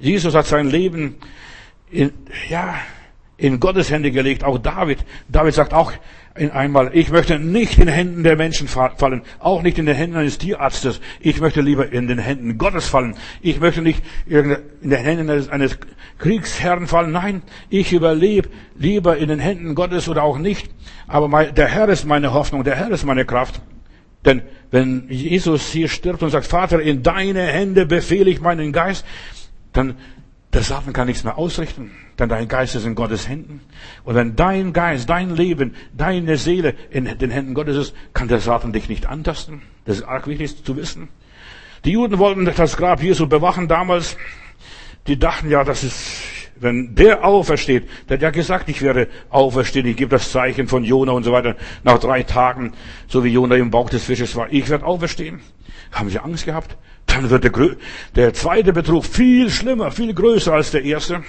Jesus 0.00 0.34
hat 0.34 0.46
sein 0.46 0.70
Leben 0.70 1.16
in, 1.90 2.12
ja, 2.48 2.74
in 3.36 3.60
Gottes 3.60 3.90
Hände 3.90 4.10
gelegt. 4.10 4.44
Auch 4.44 4.58
David. 4.58 4.98
David 5.28 5.54
sagt 5.54 5.74
auch 5.74 5.92
in 6.34 6.50
einmal, 6.50 6.90
ich 6.94 7.10
möchte 7.10 7.38
nicht 7.38 7.78
in 7.78 7.86
den 7.86 7.94
Händen 7.94 8.22
der 8.22 8.36
Menschen 8.36 8.66
fallen, 8.66 9.22
auch 9.38 9.62
nicht 9.62 9.78
in 9.78 9.84
den 9.84 9.94
Händen 9.94 10.16
eines 10.16 10.38
Tierarztes. 10.38 11.00
Ich 11.20 11.40
möchte 11.40 11.60
lieber 11.60 11.92
in 11.92 12.08
den 12.08 12.18
Händen 12.18 12.56
Gottes 12.56 12.88
fallen. 12.88 13.16
Ich 13.42 13.60
möchte 13.60 13.82
nicht 13.82 14.02
in 14.26 14.56
den 14.82 14.92
Händen 14.92 15.28
eines, 15.28 15.78
Kriegsherrn 16.18 16.86
fallen. 16.86 17.12
Nein, 17.12 17.42
ich 17.68 17.92
überlebe 17.92 18.48
lieber 18.76 19.18
in 19.18 19.28
den 19.28 19.40
Händen 19.40 19.74
Gottes 19.74 20.08
oder 20.08 20.22
auch 20.22 20.38
nicht. 20.38 20.70
Aber 21.06 21.44
der 21.46 21.68
Herr 21.68 21.88
ist 21.88 22.06
meine 22.06 22.32
Hoffnung, 22.32 22.64
der 22.64 22.76
Herr 22.76 22.90
ist 22.90 23.04
meine 23.04 23.26
Kraft. 23.26 23.60
Denn 24.24 24.42
wenn 24.70 25.08
Jesus 25.10 25.70
hier 25.70 25.88
stirbt 25.88 26.22
und 26.22 26.30
sagt, 26.30 26.46
Vater, 26.46 26.80
in 26.80 27.02
deine 27.02 27.42
Hände 27.42 27.86
befehle 27.86 28.30
ich 28.30 28.40
meinen 28.40 28.72
Geist, 28.72 29.04
dann 29.72 29.96
der 30.52 30.62
Satan 30.62 30.92
kann 30.92 31.06
nichts 31.06 31.24
mehr 31.24 31.38
ausrichten, 31.38 31.92
denn 32.18 32.28
dein 32.28 32.46
Geist 32.46 32.74
ist 32.74 32.84
in 32.84 32.94
Gottes 32.94 33.26
Händen. 33.26 33.62
Und 34.04 34.14
wenn 34.14 34.36
dein 34.36 34.74
Geist, 34.74 35.08
dein 35.08 35.34
Leben, 35.34 35.74
deine 35.96 36.36
Seele 36.36 36.74
in 36.90 37.06
den 37.06 37.30
Händen 37.30 37.54
Gottes 37.54 37.76
ist, 37.76 37.94
kann 38.12 38.28
der 38.28 38.40
Satan 38.40 38.72
dich 38.72 38.88
nicht 38.88 39.06
antasten. 39.06 39.62
Das 39.86 39.96
ist 39.98 40.04
arg 40.04 40.26
wichtig 40.26 40.62
zu 40.62 40.76
wissen. 40.76 41.08
Die 41.84 41.92
Juden 41.92 42.18
wollten 42.18 42.44
das 42.44 42.76
Grab 42.76 43.02
Jesu 43.02 43.26
bewachen 43.26 43.66
damals. 43.66 44.16
Die 45.06 45.18
dachten 45.18 45.50
ja, 45.50 45.64
das 45.64 45.82
ist, 45.82 46.22
wenn 46.56 46.94
der 46.94 47.24
aufersteht, 47.24 47.88
der 48.08 48.18
hat 48.18 48.22
ja 48.22 48.30
gesagt, 48.30 48.68
ich 48.68 48.82
werde 48.82 49.08
auferstehen, 49.30 49.86
ich 49.86 49.96
gebe 49.96 50.10
das 50.10 50.30
Zeichen 50.30 50.68
von 50.68 50.84
Jona 50.84 51.12
und 51.12 51.24
so 51.24 51.32
weiter, 51.32 51.56
nach 51.82 51.98
drei 51.98 52.22
Tagen, 52.22 52.72
so 53.08 53.24
wie 53.24 53.30
Jona 53.30 53.56
im 53.56 53.70
Bauch 53.70 53.90
des 53.90 54.04
Fisches 54.04 54.36
war, 54.36 54.52
ich 54.52 54.68
werde 54.68 54.84
auferstehen. 54.84 55.40
Haben 55.92 56.10
sie 56.10 56.18
Angst 56.18 56.46
gehabt? 56.46 56.76
Dann 57.06 57.30
wird 57.30 57.44
der, 57.44 57.76
der 58.14 58.34
zweite 58.34 58.72
Betrug 58.72 59.04
viel 59.04 59.50
schlimmer, 59.50 59.90
viel 59.90 60.14
größer 60.14 60.52
als 60.52 60.70
der 60.70 60.84
erste. 60.84 61.22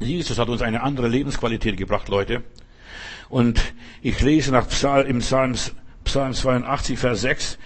Jesus 0.00 0.38
hat 0.38 0.48
uns 0.48 0.62
eine 0.62 0.82
andere 0.82 1.08
Lebensqualität 1.08 1.76
gebracht, 1.76 2.08
Leute. 2.08 2.42
Und 3.28 3.60
ich 4.00 4.20
lese 4.20 4.52
nach 4.52 4.68
Psalm, 4.68 5.06
im 5.06 5.18
Psalm, 5.18 5.54
Psalm 6.04 6.32
82, 6.32 6.98
Vers 6.98 7.20
6. 7.20 7.58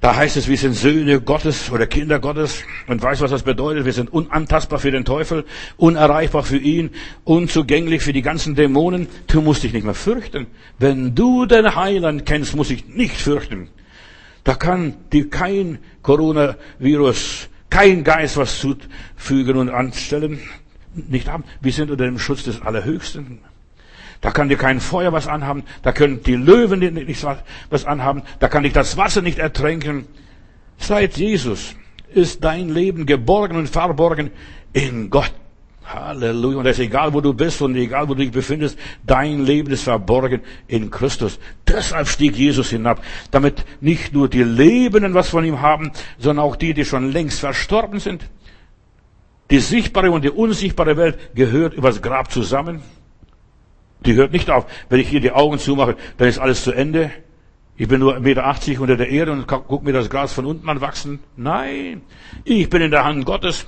Da 0.00 0.14
heißt 0.14 0.36
es, 0.36 0.48
wir 0.48 0.56
sind 0.56 0.74
Söhne 0.74 1.20
Gottes 1.20 1.70
oder 1.70 1.86
Kinder 1.86 2.20
Gottes 2.20 2.62
und 2.86 3.02
weiß, 3.02 3.20
was 3.20 3.30
das 3.30 3.42
bedeutet. 3.42 3.84
Wir 3.84 3.92
sind 3.92 4.12
unantastbar 4.12 4.78
für 4.78 4.90
den 4.90 5.04
Teufel, 5.04 5.44
unerreichbar 5.76 6.42
für 6.42 6.58
ihn, 6.58 6.90
unzugänglich 7.24 8.02
für 8.02 8.12
die 8.12 8.22
ganzen 8.22 8.54
Dämonen. 8.54 9.08
Du 9.26 9.40
musst 9.40 9.62
dich 9.62 9.72
nicht 9.72 9.84
mehr 9.84 9.94
fürchten. 9.94 10.46
Wenn 10.78 11.14
du 11.14 11.46
den 11.46 11.74
Heiland 11.74 12.26
kennst, 12.26 12.54
musst 12.56 12.70
dich 12.70 12.86
nicht 12.86 13.16
fürchten. 13.16 13.68
Da 14.46 14.54
kann 14.54 14.94
dir 15.12 15.28
kein 15.28 15.80
Coronavirus, 16.02 17.48
kein 17.68 18.04
Geist 18.04 18.36
was 18.36 18.60
zufügen 18.60 19.56
und 19.56 19.70
anstellen. 19.70 20.38
Nicht 20.94 21.26
haben. 21.26 21.42
Wir 21.60 21.72
sind 21.72 21.90
unter 21.90 22.04
dem 22.04 22.20
Schutz 22.20 22.44
des 22.44 22.62
Allerhöchsten. 22.62 23.40
Da 24.20 24.30
kann 24.30 24.48
dir 24.48 24.56
kein 24.56 24.78
Feuer 24.78 25.12
was 25.12 25.26
anhaben. 25.26 25.64
Da 25.82 25.90
können 25.90 26.22
die 26.22 26.36
Löwen 26.36 26.78
nicht 26.78 27.26
was 27.70 27.84
anhaben. 27.84 28.22
Da 28.38 28.46
kann 28.46 28.62
dich 28.62 28.72
das 28.72 28.96
Wasser 28.96 29.20
nicht 29.20 29.40
ertränken. 29.40 30.06
Seit 30.78 31.16
Jesus 31.16 31.74
ist 32.14 32.44
dein 32.44 32.68
Leben 32.68 33.04
geborgen 33.04 33.56
und 33.56 33.68
verborgen 33.68 34.30
in 34.72 35.10
Gott. 35.10 35.32
Halleluja. 35.86 36.58
Und 36.58 36.66
es 36.66 36.78
ist 36.78 36.84
egal, 36.84 37.12
wo 37.14 37.20
du 37.20 37.32
bist 37.32 37.62
und 37.62 37.76
egal, 37.76 38.08
wo 38.08 38.14
du 38.14 38.22
dich 38.22 38.32
befindest, 38.32 38.78
dein 39.04 39.44
Leben 39.44 39.70
ist 39.70 39.84
verborgen 39.84 40.40
in 40.66 40.90
Christus. 40.90 41.38
Deshalb 41.66 42.08
stieg 42.08 42.36
Jesus 42.36 42.70
hinab, 42.70 43.02
damit 43.30 43.64
nicht 43.80 44.12
nur 44.12 44.28
die 44.28 44.42
Lebenden 44.42 45.14
was 45.14 45.28
von 45.28 45.44
ihm 45.44 45.60
haben, 45.60 45.92
sondern 46.18 46.44
auch 46.44 46.56
die, 46.56 46.74
die 46.74 46.84
schon 46.84 47.12
längst 47.12 47.40
verstorben 47.40 48.00
sind. 48.00 48.28
Die 49.50 49.60
sichtbare 49.60 50.10
und 50.10 50.24
die 50.24 50.30
unsichtbare 50.30 50.96
Welt 50.96 51.34
gehört 51.34 51.74
übers 51.74 52.02
Grab 52.02 52.32
zusammen. 52.32 52.82
Die 54.04 54.14
hört 54.14 54.32
nicht 54.32 54.50
auf. 54.50 54.66
Wenn 54.88 55.00
ich 55.00 55.08
hier 55.08 55.20
die 55.20 55.32
Augen 55.32 55.58
zumache, 55.58 55.96
dann 56.18 56.28
ist 56.28 56.38
alles 56.38 56.64
zu 56.64 56.72
Ende. 56.72 57.10
Ich 57.76 57.88
bin 57.88 58.00
nur 58.00 58.16
1,80 58.16 58.20
Meter 58.20 58.80
unter 58.80 58.96
der 58.96 59.10
Erde 59.10 59.32
und 59.32 59.46
guck 59.46 59.84
mir 59.84 59.92
das 59.92 60.08
Gras 60.08 60.32
von 60.32 60.46
unten 60.46 60.68
anwachsen. 60.68 61.20
Nein, 61.36 62.02
ich 62.44 62.70
bin 62.70 62.82
in 62.82 62.90
der 62.90 63.04
Hand 63.04 63.24
Gottes. 63.26 63.66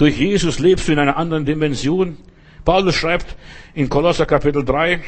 Durch 0.00 0.18
Jesus 0.18 0.58
lebst 0.58 0.88
du 0.88 0.92
in 0.92 0.98
einer 0.98 1.18
anderen 1.18 1.44
Dimension. 1.44 2.16
Paulus 2.64 2.94
schreibt 2.94 3.36
in 3.74 3.90
Kolosser 3.90 4.24
Kapitel 4.24 4.64
3, 4.64 5.02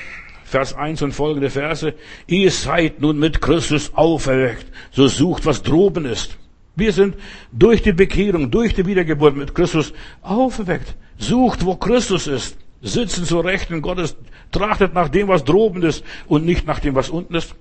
Vers 0.44 0.74
1 0.74 1.00
und 1.00 1.12
folgende 1.12 1.48
Verse, 1.48 1.94
ihr 2.26 2.50
seid 2.50 3.00
nun 3.00 3.18
mit 3.18 3.40
Christus 3.40 3.90
auferweckt, 3.94 4.66
so 4.90 5.08
sucht, 5.08 5.46
was 5.46 5.62
droben 5.62 6.04
ist. 6.04 6.36
Wir 6.76 6.92
sind 6.92 7.16
durch 7.52 7.80
die 7.80 7.94
Bekehrung, 7.94 8.50
durch 8.50 8.74
die 8.74 8.84
Wiedergeburt 8.84 9.34
mit 9.34 9.54
Christus 9.54 9.94
auferweckt. 10.20 10.94
Sucht, 11.16 11.64
wo 11.64 11.76
Christus 11.76 12.26
ist. 12.26 12.58
Sitzen 12.82 13.24
zur 13.24 13.46
Rechten 13.46 13.80
Gottes, 13.80 14.14
trachtet 14.50 14.92
nach 14.92 15.08
dem, 15.08 15.26
was 15.26 15.42
droben 15.42 15.82
ist 15.84 16.04
und 16.26 16.44
nicht 16.44 16.66
nach 16.66 16.80
dem, 16.80 16.94
was 16.94 17.08
unten 17.08 17.34
ist. 17.34 17.54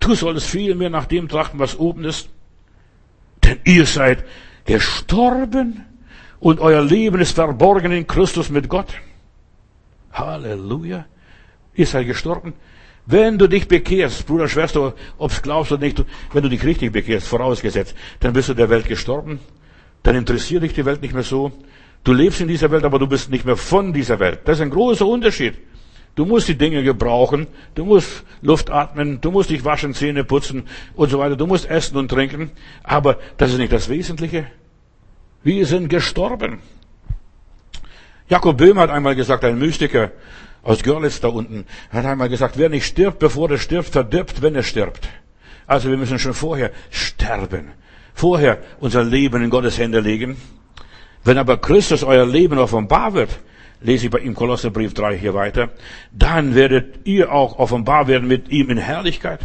Du 0.00 0.16
solltest 0.16 0.48
vielmehr 0.48 0.90
nach 0.90 1.06
dem 1.06 1.28
trachten, 1.28 1.60
was 1.60 1.78
oben 1.78 2.02
ist. 2.02 2.30
Denn 3.44 3.60
ihr 3.62 3.86
seid 3.86 4.24
gestorben 4.64 5.84
und 6.44 6.60
euer 6.60 6.82
Leben 6.82 7.22
ist 7.22 7.32
verborgen 7.32 7.90
in 7.90 8.06
Christus 8.06 8.50
mit 8.50 8.68
Gott. 8.68 8.92
Halleluja. 10.12 11.06
Ihr 11.74 11.86
seid 11.86 12.06
gestorben. 12.06 12.52
Wenn 13.06 13.38
du 13.38 13.48
dich 13.48 13.66
bekehrst, 13.66 14.26
Bruder, 14.26 14.46
Schwester, 14.46 14.92
ob's 15.16 15.40
glaubst 15.40 15.72
oder 15.72 15.80
nicht, 15.80 16.04
wenn 16.34 16.42
du 16.42 16.50
dich 16.50 16.62
richtig 16.62 16.92
bekehrst, 16.92 17.26
vorausgesetzt, 17.26 17.94
dann 18.20 18.34
bist 18.34 18.50
du 18.50 18.54
der 18.54 18.68
Welt 18.68 18.86
gestorben. 18.88 19.40
Dann 20.02 20.16
interessiert 20.16 20.62
dich 20.62 20.74
die 20.74 20.84
Welt 20.84 21.00
nicht 21.00 21.14
mehr 21.14 21.22
so. 21.22 21.50
Du 22.04 22.12
lebst 22.12 22.42
in 22.42 22.48
dieser 22.48 22.70
Welt, 22.70 22.84
aber 22.84 22.98
du 22.98 23.06
bist 23.06 23.30
nicht 23.30 23.46
mehr 23.46 23.56
von 23.56 23.94
dieser 23.94 24.20
Welt. 24.20 24.40
Das 24.44 24.58
ist 24.58 24.62
ein 24.62 24.70
großer 24.70 25.06
Unterschied. 25.06 25.54
Du 26.14 26.26
musst 26.26 26.48
die 26.48 26.58
Dinge 26.58 26.82
gebrauchen, 26.82 27.46
du 27.74 27.86
musst 27.86 28.22
Luft 28.42 28.70
atmen, 28.70 29.18
du 29.22 29.30
musst 29.30 29.48
dich 29.48 29.64
waschen, 29.64 29.94
Zähne 29.94 30.24
putzen 30.24 30.64
und 30.94 31.08
so 31.08 31.18
weiter, 31.18 31.36
du 31.36 31.46
musst 31.46 31.70
essen 31.70 31.96
und 31.96 32.10
trinken, 32.10 32.50
aber 32.82 33.16
das 33.38 33.50
ist 33.50 33.58
nicht 33.58 33.72
das 33.72 33.88
Wesentliche. 33.88 34.46
Wir 35.44 35.66
sind 35.66 35.88
gestorben. 35.88 36.60
Jakob 38.28 38.56
Böhm 38.56 38.78
hat 38.78 38.90
einmal 38.90 39.14
gesagt, 39.14 39.44
ein 39.44 39.58
Mystiker 39.58 40.10
aus 40.62 40.82
Görlitz 40.82 41.20
da 41.20 41.28
unten, 41.28 41.66
hat 41.90 42.06
einmal 42.06 42.30
gesagt, 42.30 42.56
wer 42.56 42.70
nicht 42.70 42.86
stirbt, 42.86 43.18
bevor 43.18 43.50
er 43.50 43.58
stirbt, 43.58 43.90
verdirbt, 43.90 44.40
wenn 44.40 44.54
er 44.54 44.62
stirbt. 44.62 45.08
Also 45.66 45.90
wir 45.90 45.98
müssen 45.98 46.18
schon 46.18 46.32
vorher 46.32 46.70
sterben. 46.90 47.72
Vorher 48.14 48.58
unser 48.80 49.04
Leben 49.04 49.42
in 49.42 49.50
Gottes 49.50 49.78
Hände 49.78 50.00
legen. 50.00 50.38
Wenn 51.24 51.36
aber 51.36 51.58
Christus 51.58 52.02
euer 52.02 52.26
Leben 52.26 52.58
offenbar 52.58 53.12
wird, 53.12 53.30
lese 53.82 54.06
ich 54.06 54.10
bei 54.10 54.20
ihm 54.20 54.34
Kolosserbrief 54.34 54.94
3 54.94 55.18
hier 55.18 55.34
weiter, 55.34 55.70
dann 56.10 56.54
werdet 56.54 57.06
ihr 57.06 57.32
auch 57.32 57.58
offenbar 57.58 58.08
werden 58.08 58.28
mit 58.28 58.48
ihm 58.48 58.70
in 58.70 58.78
Herrlichkeit. 58.78 59.40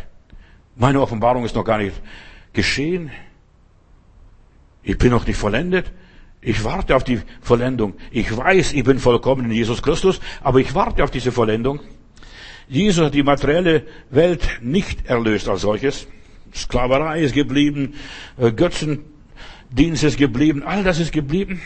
Meine 0.78 1.02
Offenbarung 1.02 1.44
ist 1.44 1.56
noch 1.56 1.66
gar 1.66 1.80
nicht 1.80 1.96
geschehen. 2.54 3.12
Ich 4.84 4.98
bin 4.98 5.12
noch 5.12 5.26
nicht 5.26 5.38
vollendet. 5.38 5.92
Ich 6.42 6.64
warte 6.64 6.96
auf 6.96 7.04
die 7.04 7.20
Vollendung. 7.42 7.96
Ich 8.12 8.36
weiß, 8.36 8.74
ich 8.74 8.84
bin 8.84 9.00
vollkommen 9.00 9.46
in 9.46 9.52
Jesus 9.52 9.82
Christus, 9.82 10.22
aber 10.42 10.60
ich 10.60 10.74
warte 10.74 11.04
auf 11.04 11.12
diese 11.12 11.32
Vollendung. 11.32 11.82
Jesus 12.70 13.06
hat 13.06 13.14
die 13.14 13.24
materielle 13.24 13.84
Welt 14.10 14.60
nicht 14.62 15.08
erlöst 15.08 15.50
als 15.50 15.62
solches. 15.62 16.08
Sklaverei 16.54 17.22
ist 17.22 17.34
geblieben, 17.34 17.96
äh, 18.38 18.52
Götzendienst 18.52 20.04
ist 20.04 20.18
geblieben, 20.18 20.64
all 20.64 20.84
das 20.84 21.00
ist 21.00 21.12
geblieben. 21.12 21.62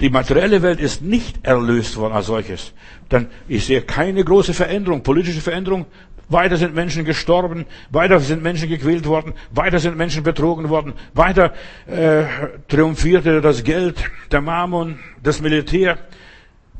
Die 0.00 0.10
materielle 0.10 0.60
Welt 0.60 0.78
ist 0.78 1.00
nicht 1.00 1.44
erlöst 1.46 1.96
worden 1.96 2.12
als 2.12 2.26
solches. 2.26 2.74
Dann, 3.08 3.28
ich 3.48 3.64
sehe 3.64 3.80
keine 3.80 4.22
große 4.22 4.52
Veränderung, 4.52 5.02
politische 5.02 5.40
Veränderung, 5.40 5.86
weiter 6.28 6.56
sind 6.56 6.74
Menschen 6.74 7.04
gestorben, 7.04 7.66
weiter 7.90 8.20
sind 8.20 8.42
Menschen 8.42 8.68
gequält 8.68 9.06
worden, 9.06 9.34
weiter 9.50 9.78
sind 9.78 9.96
Menschen 9.96 10.22
betrogen 10.22 10.68
worden, 10.68 10.94
weiter 11.14 11.52
äh, 11.86 12.24
triumphierte 12.68 13.40
das 13.40 13.64
Geld, 13.64 14.10
der 14.30 14.40
Mammon, 14.40 14.98
das 15.22 15.40
Militär 15.40 15.98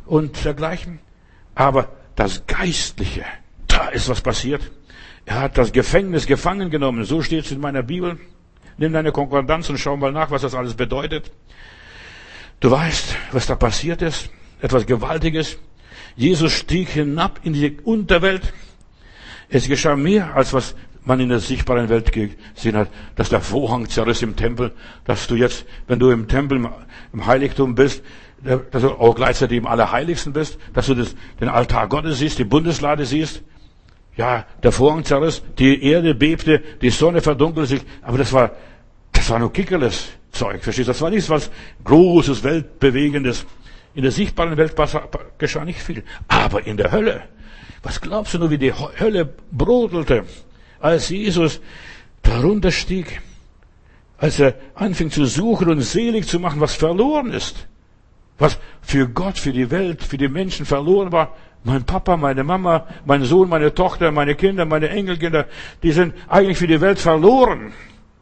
und 0.06 0.44
dergleichen. 0.44 0.98
Aber 1.54 1.88
das 2.14 2.46
Geistliche, 2.46 3.24
da 3.66 3.88
ist 3.88 4.08
was 4.08 4.20
passiert. 4.20 4.70
Er 5.24 5.40
hat 5.40 5.58
das 5.58 5.72
Gefängnis 5.72 6.26
gefangen 6.26 6.70
genommen, 6.70 7.04
so 7.04 7.22
steht 7.22 7.44
es 7.44 7.52
in 7.52 7.60
meiner 7.60 7.82
Bibel. 7.82 8.18
Nimm 8.78 8.92
deine 8.92 9.12
Konkordanz 9.12 9.68
und 9.68 9.78
schau 9.78 9.96
mal 9.96 10.12
nach, 10.12 10.30
was 10.30 10.42
das 10.42 10.54
alles 10.54 10.74
bedeutet. 10.74 11.32
Du 12.60 12.70
weißt, 12.70 13.16
was 13.32 13.46
da 13.46 13.54
passiert 13.56 14.02
ist. 14.02 14.30
Etwas 14.60 14.86
Gewaltiges. 14.86 15.58
Jesus 16.16 16.52
stieg 16.52 16.88
hinab 16.88 17.40
in 17.44 17.52
die 17.52 17.76
Unterwelt. 17.84 18.52
Es 19.48 19.66
geschah 19.66 19.96
mehr, 19.96 20.34
als 20.34 20.52
was 20.52 20.74
man 21.04 21.20
in 21.20 21.30
der 21.30 21.40
sichtbaren 21.40 21.88
Welt 21.88 22.12
gesehen 22.12 22.76
hat, 22.76 22.88
dass 23.16 23.30
der 23.30 23.40
Vorhang 23.40 23.88
zerriss 23.88 24.22
im 24.22 24.36
Tempel, 24.36 24.72
dass 25.04 25.26
du 25.26 25.36
jetzt, 25.36 25.64
wenn 25.86 25.98
du 25.98 26.10
im 26.10 26.28
Tempel, 26.28 26.68
im 27.12 27.26
Heiligtum 27.26 27.74
bist, 27.74 28.02
dass 28.42 28.82
du 28.82 28.90
auch 28.90 29.14
gleichzeitig 29.14 29.58
im 29.58 29.66
Allerheiligsten 29.66 30.32
bist, 30.32 30.58
dass 30.74 30.86
du 30.86 30.94
das, 30.94 31.16
den 31.40 31.48
Altar 31.48 31.88
Gottes 31.88 32.18
siehst, 32.18 32.38
die 32.38 32.44
Bundeslade 32.44 33.06
siehst. 33.06 33.42
Ja, 34.16 34.44
der 34.62 34.72
Vorhang 34.72 35.04
zerriss, 35.04 35.42
die 35.58 35.82
Erde 35.82 36.14
bebte, 36.14 36.62
die 36.82 36.90
Sonne 36.90 37.20
verdunkelte 37.20 37.68
sich, 37.68 37.82
aber 38.02 38.18
das 38.18 38.32
war, 38.32 38.50
das 39.12 39.30
war 39.30 39.38
nur 39.38 39.52
kickerles 39.52 40.08
Zeug, 40.32 40.62
verstehst 40.62 40.88
du? 40.88 40.92
Das 40.92 41.00
war 41.00 41.10
nichts 41.10 41.30
was 41.30 41.50
Großes, 41.84 42.42
Weltbewegendes. 42.44 43.46
In 43.94 44.02
der 44.02 44.12
sichtbaren 44.12 44.56
Welt 44.56 44.74
geschah 45.38 45.64
nicht 45.64 45.80
viel. 45.80 46.04
Aber 46.28 46.66
in 46.66 46.76
der 46.76 46.92
Hölle, 46.92 47.22
was 47.82 48.00
glaubst 48.00 48.34
du 48.34 48.38
nur, 48.38 48.50
wie 48.50 48.58
die 48.58 48.72
Hölle 48.72 49.28
brodelte, 49.50 50.24
als 50.80 51.08
Jesus 51.08 51.60
darunter 52.22 52.70
stieg, 52.70 53.20
als 54.18 54.40
er 54.40 54.54
anfing 54.74 55.10
zu 55.10 55.24
suchen 55.26 55.68
und 55.70 55.80
selig 55.80 56.26
zu 56.26 56.40
machen, 56.40 56.60
was 56.60 56.74
verloren 56.74 57.30
ist, 57.30 57.68
was 58.38 58.58
für 58.82 59.08
Gott, 59.08 59.38
für 59.38 59.52
die 59.52 59.70
Welt, 59.70 60.02
für 60.02 60.18
die 60.18 60.28
Menschen 60.28 60.66
verloren 60.66 61.12
war. 61.12 61.36
Mein 61.64 61.84
Papa, 61.84 62.16
meine 62.16 62.44
Mama, 62.44 62.86
mein 63.04 63.24
Sohn, 63.24 63.48
meine 63.48 63.74
Tochter, 63.74 64.12
meine 64.12 64.34
Kinder, 64.34 64.64
meine 64.64 64.88
Enkelkinder, 64.88 65.46
die 65.82 65.92
sind 65.92 66.14
eigentlich 66.28 66.58
für 66.58 66.68
die 66.68 66.80
Welt 66.80 66.98
verloren. 66.98 67.72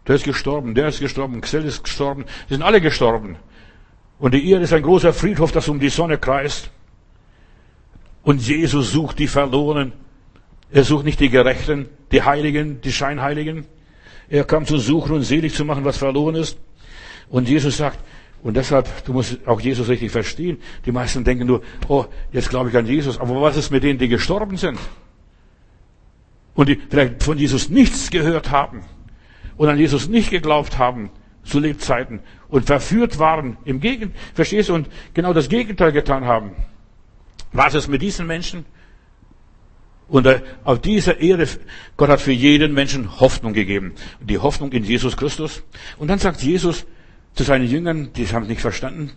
Der 0.06 0.16
ist 0.16 0.24
gestorben, 0.24 0.74
der 0.74 0.88
ist 0.88 1.00
gestorben, 1.00 1.40
Xell 1.40 1.64
ist 1.64 1.84
gestorben, 1.84 2.24
die 2.48 2.54
sind 2.54 2.62
alle 2.62 2.80
gestorben. 2.80 3.36
Und 4.18 4.32
die 4.32 4.50
Erde 4.50 4.64
ist 4.64 4.72
ein 4.72 4.82
großer 4.82 5.12
Friedhof, 5.12 5.52
das 5.52 5.68
um 5.68 5.80
die 5.80 5.90
Sonne 5.90 6.16
kreist. 6.16 6.70
Und 8.26 8.44
Jesus 8.44 8.90
sucht 8.90 9.20
die 9.20 9.28
Verlorenen. 9.28 9.92
Er 10.72 10.82
sucht 10.82 11.04
nicht 11.04 11.20
die 11.20 11.30
Gerechten, 11.30 11.88
die 12.10 12.22
Heiligen, 12.22 12.80
die 12.80 12.90
Scheinheiligen. 12.90 13.66
Er 14.28 14.42
kam 14.42 14.66
zu 14.66 14.78
suchen 14.78 15.14
und 15.14 15.22
selig 15.22 15.54
zu 15.54 15.64
machen, 15.64 15.84
was 15.84 15.96
verloren 15.96 16.34
ist. 16.34 16.58
Und 17.28 17.48
Jesus 17.48 17.76
sagt, 17.76 18.00
und 18.42 18.56
deshalb, 18.56 19.04
du 19.04 19.12
musst 19.12 19.38
auch 19.46 19.60
Jesus 19.60 19.88
richtig 19.88 20.10
verstehen. 20.10 20.58
Die 20.84 20.90
meisten 20.90 21.22
denken 21.22 21.46
nur, 21.46 21.62
oh, 21.86 22.06
jetzt 22.32 22.50
glaube 22.50 22.68
ich 22.68 22.76
an 22.76 22.84
Jesus. 22.86 23.16
Aber 23.16 23.40
was 23.40 23.56
ist 23.56 23.70
mit 23.70 23.84
denen, 23.84 24.00
die 24.00 24.08
gestorben 24.08 24.56
sind? 24.56 24.80
Und 26.56 26.68
die 26.68 26.80
vielleicht 26.90 27.22
von 27.22 27.38
Jesus 27.38 27.68
nichts 27.68 28.10
gehört 28.10 28.50
haben 28.50 28.80
und 29.56 29.68
an 29.68 29.78
Jesus 29.78 30.08
nicht 30.08 30.30
geglaubt 30.30 30.78
haben 30.78 31.10
zu 31.44 31.60
Lebzeiten 31.60 32.18
und 32.48 32.64
verführt 32.64 33.20
waren 33.20 33.56
im 33.64 33.78
Gegenteil, 33.78 34.20
verstehst 34.34 34.70
du, 34.70 34.74
und 34.74 34.88
genau 35.14 35.32
das 35.32 35.48
Gegenteil 35.48 35.92
getan 35.92 36.24
haben. 36.24 36.56
Was 37.56 37.74
ist 37.74 37.88
mit 37.88 38.02
diesen 38.02 38.26
Menschen? 38.26 38.66
Und 40.08 40.26
äh, 40.26 40.42
auf 40.62 40.80
dieser 40.80 41.20
Erde, 41.20 41.48
Gott 41.96 42.10
hat 42.10 42.20
für 42.20 42.32
jeden 42.32 42.74
Menschen 42.74 43.18
Hoffnung 43.18 43.52
gegeben. 43.52 43.94
Die 44.20 44.38
Hoffnung 44.38 44.70
in 44.72 44.84
Jesus 44.84 45.16
Christus. 45.16 45.62
Und 45.98 46.08
dann 46.08 46.18
sagt 46.18 46.42
Jesus 46.42 46.86
zu 47.34 47.44
seinen 47.44 47.66
Jüngern, 47.66 48.12
die 48.12 48.26
haben 48.28 48.44
es 48.44 48.48
nicht 48.48 48.60
verstanden, 48.60 49.12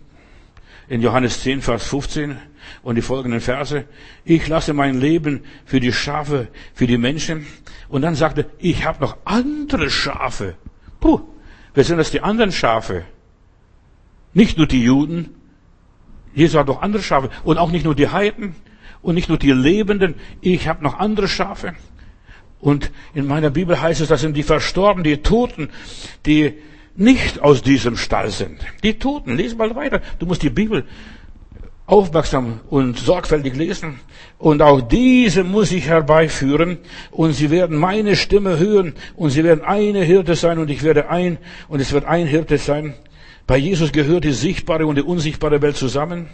in 0.88 1.02
Johannes 1.02 1.42
10, 1.42 1.62
Vers 1.62 1.86
15 1.86 2.36
und 2.82 2.96
die 2.96 3.02
folgenden 3.02 3.40
Verse, 3.40 3.84
ich 4.24 4.48
lasse 4.48 4.72
mein 4.72 5.00
Leben 5.00 5.44
für 5.64 5.78
die 5.78 5.92
Schafe, 5.92 6.48
für 6.74 6.88
die 6.88 6.98
Menschen. 6.98 7.46
Und 7.88 8.02
dann 8.02 8.16
sagte, 8.16 8.46
ich 8.58 8.84
habe 8.84 9.00
noch 9.00 9.16
andere 9.24 9.88
Schafe. 9.88 10.56
Puh, 10.98 11.20
wer 11.74 11.84
sind 11.84 11.98
das 11.98 12.10
die 12.10 12.22
anderen 12.22 12.50
Schafe? 12.50 13.04
Nicht 14.34 14.58
nur 14.58 14.66
die 14.66 14.82
Juden. 14.82 15.39
Jesus 16.34 16.58
hat 16.58 16.66
noch 16.66 16.82
andere 16.82 17.02
Schafe. 17.02 17.30
Und 17.44 17.58
auch 17.58 17.70
nicht 17.70 17.84
nur 17.84 17.94
die 17.94 18.08
Heiden 18.08 18.54
und 19.02 19.14
nicht 19.14 19.28
nur 19.28 19.38
die 19.38 19.52
Lebenden, 19.52 20.14
ich 20.40 20.68
habe 20.68 20.82
noch 20.82 20.98
andere 20.98 21.28
Schafe. 21.28 21.74
Und 22.60 22.90
in 23.14 23.26
meiner 23.26 23.50
Bibel 23.50 23.80
heißt 23.80 24.00
es, 24.00 24.08
das 24.08 24.20
sind 24.20 24.36
die 24.36 24.42
Verstorbenen, 24.42 25.04
die 25.04 25.22
Toten, 25.22 25.70
die 26.26 26.54
nicht 26.94 27.40
aus 27.40 27.62
diesem 27.62 27.96
Stall 27.96 28.30
sind. 28.30 28.60
Die 28.82 28.98
Toten, 28.98 29.36
lese 29.36 29.56
mal 29.56 29.74
weiter. 29.74 30.02
Du 30.18 30.26
musst 30.26 30.42
die 30.42 30.50
Bibel 30.50 30.84
aufmerksam 31.86 32.60
und 32.68 32.98
sorgfältig 32.98 33.56
lesen. 33.56 34.00
Und 34.38 34.60
auch 34.60 34.80
diese 34.80 35.42
muss 35.42 35.72
ich 35.72 35.88
herbeiführen. 35.88 36.78
Und 37.10 37.32
sie 37.32 37.50
werden 37.50 37.76
meine 37.78 38.16
Stimme 38.16 38.58
hören. 38.58 38.94
Und 39.16 39.30
sie 39.30 39.42
werden 39.42 39.64
eine 39.64 40.02
Hirte 40.04 40.34
sein. 40.34 40.58
Und 40.58 40.70
ich 40.70 40.82
werde 40.82 41.08
ein. 41.08 41.38
Und 41.68 41.80
es 41.80 41.92
wird 41.92 42.04
ein 42.04 42.26
Hirte 42.26 42.58
sein. 42.58 42.94
Bei 43.50 43.56
Jesus 43.56 43.90
gehört 43.90 44.22
die 44.22 44.30
sichtbare 44.30 44.86
und 44.86 44.94
die 44.94 45.02
unsichtbare 45.02 45.60
Welt 45.60 45.76
zusammen. 45.76 46.28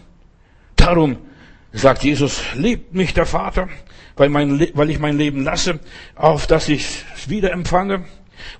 Darum 0.76 1.16
sagt 1.72 2.04
Jesus, 2.04 2.42
liebt 2.54 2.92
mich 2.92 3.14
der 3.14 3.24
Vater, 3.24 3.70
weil, 4.18 4.28
mein, 4.28 4.68
weil 4.74 4.90
ich 4.90 4.98
mein 4.98 5.16
Leben 5.16 5.42
lasse, 5.42 5.80
auf 6.14 6.46
dass 6.46 6.68
ich 6.68 6.84
es 7.14 7.30
wieder 7.30 7.52
empfange. 7.52 8.04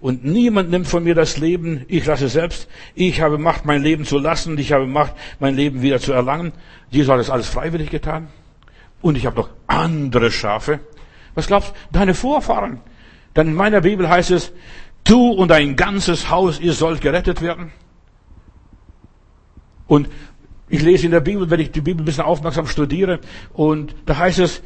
Und 0.01 0.25
niemand 0.25 0.71
nimmt 0.71 0.87
von 0.87 1.05
mir 1.05 1.15
das 1.15 1.37
Leben, 1.37 1.85
ich 1.89 2.07
lasse 2.07 2.31
selbst. 2.31 2.67
Ich 2.95 3.21
habe 3.21 3.37
Macht, 3.37 3.67
mein 3.67 3.83
Leben 3.83 4.07
zu 4.07 4.17
lassen 4.17 4.53
und 4.53 4.59
ich 4.59 4.73
habe 4.73 4.87
Macht, 4.87 5.13
mein 5.39 5.55
Leben 5.55 5.83
wieder 5.83 6.01
zu 6.01 6.15
erlangen. 6.15 6.53
Jesus 6.89 7.13
hat 7.13 7.21
das 7.21 7.29
alles 7.29 7.49
freiwillig 7.49 7.91
getan. 7.91 8.29
Und 9.03 9.19
ich 9.19 9.27
habe 9.27 9.37
noch 9.37 9.51
andere 9.67 10.31
Schafe. 10.31 10.81
Was 11.35 11.47
glaubst 11.47 11.75
du? 11.75 11.75
Deine 11.93 12.15
Vorfahren. 12.15 12.81
Denn 13.37 13.49
in 13.49 13.55
meiner 13.55 13.83
Bibel 13.83 14.09
heißt 14.09 14.31
es, 14.31 14.51
du 15.05 15.29
und 15.33 15.49
dein 15.49 15.77
ganzes 15.77 16.31
Haus, 16.31 16.59
ihr 16.59 16.73
sollt 16.73 17.03
gerettet 17.03 17.43
werden. 17.43 17.71
Und 19.87 20.09
ich 20.68 20.82
lese 20.82 21.07
in 21.07 21.12
der 21.12 21.20
Bibel, 21.20 21.49
wenn 21.51 21.61
ich 21.61 21.70
die 21.70 21.80
Bibel 21.80 22.03
ein 22.03 22.05
bisschen 22.05 22.24
aufmerksam 22.24 22.66
studiere, 22.66 23.20
und 23.53 23.95
da 24.05 24.18
heißt 24.18 24.41
es 24.41 24.62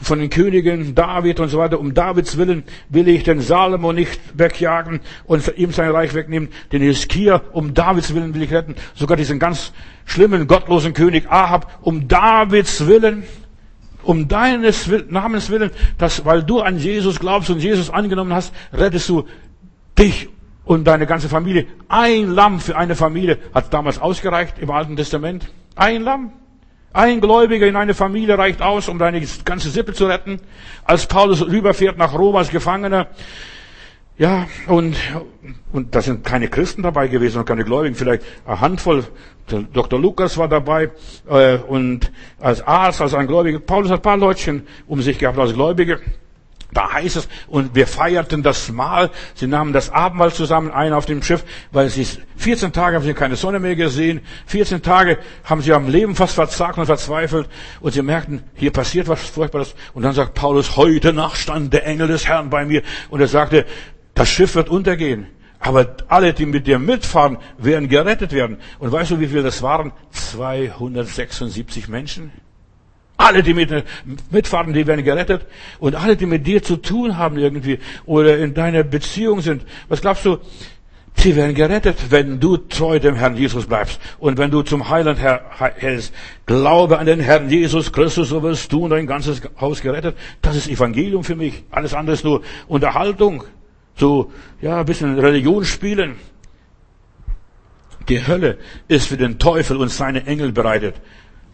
von 0.00 0.18
den 0.18 0.30
Königen 0.30 0.94
David 0.94 1.40
und 1.40 1.48
so 1.48 1.58
weiter, 1.58 1.80
um 1.80 1.94
Davids 1.94 2.36
Willen 2.38 2.64
will 2.88 3.08
ich 3.08 3.24
den 3.24 3.40
Salomo 3.40 3.92
nicht 3.92 4.20
wegjagen 4.34 5.00
und 5.26 5.52
ihm 5.56 5.72
sein 5.72 5.90
Reich 5.90 6.14
wegnehmen, 6.14 6.48
den 6.72 6.82
Hiskia, 6.82 7.42
um 7.52 7.74
Davids 7.74 8.14
Willen 8.14 8.34
will 8.34 8.42
ich 8.42 8.52
retten, 8.52 8.76
sogar 8.94 9.16
diesen 9.16 9.38
ganz 9.38 9.72
schlimmen, 10.04 10.46
gottlosen 10.46 10.92
König 10.92 11.30
Ahab, 11.30 11.78
um 11.82 12.08
Davids 12.08 12.86
Willen, 12.86 13.24
um 14.02 14.28
deines 14.28 14.88
Namens 15.08 15.50
Willen, 15.50 15.70
dass, 15.98 16.24
weil 16.24 16.42
du 16.42 16.60
an 16.60 16.78
Jesus 16.78 17.18
glaubst 17.18 17.50
und 17.50 17.58
Jesus 17.58 17.90
angenommen 17.90 18.32
hast, 18.32 18.54
rettest 18.72 19.08
du 19.08 19.26
dich 19.98 20.28
und 20.64 20.84
deine 20.84 21.06
ganze 21.06 21.28
Familie. 21.28 21.66
Ein 21.88 22.30
Lamm 22.30 22.60
für 22.60 22.76
eine 22.76 22.96
Familie 22.96 23.38
hat 23.54 23.72
damals 23.72 24.00
ausgereicht 24.00 24.58
im 24.58 24.70
Alten 24.70 24.96
Testament. 24.96 25.48
Ein 25.76 26.02
Lamm. 26.02 26.32
Ein 26.92 27.20
Gläubiger 27.20 27.68
in 27.68 27.76
eine 27.76 27.94
Familie 27.94 28.36
reicht 28.36 28.62
aus, 28.62 28.88
um 28.88 28.98
deine 28.98 29.22
ganze 29.44 29.70
Sippe 29.70 29.92
zu 29.92 30.06
retten. 30.06 30.40
Als 30.84 31.06
Paulus 31.06 31.46
rüberfährt 31.46 31.96
nach 31.96 32.14
Rom 32.14 32.34
als 32.34 32.50
Gefangener, 32.50 33.06
ja, 34.20 34.46
und, 34.66 34.98
und 35.72 35.94
da 35.94 36.02
sind 36.02 36.24
keine 36.24 36.48
Christen 36.48 36.82
dabei 36.82 37.08
gewesen 37.08 37.38
und 37.38 37.46
keine 37.46 37.64
Gläubigen, 37.64 37.94
vielleicht 37.94 38.22
eine 38.44 38.60
Handvoll. 38.60 39.04
Dr. 39.72 39.98
Lukas 39.98 40.36
war 40.36 40.46
dabei 40.46 40.90
äh, 41.26 41.56
und 41.56 42.12
als 42.38 42.60
Arzt, 42.60 43.00
als 43.00 43.14
ein 43.14 43.26
Gläubiger. 43.26 43.60
Paulus 43.60 43.90
hat 43.90 44.00
ein 44.00 44.02
paar 44.02 44.18
Leutchen 44.18 44.66
um 44.86 45.00
sich 45.00 45.18
gehabt 45.18 45.38
als 45.38 45.54
Gläubige. 45.54 46.00
Da 46.72 46.92
heißt 46.92 47.16
es, 47.16 47.28
und 47.48 47.74
wir 47.74 47.86
feierten 47.86 48.42
das 48.42 48.70
Mahl. 48.70 49.10
Sie 49.34 49.46
nahmen 49.46 49.72
das 49.72 49.90
Abendmahl 49.90 50.32
zusammen 50.32 50.70
ein 50.70 50.92
auf 50.92 51.06
dem 51.06 51.22
Schiff, 51.22 51.44
weil 51.72 51.88
sie 51.88 52.06
14 52.36 52.72
Tage 52.72 52.96
haben 52.96 53.04
sie 53.04 53.14
keine 53.14 53.36
Sonne 53.36 53.58
mehr 53.58 53.76
gesehen. 53.76 54.20
14 54.46 54.82
Tage 54.82 55.18
haben 55.44 55.62
sie 55.62 55.72
am 55.72 55.88
Leben 55.88 56.14
fast 56.14 56.34
verzagt 56.34 56.78
und 56.78 56.86
verzweifelt. 56.86 57.48
Und 57.80 57.92
sie 57.92 58.02
merkten, 58.02 58.42
hier 58.54 58.70
passiert 58.70 59.08
was 59.08 59.20
Furchtbares. 59.20 59.74
Und 59.94 60.02
dann 60.04 60.14
sagt 60.14 60.34
Paulus, 60.34 60.76
heute 60.76 61.12
Nacht 61.12 61.36
stand 61.36 61.72
der 61.72 61.86
Engel 61.86 62.08
des 62.08 62.28
Herrn 62.28 62.50
bei 62.50 62.64
mir. 62.64 62.82
Und 63.08 63.20
er 63.20 63.28
sagte, 63.28 63.66
das 64.14 64.28
Schiff 64.28 64.54
wird 64.54 64.68
untergehen. 64.68 65.26
Aber 65.58 65.96
alle, 66.08 66.32
die 66.32 66.46
mit 66.46 66.66
dir 66.66 66.78
mitfahren, 66.78 67.36
werden 67.58 67.88
gerettet 67.88 68.32
werden. 68.32 68.58
Und 68.78 68.90
weißt 68.90 69.10
du, 69.10 69.20
wie 69.20 69.28
viel 69.28 69.42
das 69.42 69.60
waren? 69.60 69.92
276 70.12 71.88
Menschen. 71.88 72.32
Alle, 73.20 73.42
die 73.42 73.52
mit, 73.52 73.70
mitfahren, 74.30 74.72
die 74.72 74.86
werden 74.86 75.04
gerettet. 75.04 75.44
Und 75.78 75.94
alle, 75.94 76.16
die 76.16 76.24
mit 76.24 76.46
dir 76.46 76.62
zu 76.62 76.76
tun 76.76 77.18
haben 77.18 77.36
irgendwie 77.36 77.78
oder 78.06 78.38
in 78.38 78.54
deiner 78.54 78.82
Beziehung 78.82 79.42
sind, 79.42 79.62
was 79.90 80.00
glaubst 80.00 80.24
du? 80.24 80.38
Sie 81.16 81.36
werden 81.36 81.54
gerettet, 81.54 81.98
wenn 82.08 82.40
du 82.40 82.56
treu 82.56 82.98
dem 82.98 83.14
Herrn 83.14 83.36
Jesus 83.36 83.66
bleibst. 83.66 84.00
Und 84.20 84.38
wenn 84.38 84.50
du 84.50 84.62
zum 84.62 84.88
Heiland 84.88 85.18
hältst. 85.20 86.14
Glaube 86.46 86.98
an 86.98 87.04
den 87.04 87.20
Herrn 87.20 87.50
Jesus 87.50 87.92
Christus, 87.92 88.30
so 88.30 88.42
wirst 88.42 88.72
du 88.72 88.84
und 88.84 88.90
dein 88.90 89.06
ganzes 89.06 89.42
Haus 89.60 89.82
gerettet. 89.82 90.16
Das 90.40 90.56
ist 90.56 90.68
Evangelium 90.68 91.22
für 91.22 91.36
mich. 91.36 91.64
Alles 91.70 91.92
andere 91.92 92.14
ist 92.14 92.24
nur 92.24 92.40
Unterhaltung. 92.68 93.44
So, 93.96 94.32
ja, 94.62 94.80
ein 94.80 94.86
bisschen 94.86 95.18
Religion 95.18 95.66
spielen. 95.66 96.16
Die 98.08 98.26
Hölle 98.26 98.56
ist 98.88 99.08
für 99.08 99.18
den 99.18 99.38
Teufel 99.38 99.76
und 99.76 99.90
seine 99.90 100.24
Engel 100.26 100.52
bereitet. 100.52 100.94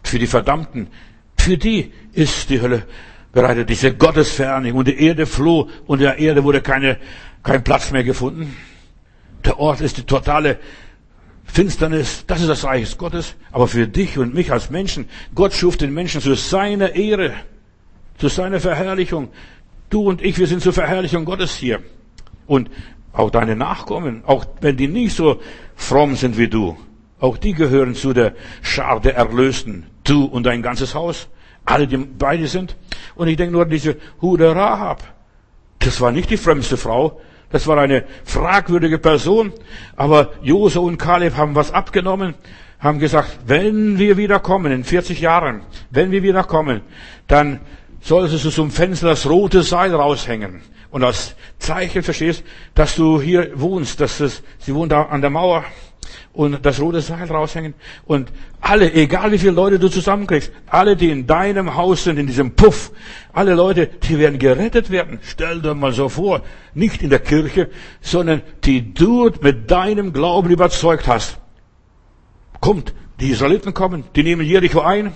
Für 0.03 0.17
die 0.17 0.27
Verdammten. 0.27 0.87
Für 1.47 1.57
die 1.57 1.93
ist 2.11 2.49
die 2.49 2.59
Hölle 2.59 2.83
bereitet, 3.31 3.69
diese 3.69 3.95
Gottesferne. 3.95 4.73
Und 4.73 4.85
die 4.85 5.01
Erde 5.01 5.25
floh 5.25 5.69
und 5.85 6.01
der 6.01 6.19
Erde 6.19 6.43
wurde 6.43 6.61
keine, 6.61 6.97
kein 7.41 7.63
Platz 7.63 7.89
mehr 7.91 8.03
gefunden. 8.03 8.53
Der 9.45 9.57
Ort 9.57 9.79
ist 9.79 9.95
die 9.95 10.03
totale 10.03 10.59
Finsternis. 11.45 12.25
Das 12.27 12.41
ist 12.41 12.49
das 12.49 12.65
Reich 12.65 12.97
Gottes. 12.97 13.35
Aber 13.53 13.69
für 13.69 13.87
dich 13.87 14.17
und 14.17 14.33
mich 14.33 14.51
als 14.51 14.69
Menschen, 14.69 15.07
Gott 15.35 15.53
schuf 15.53 15.77
den 15.77 15.93
Menschen 15.93 16.19
zu 16.19 16.33
seiner 16.33 16.95
Ehre, 16.95 17.31
zu 18.17 18.27
seiner 18.27 18.59
Verherrlichung. 18.59 19.29
Du 19.89 20.01
und 20.01 20.21
ich, 20.21 20.37
wir 20.37 20.47
sind 20.47 20.61
zur 20.61 20.73
Verherrlichung 20.73 21.23
Gottes 21.23 21.55
hier. 21.55 21.79
Und 22.45 22.69
auch 23.13 23.29
deine 23.29 23.55
Nachkommen, 23.55 24.21
auch 24.25 24.45
wenn 24.59 24.75
die 24.75 24.89
nicht 24.89 25.15
so 25.15 25.39
fromm 25.77 26.17
sind 26.17 26.37
wie 26.37 26.49
du, 26.49 26.77
Auch 27.19 27.37
die 27.37 27.53
gehören 27.53 27.95
zu 27.95 28.13
der 28.13 28.33
Schar 28.61 28.99
der 28.99 29.15
Erlösten. 29.15 29.87
Du 30.03 30.25
und 30.25 30.45
dein 30.45 30.61
ganzes 30.61 30.93
Haus. 30.93 31.27
Alle, 31.67 31.85
die 31.85 31.97
beide 31.97 32.47
sind. 32.47 32.77
Und 33.15 33.27
ich 33.27 33.35
denke 33.35 33.51
nur 33.51 33.63
an 33.63 33.69
diese 33.69 33.97
Hude 34.21 34.55
Rahab. 34.55 35.03
Das 35.79 35.99
war 35.99 36.11
nicht 36.11 36.29
die 36.29 36.37
frömmste 36.37 36.77
Frau. 36.77 37.19
Das 37.51 37.67
war 37.67 37.77
eine 37.77 38.05
fragwürdige 38.23 38.97
Person. 38.97 39.51
Aber 39.97 40.31
Jose 40.41 40.79
und 40.79 40.97
Kaleb 40.97 41.35
haben 41.35 41.55
was 41.55 41.71
abgenommen, 41.71 42.35
haben 42.79 42.99
gesagt, 42.99 43.39
wenn 43.47 43.99
wir 43.99 44.15
wieder 44.15 44.39
kommen, 44.39 44.71
in 44.71 44.85
40 44.85 45.19
Jahren, 45.19 45.61
wenn 45.89 46.11
wir 46.11 46.23
wieder 46.23 46.45
kommen, 46.45 46.81
dann 47.27 47.59
solltest 47.99 48.45
du 48.45 48.49
zum 48.49 48.71
Fenster 48.71 49.07
das 49.07 49.29
rote 49.29 49.61
Seil 49.61 49.93
raushängen. 49.93 50.61
Und 50.89 51.03
als 51.03 51.35
Zeichen 51.59 52.01
verstehst, 52.01 52.45
dass 52.75 52.95
du 52.95 53.19
hier 53.19 53.51
wohnst, 53.59 53.99
dass 53.99 54.19
das, 54.19 54.41
sie 54.59 54.73
wohnt 54.73 54.93
da 54.93 55.03
an 55.03 55.19
der 55.19 55.29
Mauer 55.29 55.65
und 56.33 56.65
das 56.65 56.79
rote 56.79 57.01
Seil 57.01 57.27
raushängen. 57.27 57.73
Und 58.05 58.31
alle, 58.61 58.93
egal 58.93 59.31
wie 59.31 59.37
viele 59.37 59.51
Leute 59.51 59.79
du 59.79 59.89
zusammenkriegst, 59.89 60.51
alle, 60.67 60.95
die 60.95 61.09
in 61.09 61.27
deinem 61.27 61.75
Haus 61.75 62.03
sind, 62.03 62.17
in 62.17 62.27
diesem 62.27 62.55
Puff, 62.55 62.91
alle 63.33 63.55
Leute, 63.55 63.87
die 63.87 64.19
werden 64.19 64.39
gerettet 64.39 64.89
werden. 64.89 65.19
Stell 65.21 65.61
dir 65.61 65.73
mal 65.73 65.93
so 65.93 66.09
vor, 66.09 66.41
nicht 66.73 67.01
in 67.01 67.09
der 67.09 67.19
Kirche, 67.19 67.69
sondern 68.01 68.41
die 68.63 68.93
du 68.93 69.31
mit 69.41 69.69
deinem 69.71 70.13
Glauben 70.13 70.49
überzeugt 70.49 71.07
hast. 71.07 71.37
Kommt, 72.59 72.93
die 73.19 73.29
Israeliten 73.29 73.73
kommen, 73.73 74.03
die 74.15 74.23
nehmen 74.23 74.45
Jericho 74.45 74.81
ein 74.81 75.13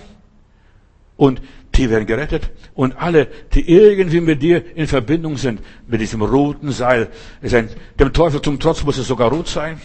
und 1.16 1.40
die 1.74 1.90
werden 1.90 2.06
gerettet. 2.06 2.50
Und 2.74 2.96
alle, 2.96 3.28
die 3.54 3.68
irgendwie 3.68 4.20
mit 4.20 4.42
dir 4.42 4.76
in 4.76 4.86
Verbindung 4.86 5.36
sind, 5.36 5.60
mit 5.86 6.00
diesem 6.00 6.22
roten 6.22 6.72
Seil, 6.72 7.08
ist 7.40 7.54
ein, 7.54 7.68
dem 7.98 8.12
Teufel 8.12 8.42
zum 8.42 8.58
Trotz 8.58 8.84
muss 8.84 8.98
es 8.98 9.06
sogar 9.06 9.30
rot 9.30 9.48
sein. 9.48 9.80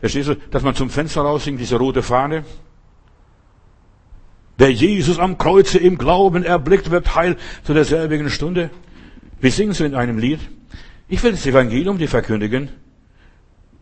Verstehst 0.00 0.28
du, 0.28 0.34
dass 0.34 0.62
man 0.62 0.74
zum 0.74 0.90
Fenster 0.90 1.20
raussingt, 1.20 1.60
diese 1.60 1.76
rote 1.76 2.02
Fahne? 2.02 2.44
Wer 4.56 4.72
Jesus 4.72 5.18
am 5.18 5.38
Kreuze 5.38 5.78
im 5.78 5.96
Glauben 5.96 6.44
erblickt, 6.44 6.90
wird 6.90 7.14
heil 7.14 7.36
zu 7.64 7.72
derselbigen 7.72 8.28
Stunde. 8.28 8.70
Wir 9.40 9.50
singen 9.50 9.72
so 9.72 9.84
in 9.84 9.94
einem 9.94 10.18
Lied. 10.18 10.40
Ich 11.08 11.22
will 11.22 11.32
das 11.32 11.46
Evangelium 11.46 11.98
dir 11.98 12.08
verkündigen. 12.08 12.70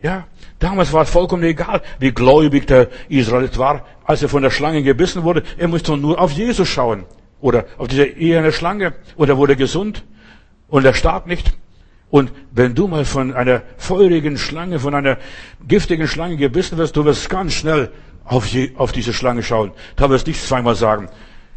Ja, 0.01 0.27
damals 0.59 0.93
war 0.93 1.03
es 1.03 1.09
vollkommen 1.09 1.43
egal, 1.43 1.81
wie 1.99 2.11
gläubig 2.11 2.67
der 2.67 2.87
Israelit 3.09 3.57
war, 3.57 3.85
als 4.05 4.21
er 4.21 4.29
von 4.29 4.41
der 4.41 4.51
Schlange 4.51 4.81
gebissen 4.81 5.23
wurde. 5.23 5.43
Er 5.57 5.67
musste 5.67 5.97
nur 5.97 6.19
auf 6.19 6.31
Jesus 6.31 6.67
schauen. 6.67 7.05
Oder 7.41 7.65
auf 7.77 7.87
diese 7.87 8.05
eherne 8.05 8.51
Schlange. 8.51 8.93
Und 9.15 9.29
er 9.29 9.37
wurde 9.37 9.55
gesund. 9.55 10.03
Und 10.67 10.85
er 10.85 10.93
starb 10.93 11.27
nicht. 11.27 11.57
Und 12.09 12.31
wenn 12.51 12.73
du 12.73 12.87
mal 12.87 13.05
von 13.05 13.33
einer 13.33 13.61
feurigen 13.77 14.37
Schlange, 14.37 14.79
von 14.79 14.95
einer 14.95 15.17
giftigen 15.67 16.07
Schlange 16.07 16.37
gebissen 16.37 16.77
wirst, 16.77 16.95
du 16.95 17.05
wirst 17.05 17.29
ganz 17.29 17.53
schnell 17.53 17.91
auf, 18.25 18.49
die, 18.49 18.73
auf 18.75 18.91
diese 18.91 19.13
Schlange 19.13 19.43
schauen. 19.43 19.71
Da 19.95 20.09
wirst 20.09 20.25
du 20.27 20.31
nicht 20.31 20.43
zweimal 20.43 20.75
sagen. 20.75 21.09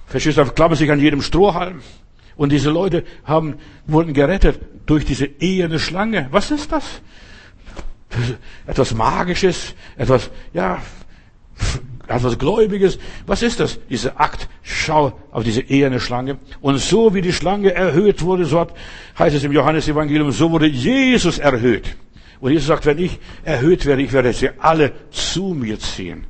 Verstehst 0.07 0.38
du, 0.38 0.44
klammern 0.44 0.76
sich 0.76 0.90
an 0.90 1.00
jedem 1.00 1.22
Strohhalm. 1.22 1.80
Und 2.36 2.53
diese 2.53 2.70
Leute 2.70 3.05
haben, 3.24 3.57
wurden 3.86 4.14
gerettet 4.14 4.61
durch 4.86 5.05
diese 5.05 5.26
eherne 5.26 5.78
Schlange. 5.78 6.28
Was 6.30 6.50
ist 6.50 6.72
das? 6.72 6.84
Etwas 8.66 8.94
Magisches, 8.94 9.74
etwas, 9.96 10.30
ja, 10.53 10.82
etwas 12.12 12.38
Gläubiges. 12.38 12.98
Was 13.26 13.42
ist 13.42 13.60
das? 13.60 13.78
Dieser 13.88 14.20
Akt. 14.20 14.48
Schau 14.62 15.18
auf 15.30 15.44
diese 15.44 15.62
eherne 15.62 16.00
Schlange. 16.00 16.38
Und 16.60 16.78
so 16.78 17.14
wie 17.14 17.20
die 17.20 17.32
Schlange 17.32 17.72
erhöht 17.72 18.22
wurde, 18.22 18.44
so 18.44 18.60
hat, 18.60 18.74
heißt 19.18 19.36
es 19.36 19.44
im 19.44 19.52
Johannesevangelium, 19.52 20.32
so 20.32 20.50
wurde 20.50 20.66
Jesus 20.66 21.38
erhöht. 21.38 21.96
Und 22.40 22.50
Jesus 22.50 22.66
sagt, 22.66 22.86
wenn 22.86 22.98
ich 22.98 23.18
erhöht 23.44 23.86
werde, 23.86 24.02
ich 24.02 24.12
werde 24.12 24.32
sie 24.32 24.50
alle 24.58 24.92
zu 25.10 25.54
mir 25.54 25.78
ziehen. 25.78 26.26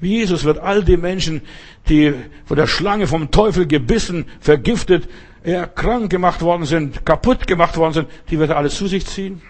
Jesus 0.00 0.44
wird 0.44 0.58
all 0.58 0.82
die 0.82 0.96
Menschen, 0.96 1.42
die 1.88 2.14
von 2.46 2.56
der 2.56 2.66
Schlange, 2.66 3.06
vom 3.06 3.30
Teufel 3.30 3.66
gebissen, 3.66 4.24
vergiftet, 4.40 5.08
ja, 5.44 5.66
krank 5.66 6.10
gemacht 6.10 6.42
worden 6.42 6.64
sind, 6.64 7.04
kaputt 7.04 7.46
gemacht 7.46 7.76
worden 7.76 7.92
sind, 7.92 8.08
die 8.30 8.38
wird 8.38 8.50
er 8.50 8.56
alle 8.56 8.70
zu 8.70 8.86
sich 8.86 9.06
ziehen. 9.06 9.42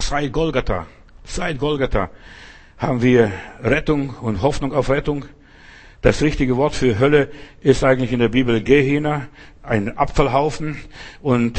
Seit 0.00 0.32
Golgatha, 0.32 0.86
seit 1.24 1.58
Golgatha 1.58 2.10
haben 2.78 3.02
wir 3.02 3.32
Rettung 3.62 4.10
und 4.20 4.42
Hoffnung 4.42 4.72
auf 4.72 4.90
Rettung. 4.90 5.24
Das 6.02 6.22
richtige 6.22 6.56
Wort 6.56 6.74
für 6.74 6.98
Hölle 6.98 7.30
ist 7.62 7.82
eigentlich 7.82 8.12
in 8.12 8.18
der 8.18 8.28
Bibel 8.28 8.62
Gehenna, 8.62 9.28
ein 9.62 9.96
Abfallhaufen. 9.96 10.76
Und 11.22 11.58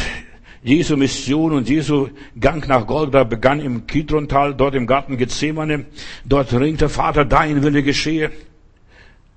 Jesu 0.64 0.96
Mission 0.96 1.54
und 1.54 1.70
Jesu 1.70 2.10
Gang 2.40 2.68
nach 2.68 2.86
Golgatha 2.86 3.24
begann 3.24 3.60
im 3.60 3.88
Kidrontal, 3.88 4.54
dort 4.54 4.76
im 4.76 4.86
Garten 4.86 5.18
Gethsemane. 5.18 5.86
Dort 6.24 6.54
ringt 6.54 6.82
der 6.82 6.90
Vater, 6.90 7.26
dein 7.26 7.64
Wille 7.64 7.82
geschehe. 7.82 8.32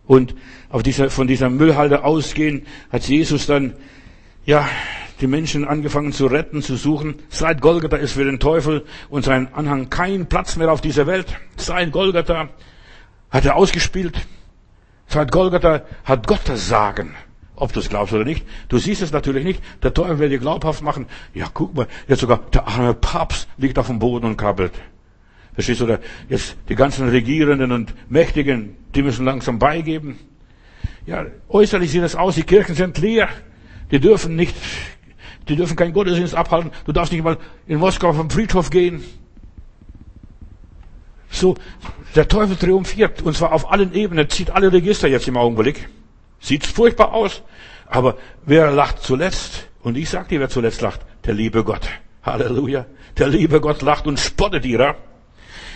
Und 0.06 0.34
auf 0.68 0.82
dieser, 0.82 1.08
von 1.08 1.26
dieser 1.26 1.48
Müllhalde 1.48 2.04
ausgehend 2.04 2.66
hat 2.92 3.04
Jesus 3.08 3.46
dann, 3.46 3.74
ja, 4.44 4.68
die 5.20 5.26
Menschen 5.26 5.66
angefangen 5.66 6.12
zu 6.12 6.26
retten, 6.26 6.62
zu 6.62 6.76
suchen. 6.76 7.16
Seit 7.28 7.60
Golgatha 7.60 7.96
ist 7.96 8.12
für 8.12 8.24
den 8.24 8.40
Teufel 8.40 8.84
und 9.08 9.24
seinen 9.24 9.52
Anhang 9.52 9.90
kein 9.90 10.26
Platz 10.26 10.56
mehr 10.56 10.72
auf 10.72 10.80
dieser 10.80 11.06
Welt. 11.06 11.26
Seit 11.56 11.92
Golgatha 11.92 12.48
hat 13.30 13.44
er 13.44 13.56
ausgespielt. 13.56 14.26
Seit 15.06 15.30
Golgatha 15.32 15.82
hat 16.04 16.26
Gott 16.26 16.42
das 16.46 16.68
Sagen. 16.68 17.14
Ob 17.56 17.74
du 17.74 17.80
es 17.80 17.90
glaubst 17.90 18.14
oder 18.14 18.24
nicht. 18.24 18.46
Du 18.68 18.78
siehst 18.78 19.02
es 19.02 19.12
natürlich 19.12 19.44
nicht. 19.44 19.62
Der 19.82 19.92
Teufel 19.92 20.18
will 20.18 20.30
dir 20.30 20.38
glaubhaft 20.38 20.82
machen. 20.82 21.06
Ja, 21.34 21.48
guck 21.52 21.74
mal, 21.74 21.86
jetzt 22.08 22.20
sogar 22.20 22.40
der 22.54 22.66
arme 22.66 22.94
Papst 22.94 23.48
liegt 23.58 23.78
auf 23.78 23.88
dem 23.88 23.98
Boden 23.98 24.24
und 24.24 24.38
krabbelt. 24.38 24.72
Verstehst 25.52 25.80
du? 25.80 25.84
Oder 25.84 26.00
jetzt 26.30 26.56
die 26.70 26.74
ganzen 26.74 27.08
Regierenden 27.10 27.72
und 27.72 27.92
Mächtigen, 28.08 28.76
die 28.94 29.02
müssen 29.02 29.26
langsam 29.26 29.58
beigeben. 29.58 30.18
Ja, 31.04 31.26
äußerlich 31.50 31.90
sieht 31.90 32.02
es 32.02 32.16
aus, 32.16 32.36
die 32.36 32.44
Kirchen 32.44 32.74
sind 32.74 32.96
leer. 32.96 33.28
Die 33.90 34.00
dürfen 34.00 34.36
nicht 34.36 34.54
die 35.51 35.57
dürfen 35.57 35.76
keinen 35.76 35.92
Gottesdienst 35.92 36.34
abhalten. 36.34 36.70
Du 36.84 36.92
darfst 36.92 37.12
nicht 37.12 37.24
mal 37.24 37.36
in 37.66 37.78
Moskau 37.78 38.12
vom 38.12 38.30
Friedhof 38.30 38.70
gehen. 38.70 39.05
So, 41.28 41.57
der 42.14 42.28
Teufel 42.28 42.57
triumphiert. 42.57 43.22
Und 43.22 43.36
zwar 43.36 43.53
auf 43.53 43.70
allen 43.70 43.92
Ebenen. 43.92 44.30
Zieht 44.30 44.51
alle 44.51 44.72
Register 44.72 45.09
jetzt 45.09 45.26
im 45.28 45.36
Augenblick. 45.36 45.88
Sieht 46.38 46.66
furchtbar 46.66 47.12
aus. 47.12 47.42
Aber 47.86 48.16
wer 48.46 48.70
lacht 48.70 49.03
zuletzt? 49.03 49.68
Und 49.82 49.96
ich 49.96 50.09
sag 50.09 50.28
dir, 50.28 50.40
wer 50.40 50.48
zuletzt 50.48 50.80
lacht? 50.80 51.01
Der 51.24 51.34
liebe 51.34 51.64
Gott. 51.64 51.88
Halleluja. 52.22 52.86
Der 53.18 53.28
liebe 53.28 53.61
Gott 53.61 53.82
lacht 53.82 54.07
und 54.07 54.20
spottet 54.20 54.64
ihrer. 54.64 54.94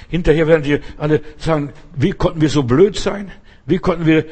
Hinterher 0.09 0.47
werden 0.47 0.63
die 0.63 0.79
alle 0.99 1.21
sagen, 1.39 1.73
wie 1.97 2.13
konnten 2.13 2.41
wir 2.41 2.49
so 2.49 2.63
blöd 2.63 2.97
sein? 2.97 3.33
Wie 3.67 3.79
konnten 3.79 4.07
wir 4.07 4.27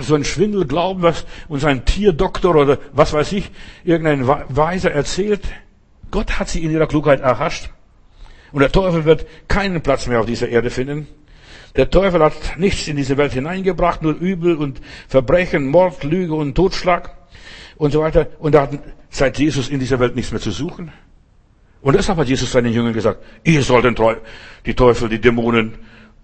so 0.00 0.14
einen 0.14 0.24
Schwindel 0.24 0.66
glauben, 0.66 1.02
was 1.02 1.24
uns 1.48 1.64
ein 1.64 1.84
Tierdoktor 1.84 2.56
oder 2.56 2.78
was 2.92 3.12
weiß 3.12 3.32
ich, 3.32 3.50
irgendein 3.84 4.26
Weiser 4.26 4.90
erzählt? 4.90 5.42
Gott 6.10 6.38
hat 6.38 6.48
sie 6.48 6.64
in 6.64 6.70
ihrer 6.70 6.86
Klugheit 6.86 7.20
erhascht. 7.20 7.70
Und 8.50 8.60
der 8.60 8.72
Teufel 8.72 9.04
wird 9.04 9.26
keinen 9.48 9.80
Platz 9.82 10.06
mehr 10.06 10.20
auf 10.20 10.26
dieser 10.26 10.48
Erde 10.48 10.70
finden. 10.70 11.06
Der 11.76 11.90
Teufel 11.90 12.22
hat 12.22 12.34
nichts 12.58 12.86
in 12.86 12.96
diese 12.96 13.16
Welt 13.16 13.32
hineingebracht, 13.32 14.02
nur 14.02 14.12
Übel 14.12 14.56
und 14.56 14.80
Verbrechen, 15.08 15.68
Mord, 15.68 16.04
Lüge 16.04 16.34
und 16.34 16.54
Totschlag 16.54 17.16
und 17.76 17.92
so 17.92 18.00
weiter. 18.00 18.26
Und 18.40 18.54
er 18.54 18.62
hat 18.62 18.78
seit 19.08 19.38
Jesus 19.38 19.70
in 19.70 19.80
dieser 19.80 19.98
Welt 20.00 20.14
nichts 20.14 20.32
mehr 20.32 20.40
zu 20.40 20.50
suchen. 20.50 20.92
Und 21.80 21.96
deshalb 21.96 22.18
hat 22.18 22.28
Jesus 22.28 22.52
seinen 22.52 22.72
Jüngern 22.72 22.92
gesagt, 22.92 23.24
ihr 23.42 23.62
sollt 23.62 23.84
den 23.84 23.96
die 24.66 24.74
Teufel, 24.74 25.08
die 25.08 25.20
Dämonen 25.20 25.78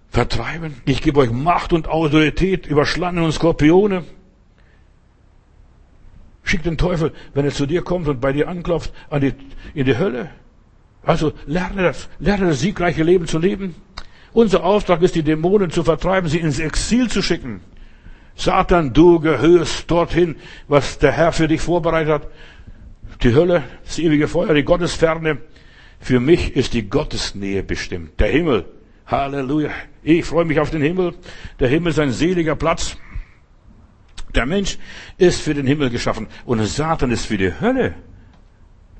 vertreiben. 0.09 0.75
Ich 0.85 1.01
gebe 1.01 1.19
euch 1.19 1.31
Macht 1.31 1.73
und 1.73 1.87
Autorität 1.87 2.67
über 2.67 2.85
Schlangen 2.85 3.23
und 3.23 3.31
Skorpione. 3.31 4.03
Schick 6.43 6.63
den 6.63 6.77
Teufel, 6.77 7.13
wenn 7.33 7.45
er 7.45 7.51
zu 7.51 7.65
dir 7.65 7.83
kommt 7.83 8.07
und 8.07 8.19
bei 8.19 8.33
dir 8.33 8.47
anklopft, 8.47 8.91
an 9.09 9.21
die, 9.21 9.33
in 9.73 9.85
die 9.85 9.97
Hölle. 9.97 10.31
Also 11.03 11.33
lerne 11.45 11.83
das, 11.83 12.09
lerne 12.19 12.47
das 12.47 12.59
siegreiche 12.59 13.03
Leben 13.03 13.27
zu 13.27 13.37
leben. 13.37 13.75
Unser 14.33 14.63
Auftrag 14.63 15.01
ist, 15.01 15.15
die 15.15 15.23
Dämonen 15.23 15.71
zu 15.71 15.83
vertreiben, 15.83 16.29
sie 16.29 16.39
ins 16.39 16.59
Exil 16.59 17.09
zu 17.09 17.21
schicken. 17.21 17.61
Satan, 18.35 18.93
du 18.93 19.19
gehörst 19.19 19.91
dorthin, 19.91 20.37
was 20.67 20.97
der 20.97 21.11
Herr 21.11 21.33
für 21.33 21.47
dich 21.47 21.61
vorbereitet 21.61 22.13
hat. 22.13 22.27
Die 23.21 23.33
Hölle, 23.33 23.63
das 23.83 23.99
ewige 23.99 24.27
Feuer, 24.27 24.53
die 24.53 24.63
Gottesferne. 24.63 25.39
Für 25.99 26.19
mich 26.19 26.55
ist 26.55 26.73
die 26.73 26.89
Gottesnähe 26.89 27.63
bestimmt. 27.63 28.19
Der 28.19 28.29
Himmel. 28.29 28.65
Halleluja. 29.05 29.71
Ich 30.03 30.25
freue 30.25 30.45
mich 30.45 30.59
auf 30.59 30.69
den 30.69 30.81
Himmel. 30.81 31.13
Der 31.59 31.67
Himmel 31.67 31.91
ist 31.91 31.99
ein 31.99 32.11
seliger 32.11 32.55
Platz. 32.55 32.97
Der 34.35 34.45
Mensch 34.45 34.77
ist 35.17 35.41
für 35.41 35.53
den 35.53 35.65
Himmel 35.65 35.89
geschaffen 35.89 36.27
und 36.45 36.63
Satan 36.63 37.11
ist 37.11 37.25
für 37.25 37.37
die 37.37 37.51
Hölle. 37.59 37.95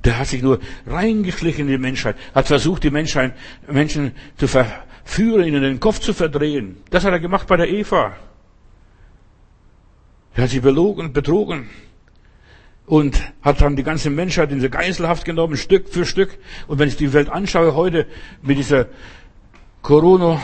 Der 0.04 0.18
hat 0.18 0.28
sich 0.28 0.42
nur 0.42 0.60
reingeschlichen 0.88 1.66
in 1.66 1.72
die 1.72 1.78
Menschheit, 1.78 2.16
hat 2.34 2.48
versucht, 2.48 2.84
die 2.84 2.90
Menschheit, 2.90 3.36
Menschen 3.70 4.14
zu 4.38 4.48
verführen, 4.48 5.46
ihnen 5.46 5.62
den 5.62 5.80
Kopf 5.80 6.00
zu 6.00 6.14
verdrehen. 6.14 6.78
Das 6.90 7.04
hat 7.04 7.12
er 7.12 7.20
gemacht 7.20 7.48
bei 7.48 7.58
der 7.58 7.70
Eva. 7.70 8.16
Er 10.36 10.44
hat 10.44 10.50
sie 10.50 10.62
belogen, 10.62 11.12
betrogen 11.12 11.70
und 12.86 13.22
hat 13.42 13.62
dann 13.62 13.76
die 13.76 13.84
ganze 13.84 14.10
Menschheit 14.10 14.50
in 14.52 14.56
diese 14.56 14.70
Geiselhaft 14.70 15.26
genommen, 15.26 15.58
Stück 15.58 15.90
für 15.90 16.06
Stück. 16.06 16.38
Und 16.68 16.80
wenn 16.80 16.88
ich 16.88 16.96
die 16.96 17.14
Welt 17.14 17.30
anschaue 17.30 17.76
heute 17.76 18.08
mit 18.42 18.58
dieser 18.58 18.88
Corona 19.82 20.42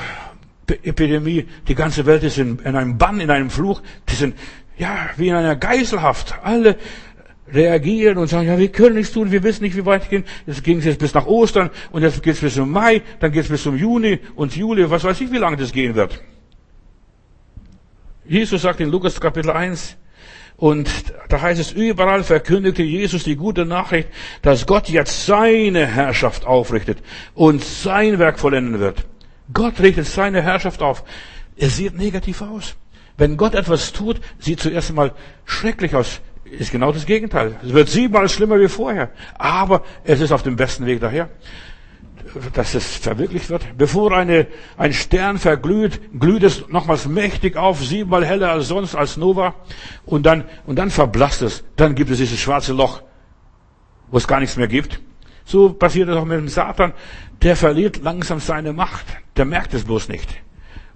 Epidemie. 0.67 1.45
Die 1.67 1.75
ganze 1.75 2.05
Welt 2.05 2.23
ist 2.23 2.37
in, 2.37 2.59
in 2.59 2.75
einem 2.75 2.97
Bann, 2.97 3.19
in 3.19 3.29
einem 3.29 3.49
Fluch. 3.49 3.81
Die 4.09 4.15
sind, 4.15 4.35
ja, 4.77 5.09
wie 5.17 5.29
in 5.29 5.35
einer 5.35 5.55
Geiselhaft. 5.55 6.35
Alle 6.43 6.77
reagieren 7.51 8.17
und 8.17 8.27
sagen, 8.27 8.47
ja, 8.47 8.57
wir 8.57 8.69
können 8.69 8.95
nichts 8.95 9.13
tun, 9.13 9.31
wir 9.31 9.43
wissen 9.43 9.63
nicht, 9.63 9.75
wie 9.75 9.85
weit 9.85 10.09
geht. 10.09 10.25
Jetzt 10.47 10.63
ging 10.63 10.79
es 10.79 10.85
jetzt 10.85 10.99
bis 10.99 11.13
nach 11.13 11.27
Ostern 11.27 11.69
und 11.91 12.01
jetzt 12.01 12.23
geht 12.23 12.35
es 12.35 12.41
bis 12.41 12.55
zum 12.55 12.71
Mai, 12.71 13.01
dann 13.19 13.31
geht 13.31 13.43
es 13.43 13.49
bis 13.49 13.63
zum 13.63 13.77
Juni 13.77 14.19
und 14.35 14.55
Juli, 14.55 14.89
was 14.89 15.03
weiß 15.03 15.21
ich, 15.21 15.31
wie 15.31 15.37
lange 15.37 15.57
das 15.57 15.71
gehen 15.71 15.95
wird. 15.95 16.21
Jesus 18.25 18.63
sagt 18.63 18.79
in 18.79 18.89
Lukas 18.89 19.21
Kapitel 19.21 19.51
1, 19.51 19.97
und 20.57 20.89
da 21.27 21.41
heißt 21.41 21.59
es, 21.59 21.73
überall 21.73 22.23
verkündigte 22.23 22.81
Jesus 22.81 23.25
die 23.25 23.35
gute 23.35 23.65
Nachricht, 23.65 24.09
dass 24.41 24.65
Gott 24.65 24.89
jetzt 24.89 25.25
seine 25.25 25.85
Herrschaft 25.85 26.45
aufrichtet 26.45 26.99
und 27.33 27.63
sein 27.63 28.19
Werk 28.19 28.39
vollenden 28.39 28.79
wird. 28.79 29.05
Gott 29.53 29.79
richtet 29.79 30.07
seine 30.07 30.41
Herrschaft 30.41 30.81
auf. 30.81 31.03
Es 31.55 31.77
sieht 31.77 31.95
negativ 31.95 32.41
aus. 32.41 32.75
Wenn 33.17 33.37
Gott 33.37 33.55
etwas 33.55 33.93
tut, 33.93 34.19
sieht 34.39 34.59
zuerst 34.59 34.89
einmal 34.89 35.13
schrecklich 35.45 35.95
aus. 35.95 36.21
Ist 36.43 36.71
genau 36.71 36.91
das 36.91 37.05
Gegenteil. 37.05 37.55
Es 37.63 37.73
wird 37.73 37.89
siebenmal 37.89 38.29
schlimmer 38.29 38.59
wie 38.59 38.67
vorher. 38.67 39.09
Aber 39.37 39.83
es 40.03 40.19
ist 40.19 40.31
auf 40.31 40.43
dem 40.43 40.55
besten 40.55 40.85
Weg 40.85 40.99
daher 40.99 41.29
dass 42.53 42.73
es 42.73 42.95
verwirklicht 42.97 43.49
wird. 43.49 43.77
Bevor 43.77 44.11
eine, 44.11 44.47
ein 44.77 44.93
Stern 44.93 45.37
verglüht, 45.37 46.19
glüht 46.19 46.43
es 46.43 46.67
nochmals 46.69 47.07
mächtig 47.07 47.55
auf, 47.55 47.83
siebenmal 47.83 48.25
heller 48.25 48.51
als 48.51 48.67
sonst, 48.67 48.95
als 48.95 49.17
Nova. 49.17 49.55
Und 50.05 50.25
dann, 50.25 50.45
und 50.65 50.77
dann 50.77 50.89
verblasst 50.89 51.41
es. 51.41 51.63
Dann 51.75 51.95
gibt 51.95 52.11
es 52.11 52.17
dieses 52.17 52.39
schwarze 52.39 52.73
Loch, 52.73 53.01
wo 54.09 54.17
es 54.17 54.27
gar 54.27 54.39
nichts 54.39 54.57
mehr 54.57 54.67
gibt. 54.67 55.01
So 55.45 55.73
passiert 55.73 56.09
es 56.09 56.15
auch 56.15 56.25
mit 56.25 56.37
dem 56.37 56.47
Satan. 56.47 56.93
Der 57.41 57.55
verliert 57.55 58.01
langsam 58.03 58.39
seine 58.39 58.73
Macht. 58.73 59.05
Der 59.37 59.45
merkt 59.45 59.73
es 59.73 59.83
bloß 59.83 60.09
nicht. 60.09 60.27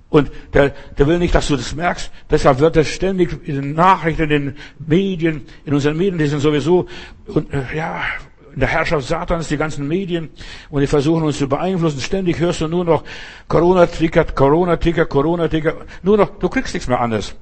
Und 0.10 0.32
der, 0.54 0.74
der 0.98 1.08
will 1.08 1.20
nicht, 1.20 1.36
dass 1.36 1.48
du 1.48 1.56
das 1.56 1.76
merkst. 1.76 2.12
Deshalb 2.32 2.60
wird 2.60 2.76
er 2.76 2.84
ständig 2.84 3.48
in 3.48 3.56
den 3.56 3.74
Nachrichten, 3.74 4.24
in 4.24 4.30
den 4.30 4.56
Medien, 4.80 5.44
in 5.66 5.74
unseren 5.76 5.98
Medien, 5.98 6.18
die 6.18 6.26
sind 6.26 6.40
sowieso, 6.40 6.88
und, 7.28 7.54
äh, 7.54 7.78
ja, 7.78 8.02
in 8.52 8.60
der 8.60 8.70
Herrschaft 8.70 9.08
Satans, 9.08 9.50
die 9.50 9.58
ganzen 9.58 9.88
Medien, 9.88 10.30
und 10.72 10.82
die 10.82 10.88
versuchen 10.88 11.24
uns 11.24 11.38
zu 11.38 11.48
beeinflussen. 11.48 12.02
Ständig 12.02 12.40
hörst 12.40 12.62
du 12.62 12.68
nur 12.68 12.86
noch 12.86 13.04
Corona-Ticker, 13.48 14.26
Corona-Ticker, 14.26 15.06
Corona-Ticker. 15.06 15.76
Nur 16.02 16.18
noch, 16.18 16.40
du 16.40 16.50
kriegst 16.50 16.74
nichts 16.74 16.90
mehr 16.90 17.00
anderes. 17.00 17.36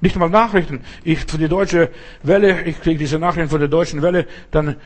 Nicht 0.00 0.16
einmal 0.16 0.30
Nachrichten. 0.30 0.80
Ich, 1.04 1.20
für 1.20 1.36
die 1.36 1.48
deutsche 1.48 1.90
Welle, 2.22 2.62
ich 2.62 2.80
kriege 2.80 2.98
diese 2.98 3.18
Nachrichten 3.18 3.50
von 3.50 3.60
der 3.60 3.68
deutschen 3.68 4.00
Welle, 4.00 4.26
dann, 4.50 4.76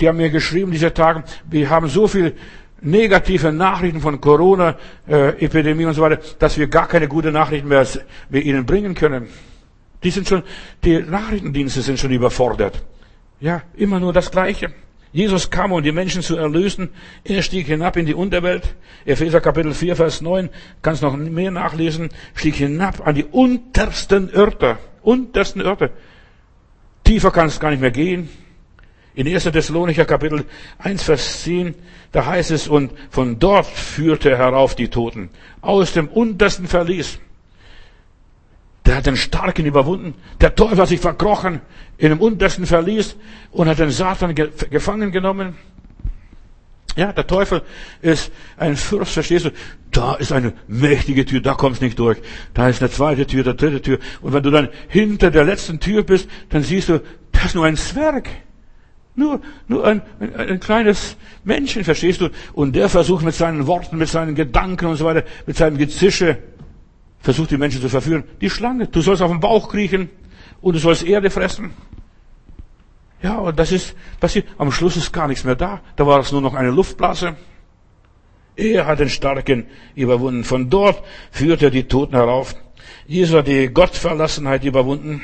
die 0.00 0.08
haben 0.08 0.16
mir 0.16 0.30
geschrieben 0.30 0.72
diese 0.72 0.92
Tage, 0.92 1.22
wir 1.48 1.70
haben 1.70 1.88
so 1.88 2.08
viel 2.08 2.34
negative 2.80 3.52
Nachrichten 3.52 4.00
von 4.00 4.20
Corona, 4.20 4.76
äh, 5.08 5.44
Epidemie 5.44 5.84
und 5.86 5.94
so 5.94 6.02
weiter, 6.02 6.20
dass 6.38 6.58
wir 6.58 6.66
gar 6.66 6.88
keine 6.88 7.08
gute 7.08 7.30
Nachrichten 7.32 7.68
mehr 7.68 7.86
wir 8.28 8.42
ihnen 8.42 8.66
bringen 8.66 8.94
können. 8.94 9.28
Die 10.02 10.10
sind 10.10 10.28
schon, 10.28 10.42
die 10.84 10.98
Nachrichtendienste 11.00 11.80
sind 11.80 11.98
schon 11.98 12.10
überfordert. 12.10 12.82
Ja, 13.40 13.62
immer 13.76 14.00
nur 14.00 14.12
das 14.12 14.30
Gleiche. 14.30 14.72
Jesus 15.14 15.48
kam, 15.48 15.70
um 15.70 15.80
die 15.80 15.92
Menschen 15.92 16.22
zu 16.22 16.36
erlösen. 16.36 16.88
Er 17.22 17.40
stieg 17.42 17.68
hinab 17.68 17.96
in 17.96 18.04
die 18.04 18.14
Unterwelt. 18.14 18.74
Epheser 19.04 19.40
Kapitel 19.40 19.72
4, 19.72 19.94
Vers 19.94 20.20
9. 20.20 20.50
Kannst 20.82 21.02
noch 21.02 21.16
mehr 21.16 21.52
nachlesen. 21.52 22.08
Stieg 22.34 22.56
hinab 22.56 23.06
an 23.06 23.14
die 23.14 23.22
untersten 23.22 24.28
Örter. 24.34 24.80
Untersten 25.02 25.62
Örter. 25.62 25.90
Tiefer 27.04 27.30
kann 27.30 27.46
es 27.46 27.60
gar 27.60 27.70
nicht 27.70 27.80
mehr 27.80 27.92
gehen. 27.92 28.28
In 29.14 29.28
1. 29.28 29.44
Thessalonicher 29.44 30.04
Kapitel 30.04 30.46
1, 30.78 31.04
Vers 31.04 31.42
10, 31.44 31.76
da 32.10 32.26
heißt 32.26 32.50
es, 32.50 32.66
und 32.66 32.90
von 33.10 33.38
dort 33.38 33.66
führte 33.66 34.30
er 34.30 34.38
herauf 34.38 34.74
die 34.74 34.88
Toten. 34.88 35.30
Aus 35.60 35.92
dem 35.92 36.08
untersten 36.08 36.66
Verlies. 36.66 37.20
Der 38.86 38.96
hat 38.96 39.06
den 39.06 39.16
Starken 39.16 39.64
überwunden. 39.64 40.14
Der 40.40 40.54
Teufel 40.54 40.78
hat 40.78 40.88
sich 40.88 41.00
verkrochen 41.00 41.60
in 41.96 42.10
dem 42.10 42.20
untersten 42.20 42.66
Verlies 42.66 43.16
und 43.50 43.68
hat 43.68 43.78
den 43.78 43.90
Satan 43.90 44.34
gefangen 44.34 45.10
genommen. 45.10 45.54
Ja, 46.96 47.12
der 47.12 47.26
Teufel 47.26 47.62
ist 48.02 48.30
ein 48.56 48.76
Fürst, 48.76 49.12
verstehst 49.14 49.46
du? 49.46 49.50
Da 49.90 50.14
ist 50.14 50.32
eine 50.32 50.52
mächtige 50.68 51.24
Tür, 51.24 51.40
da 51.40 51.54
kommst 51.54 51.82
nicht 51.82 51.98
durch. 51.98 52.18
Da 52.52 52.68
ist 52.68 52.82
eine 52.82 52.90
zweite 52.90 53.26
Tür, 53.26 53.44
eine 53.44 53.54
dritte 53.54 53.82
Tür. 53.82 53.98
Und 54.20 54.32
wenn 54.32 54.42
du 54.42 54.50
dann 54.50 54.68
hinter 54.88 55.30
der 55.30 55.44
letzten 55.44 55.80
Tür 55.80 56.02
bist, 56.02 56.28
dann 56.50 56.62
siehst 56.62 56.88
du, 56.88 57.00
das 57.32 57.46
ist 57.46 57.54
nur 57.54 57.64
ein 57.64 57.76
Zwerg. 57.76 58.28
Nur, 59.16 59.40
nur 59.68 59.86
ein, 59.86 60.02
ein, 60.18 60.34
ein 60.34 60.60
kleines 60.60 61.16
Männchen, 61.44 61.84
verstehst 61.84 62.20
du? 62.20 62.30
Und 62.52 62.74
der 62.74 62.88
versucht 62.88 63.24
mit 63.24 63.34
seinen 63.34 63.66
Worten, 63.66 63.96
mit 63.96 64.08
seinen 64.08 64.34
Gedanken 64.34 64.86
und 64.86 64.96
so 64.96 65.04
weiter, 65.04 65.24
mit 65.46 65.56
seinem 65.56 65.78
Gezische, 65.78 66.38
versucht 67.24 67.50
die 67.50 67.56
Menschen 67.56 67.80
zu 67.80 67.88
verführen. 67.88 68.24
Die 68.42 68.50
Schlange, 68.50 68.86
du 68.86 69.00
sollst 69.00 69.22
auf 69.22 69.30
den 69.30 69.40
Bauch 69.40 69.70
kriechen 69.70 70.10
und 70.60 70.74
du 70.74 70.78
sollst 70.78 71.02
Erde 71.02 71.30
fressen. 71.30 71.72
Ja, 73.22 73.38
und 73.38 73.58
das 73.58 73.72
ist 73.72 73.96
passiert. 74.20 74.46
Am 74.58 74.70
Schluss 74.70 74.98
ist 74.98 75.10
gar 75.10 75.26
nichts 75.26 75.42
mehr 75.42 75.56
da. 75.56 75.80
Da 75.96 76.06
war 76.06 76.20
es 76.20 76.30
nur 76.30 76.42
noch 76.42 76.52
eine 76.52 76.70
Luftblase. 76.70 77.34
Er 78.56 78.84
hat 78.86 79.00
den 79.00 79.08
Starken 79.08 79.66
überwunden. 79.94 80.44
Von 80.44 80.68
dort 80.68 81.02
führt 81.30 81.62
er 81.62 81.70
die 81.70 81.84
Toten 81.84 82.14
herauf. 82.14 82.54
Jesus 83.06 83.34
hat 83.34 83.48
die 83.48 83.68
Gottverlassenheit 83.68 84.62
überwunden, 84.62 85.22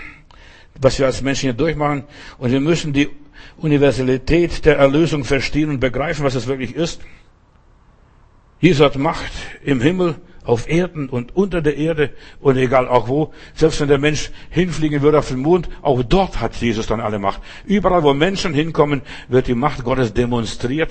was 0.80 0.98
wir 0.98 1.04
als 1.04 1.20
Menschen 1.20 1.42
hier 1.42 1.52
durchmachen. 1.52 2.04
Und 2.38 2.50
wir 2.50 2.60
müssen 2.60 2.94
die 2.94 3.10
Universalität 3.58 4.64
der 4.64 4.78
Erlösung 4.78 5.24
verstehen 5.24 5.68
und 5.68 5.80
begreifen, 5.80 6.24
was 6.24 6.34
es 6.34 6.46
wirklich 6.46 6.74
ist. 6.74 7.02
Jesus 8.58 8.84
hat 8.84 8.96
Macht 8.96 9.32
im 9.62 9.82
Himmel 9.82 10.16
auf 10.50 10.68
Erden 10.68 11.08
und 11.08 11.36
unter 11.36 11.62
der 11.62 11.76
Erde 11.76 12.10
und 12.40 12.56
egal 12.56 12.88
auch 12.88 13.08
wo. 13.08 13.32
Selbst 13.54 13.80
wenn 13.80 13.88
der 13.88 13.98
Mensch 13.98 14.30
hinfliegen 14.50 15.00
würde 15.00 15.18
auf 15.20 15.28
den 15.28 15.38
Mond, 15.38 15.68
auch 15.80 16.02
dort 16.02 16.40
hat 16.40 16.56
Jesus 16.56 16.86
dann 16.86 17.00
alle 17.00 17.18
Macht. 17.18 17.40
Überall, 17.64 18.02
wo 18.02 18.12
Menschen 18.12 18.52
hinkommen, 18.52 19.02
wird 19.28 19.46
die 19.46 19.54
Macht 19.54 19.84
Gottes 19.84 20.12
demonstriert. 20.12 20.90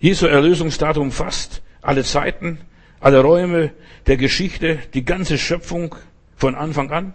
Jesu 0.00 0.26
Erlösungsdatum 0.26 1.04
umfasst 1.04 1.62
alle 1.82 2.04
Zeiten, 2.04 2.58
alle 2.98 3.20
Räume 3.20 3.72
der 4.06 4.16
Geschichte, 4.16 4.78
die 4.92 5.04
ganze 5.04 5.38
Schöpfung 5.38 5.94
von 6.36 6.54
Anfang 6.54 6.90
an. 6.90 7.14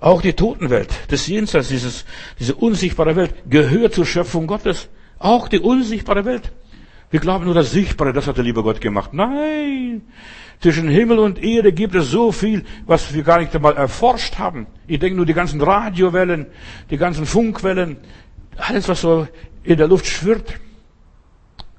Auch 0.00 0.22
die 0.22 0.32
Totenwelt, 0.32 0.88
das 1.08 1.26
Jenseits, 1.26 1.68
dieses, 1.68 2.04
diese 2.38 2.54
unsichtbare 2.54 3.16
Welt, 3.16 3.34
gehört 3.48 3.94
zur 3.94 4.06
Schöpfung 4.06 4.46
Gottes. 4.46 4.88
Auch 5.18 5.46
die 5.46 5.60
unsichtbare 5.60 6.24
Welt. 6.24 6.50
Wir 7.10 7.18
glauben 7.18 7.44
nur 7.44 7.54
das 7.54 7.72
Sichtbare, 7.72 8.12
das 8.12 8.28
hat 8.28 8.36
der 8.36 8.44
liebe 8.44 8.62
Gott 8.62 8.80
gemacht. 8.80 9.12
Nein! 9.12 10.02
Zwischen 10.60 10.88
Himmel 10.88 11.18
und 11.18 11.42
Erde 11.42 11.72
gibt 11.72 11.94
es 11.94 12.10
so 12.10 12.32
viel, 12.32 12.64
was 12.86 13.14
wir 13.14 13.22
gar 13.22 13.40
nicht 13.40 13.54
einmal 13.54 13.76
erforscht 13.76 14.38
haben. 14.38 14.66
Ich 14.86 14.98
denke 14.98 15.16
nur 15.16 15.26
die 15.26 15.34
ganzen 15.34 15.60
Radiowellen, 15.60 16.46
die 16.90 16.98
ganzen 16.98 17.26
Funkwellen, 17.26 17.96
alles, 18.56 18.86
was 18.86 19.00
so 19.00 19.26
in 19.64 19.76
der 19.76 19.88
Luft 19.88 20.06
schwirrt. 20.06 20.60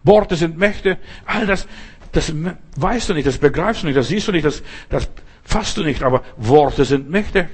Worte 0.04 0.36
sind 0.36 0.58
Mächte, 0.58 0.98
all 1.26 1.46
das, 1.46 1.68
das 2.12 2.34
weißt 2.76 3.10
du 3.10 3.14
nicht, 3.14 3.28
das 3.28 3.38
begreifst 3.38 3.84
du 3.84 3.88
nicht, 3.88 3.98
das 3.98 4.08
siehst 4.08 4.28
du 4.28 4.32
nicht, 4.32 4.46
das, 4.46 4.64
das 4.90 5.10
fasst 5.44 5.78
du 5.78 5.84
nicht, 5.84 6.02
aber 6.04 6.24
Worte 6.38 6.86
sind 6.86 7.10
Mächte. 7.10 7.50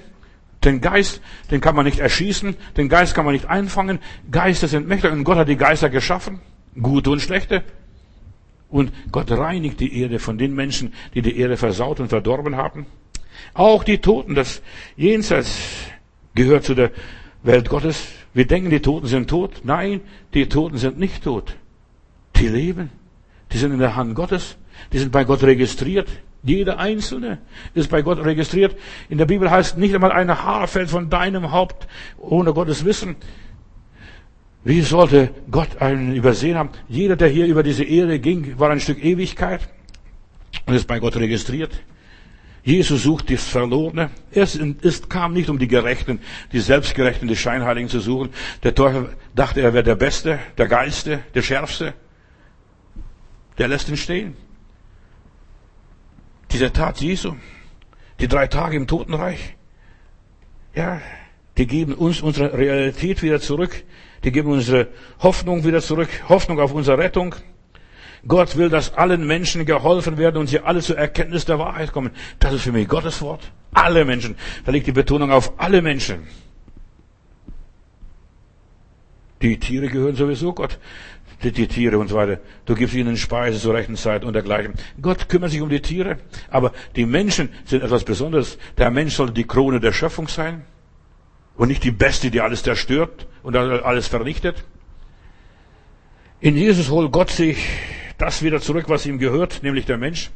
Den 0.64 0.82
Geist, 0.82 1.22
den 1.52 1.62
kann 1.62 1.76
man 1.76 1.86
nicht 1.86 2.00
erschießen, 2.00 2.56
den 2.78 2.90
Geist 2.90 3.14
kann 3.14 3.26
man 3.26 3.34
nicht 3.34 3.46
einfangen, 3.48 4.00
Geister 4.32 4.68
sind 4.68 4.88
Mächte 4.88 5.12
und 5.12 5.26
Gott 5.26 5.38
hat 5.38 5.50
die 5.50 5.58
Geister 5.58 5.90
geschaffen. 5.90 6.40
Gute 6.82 7.10
und 7.12 7.22
schlechte. 7.22 7.64
Und 8.70 8.92
Gott 9.12 9.32
reinigt 9.32 9.80
die 9.80 10.02
Erde 10.02 10.20
von 10.20 10.38
den 10.38 10.54
Menschen, 10.54 10.94
die 11.14 11.22
die 11.22 11.38
Erde 11.38 11.58
versaut 11.58 12.00
und 12.00 12.10
verdorben 12.10 12.58
haben. 12.58 12.86
Auch 13.54 13.84
die 13.84 14.00
Toten, 14.00 14.36
das 14.36 14.62
Jenseits 14.96 15.60
gehört 16.36 16.66
zu 16.66 16.76
der 16.76 16.92
Welt 17.44 17.70
Gottes. 17.70 18.08
Wir 18.34 18.46
denken, 18.46 18.70
die 18.70 18.82
Toten 18.82 19.08
sind 19.08 19.30
tot. 19.30 19.62
Nein, 19.64 20.02
die 20.34 20.48
Toten 20.48 20.78
sind 20.78 21.00
nicht 21.00 21.24
tot. 21.24 21.56
Die 22.36 22.48
leben. 22.48 22.90
Die 23.52 23.58
sind 23.58 23.72
in 23.72 23.80
der 23.80 23.96
Hand 23.96 24.16
Gottes. 24.16 24.58
Die 24.92 25.00
sind 25.00 25.12
bei 25.12 25.24
Gott 25.24 25.44
registriert. 25.44 26.10
Jeder 26.44 26.78
Einzelne 26.78 27.40
ist 27.74 27.90
bei 27.90 28.02
Gott 28.02 28.24
registriert. 28.24 28.76
In 29.10 29.18
der 29.18 29.26
Bibel 29.26 29.50
heißt 29.50 29.78
nicht 29.78 29.96
einmal 29.96 30.12
eine 30.12 30.44
Haar 30.44 30.68
fällt 30.68 30.90
von 30.90 31.10
deinem 31.10 31.52
Haupt 31.52 31.88
ohne 32.18 32.54
Gottes 32.54 32.86
Wissen. 32.86 33.16
Wie 34.68 34.82
sollte 34.82 35.34
Gott 35.50 35.82
einen 35.82 36.14
übersehen 36.14 36.58
haben? 36.58 36.72
Jeder, 36.90 37.16
der 37.16 37.30
hier 37.30 37.46
über 37.46 37.64
diese 37.64 37.86
Erde 37.86 38.20
ging, 38.20 38.60
war 38.60 38.70
ein 38.70 38.82
Stück 38.82 39.02
Ewigkeit 39.02 39.62
und 40.66 40.74
ist 40.74 40.88
bei 40.88 41.00
Gott 41.00 41.16
registriert. 41.16 41.72
Jesus 42.64 43.04
sucht 43.04 43.32
das 43.32 43.46
Verlorene. 43.46 44.10
Er 44.30 44.46
kam 45.08 45.32
nicht, 45.32 45.48
um 45.48 45.58
die 45.58 45.70
Gerechten, 45.70 46.20
die 46.52 46.60
Selbstgerechten, 46.60 47.30
die 47.30 47.38
Scheinheiligen 47.38 47.88
zu 47.88 48.02
suchen. 48.02 48.32
Der 48.62 48.76
Teufel 48.76 49.16
dachte, 49.34 49.62
er 49.62 49.74
wäre 49.74 49.86
der 49.86 49.96
Beste, 49.96 50.38
der 50.58 50.68
Geilste, 50.68 51.20
der 51.34 51.44
Schärfste. 51.44 51.94
Der 53.58 53.70
lässt 53.70 53.88
ihn 53.88 53.96
stehen. 53.96 54.36
Diese 56.52 56.74
Tat 56.74 57.00
Jesu, 57.00 57.38
die 58.20 58.28
drei 58.28 58.48
Tage 58.48 58.76
im 58.76 58.86
Totenreich, 58.86 59.56
ja, 60.76 61.02
die 61.58 61.68
geben 61.68 61.94
uns 61.94 62.20
unsere 62.22 62.58
Realität 62.58 63.24
wieder 63.24 63.40
zurück. 63.40 63.86
Die 64.24 64.32
geben 64.32 64.52
unsere 64.52 64.88
Hoffnung 65.20 65.64
wieder 65.64 65.82
zurück, 65.82 66.10
Hoffnung 66.30 66.60
auf 66.60 66.74
unsere 66.74 66.98
Rettung. 66.98 67.36
Gott 68.28 68.58
will, 68.58 68.70
dass 68.70 68.94
allen 68.94 69.26
Menschen 69.26 69.66
geholfen 69.66 70.18
werden 70.18 70.38
und 70.38 70.48
sie 70.48 70.60
alle 70.60 70.82
zur 70.82 70.98
Erkenntnis 70.98 71.46
der 71.46 71.60
Wahrheit 71.60 71.92
kommen. 71.94 72.12
Das 72.40 72.54
ist 72.54 72.64
für 72.64 72.72
mich 72.72 72.88
Gottes 72.88 73.22
Wort. 73.22 73.52
Alle 73.74 74.06
Menschen. 74.06 74.36
Da 74.66 74.72
liegt 74.72 74.88
die 74.88 74.92
Betonung 74.92 75.32
auf 75.32 75.60
alle 75.60 75.82
Menschen. 75.82 76.28
Die 79.42 79.60
Tiere 79.60 79.88
gehören 79.88 80.16
sowieso 80.16 80.54
Gott. 80.54 80.80
Die, 81.44 81.52
die, 81.52 81.68
Tiere 81.68 82.00
und 82.00 82.08
so 82.08 82.16
weiter. 82.16 82.40
Du 82.66 82.74
gibst 82.74 82.96
ihnen 82.96 83.16
Speise 83.16 83.60
zur 83.60 83.76
rechten 83.76 83.96
Zeit 83.96 84.24
und 84.24 84.34
dergleichen. 84.34 84.74
Gott 85.00 85.30
kümmert 85.30 85.52
sich 85.52 85.62
um 85.62 85.70
die 85.70 85.82
Tiere. 85.82 86.18
Aber 86.50 86.72
die 86.96 87.06
Menschen 87.06 87.50
sind 87.66 87.84
etwas 87.84 88.04
Besonderes. 88.04 88.58
Der 88.80 88.90
Mensch 88.90 89.14
soll 89.14 89.30
die 89.30 89.44
Krone 89.44 89.80
der 89.80 89.94
Schöpfung 89.94 90.28
sein. 90.28 90.66
Und 91.58 91.68
nicht 91.70 91.84
die 91.84 91.92
Beste, 91.92 92.32
die 92.32 92.42
alles 92.42 92.64
zerstört 92.64 93.28
und 93.44 93.56
alles 93.56 94.08
vernichtet. 94.08 94.64
In 96.40 96.56
Jesus 96.56 96.90
holt 96.90 97.12
Gott 97.12 97.32
sich 97.32 97.58
das 98.18 98.44
wieder 98.44 98.62
zurück, 98.62 98.86
was 98.88 99.06
ihm 99.06 99.18
gehört, 99.18 99.64
nämlich 99.64 99.86
der 99.86 99.98
Mensch. 99.98 100.30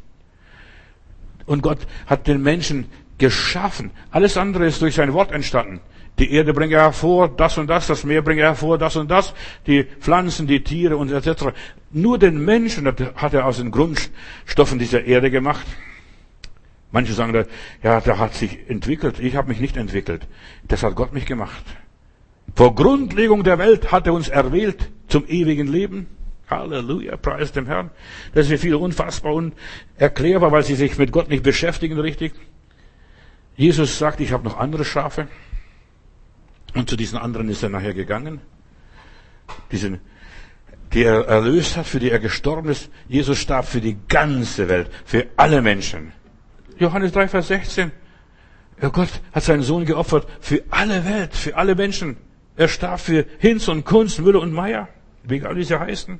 Und 1.46 1.62
Gott 1.62 1.78
hat 2.06 2.26
den 2.26 2.42
Menschen 2.42 2.86
geschaffen. 3.18 3.92
Alles 4.10 4.36
andere 4.36 4.66
ist 4.66 4.82
durch 4.82 4.96
sein 4.96 5.12
Wort 5.12 5.32
entstanden. 5.32 5.80
Die 6.18 6.32
Erde 6.32 6.52
bringt 6.52 6.72
er 6.72 6.82
hervor, 6.82 7.28
das 7.28 7.56
und 7.56 7.68
das, 7.68 7.86
das 7.86 8.04
Meer 8.04 8.22
bringt 8.22 8.40
er 8.40 8.48
hervor, 8.48 8.78
das 8.78 8.96
und 8.96 9.10
das, 9.10 9.32
die 9.66 9.84
Pflanzen, 9.84 10.46
die 10.46 10.62
Tiere 10.62 10.96
und 10.96 11.10
etc. 11.10 11.46
Nur 11.90 12.18
den 12.18 12.44
Menschen 12.44 12.86
hat 12.86 13.34
er 13.34 13.46
aus 13.46 13.56
den 13.56 13.70
Grundstoffen 13.70 14.78
dieser 14.78 15.04
Erde 15.04 15.30
gemacht. 15.30 15.66
Manche 16.92 17.14
sagen, 17.14 17.46
ja, 17.82 18.00
der 18.00 18.18
hat 18.18 18.34
sich 18.34 18.68
entwickelt. 18.68 19.18
Ich 19.18 19.34
habe 19.34 19.48
mich 19.48 19.60
nicht 19.60 19.76
entwickelt. 19.76 20.28
Das 20.68 20.82
hat 20.82 20.94
Gott 20.94 21.12
mich 21.14 21.24
gemacht. 21.26 21.64
Vor 22.54 22.74
Grundlegung 22.74 23.44
der 23.44 23.58
Welt 23.58 23.90
hat 23.90 24.06
er 24.06 24.12
uns 24.12 24.28
erwählt 24.28 24.90
zum 25.08 25.26
ewigen 25.26 25.66
Leben. 25.66 26.06
Halleluja, 26.50 27.16
preis 27.16 27.52
dem 27.52 27.66
Herrn. 27.66 27.90
Das 28.34 28.44
ist 28.44 28.52
für 28.52 28.58
viele 28.58 28.76
unfassbar 28.78 29.32
und 29.32 29.54
erklärbar, 29.96 30.52
weil 30.52 30.64
sie 30.64 30.74
sich 30.74 30.98
mit 30.98 31.12
Gott 31.12 31.30
nicht 31.30 31.42
beschäftigen 31.42 31.98
richtig. 31.98 32.34
Jesus 33.56 33.98
sagt, 33.98 34.20
ich 34.20 34.32
habe 34.32 34.44
noch 34.44 34.58
andere 34.58 34.84
Schafe. 34.84 35.28
Und 36.74 36.90
zu 36.90 36.96
diesen 36.96 37.18
anderen 37.18 37.48
ist 37.48 37.62
er 37.62 37.70
nachher 37.70 37.94
gegangen. 37.94 38.40
Diesen, 39.70 40.00
die 40.92 41.04
er 41.04 41.26
erlöst 41.26 41.78
hat, 41.78 41.86
für 41.86 42.00
die 42.00 42.10
er 42.10 42.18
gestorben 42.18 42.68
ist. 42.68 42.90
Jesus 43.08 43.38
starb 43.38 43.66
für 43.66 43.80
die 43.80 43.96
ganze 44.08 44.68
Welt, 44.68 44.90
für 45.06 45.26
alle 45.36 45.62
Menschen. 45.62 46.12
Johannes 46.78 47.12
3, 47.12 47.28
Vers 47.28 47.48
16. 47.48 47.92
Ja, 48.80 48.88
Gott 48.88 49.08
hat 49.32 49.42
seinen 49.42 49.62
Sohn 49.62 49.84
geopfert 49.84 50.26
für 50.40 50.62
alle 50.70 51.04
Welt, 51.04 51.34
für 51.34 51.56
alle 51.56 51.74
Menschen. 51.74 52.16
Er 52.56 52.68
starb 52.68 53.00
für 53.00 53.26
Hinz 53.38 53.68
und 53.68 53.84
Kunst, 53.84 54.20
Müller 54.20 54.40
und 54.40 54.52
Meier, 54.52 54.88
wie 55.22 55.42
alle 55.42 55.64
sie 55.64 55.78
heißen. 55.78 56.18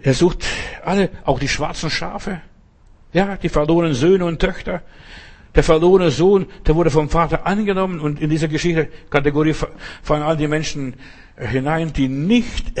Er 0.00 0.14
sucht 0.14 0.44
alle, 0.84 1.10
auch 1.24 1.38
die 1.38 1.48
schwarzen 1.48 1.90
Schafe. 1.90 2.40
Ja, 3.12 3.36
die 3.36 3.48
verlorenen 3.48 3.94
Söhne 3.94 4.24
und 4.24 4.40
Töchter. 4.40 4.82
Der 5.54 5.62
verlorene 5.62 6.10
Sohn, 6.10 6.46
der 6.66 6.76
wurde 6.76 6.90
vom 6.90 7.08
Vater 7.08 7.46
angenommen 7.46 8.00
und 8.00 8.20
in 8.20 8.30
dieser 8.30 8.48
Geschichte 8.48 8.88
Kategorie 9.10 9.54
fallen 10.02 10.22
all 10.22 10.36
die 10.36 10.46
Menschen 10.46 10.94
hinein, 11.38 11.92
die 11.92 12.08
nicht 12.08 12.78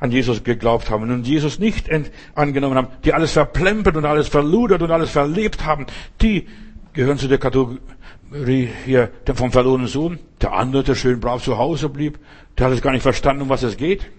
an 0.00 0.10
Jesus 0.10 0.42
geglaubt 0.44 0.90
haben 0.90 1.10
und 1.10 1.26
Jesus 1.26 1.58
nicht 1.58 1.88
angenommen 2.34 2.76
haben, 2.76 2.88
die 3.04 3.12
alles 3.12 3.32
verplempert 3.32 3.96
und 3.96 4.04
alles 4.04 4.28
verludert 4.28 4.82
und 4.82 4.90
alles 4.90 5.10
verlebt 5.10 5.66
haben, 5.66 5.86
die 6.20 6.46
gehören 6.92 7.18
zu 7.18 7.28
der 7.28 7.38
Kategorie 7.38 8.68
hier 8.84 9.10
vom 9.34 9.52
verlorenen 9.52 9.86
Sohn. 9.86 10.18
Der 10.40 10.52
andere, 10.52 10.82
der 10.82 10.94
schön 10.94 11.20
brav 11.20 11.42
zu 11.42 11.58
Hause 11.58 11.88
blieb, 11.88 12.18
der 12.58 12.66
hat 12.66 12.72
es 12.72 12.82
gar 12.82 12.92
nicht 12.92 13.02
verstanden, 13.02 13.42
um 13.42 13.48
was 13.48 13.62
es 13.62 13.76
geht. 13.76 14.10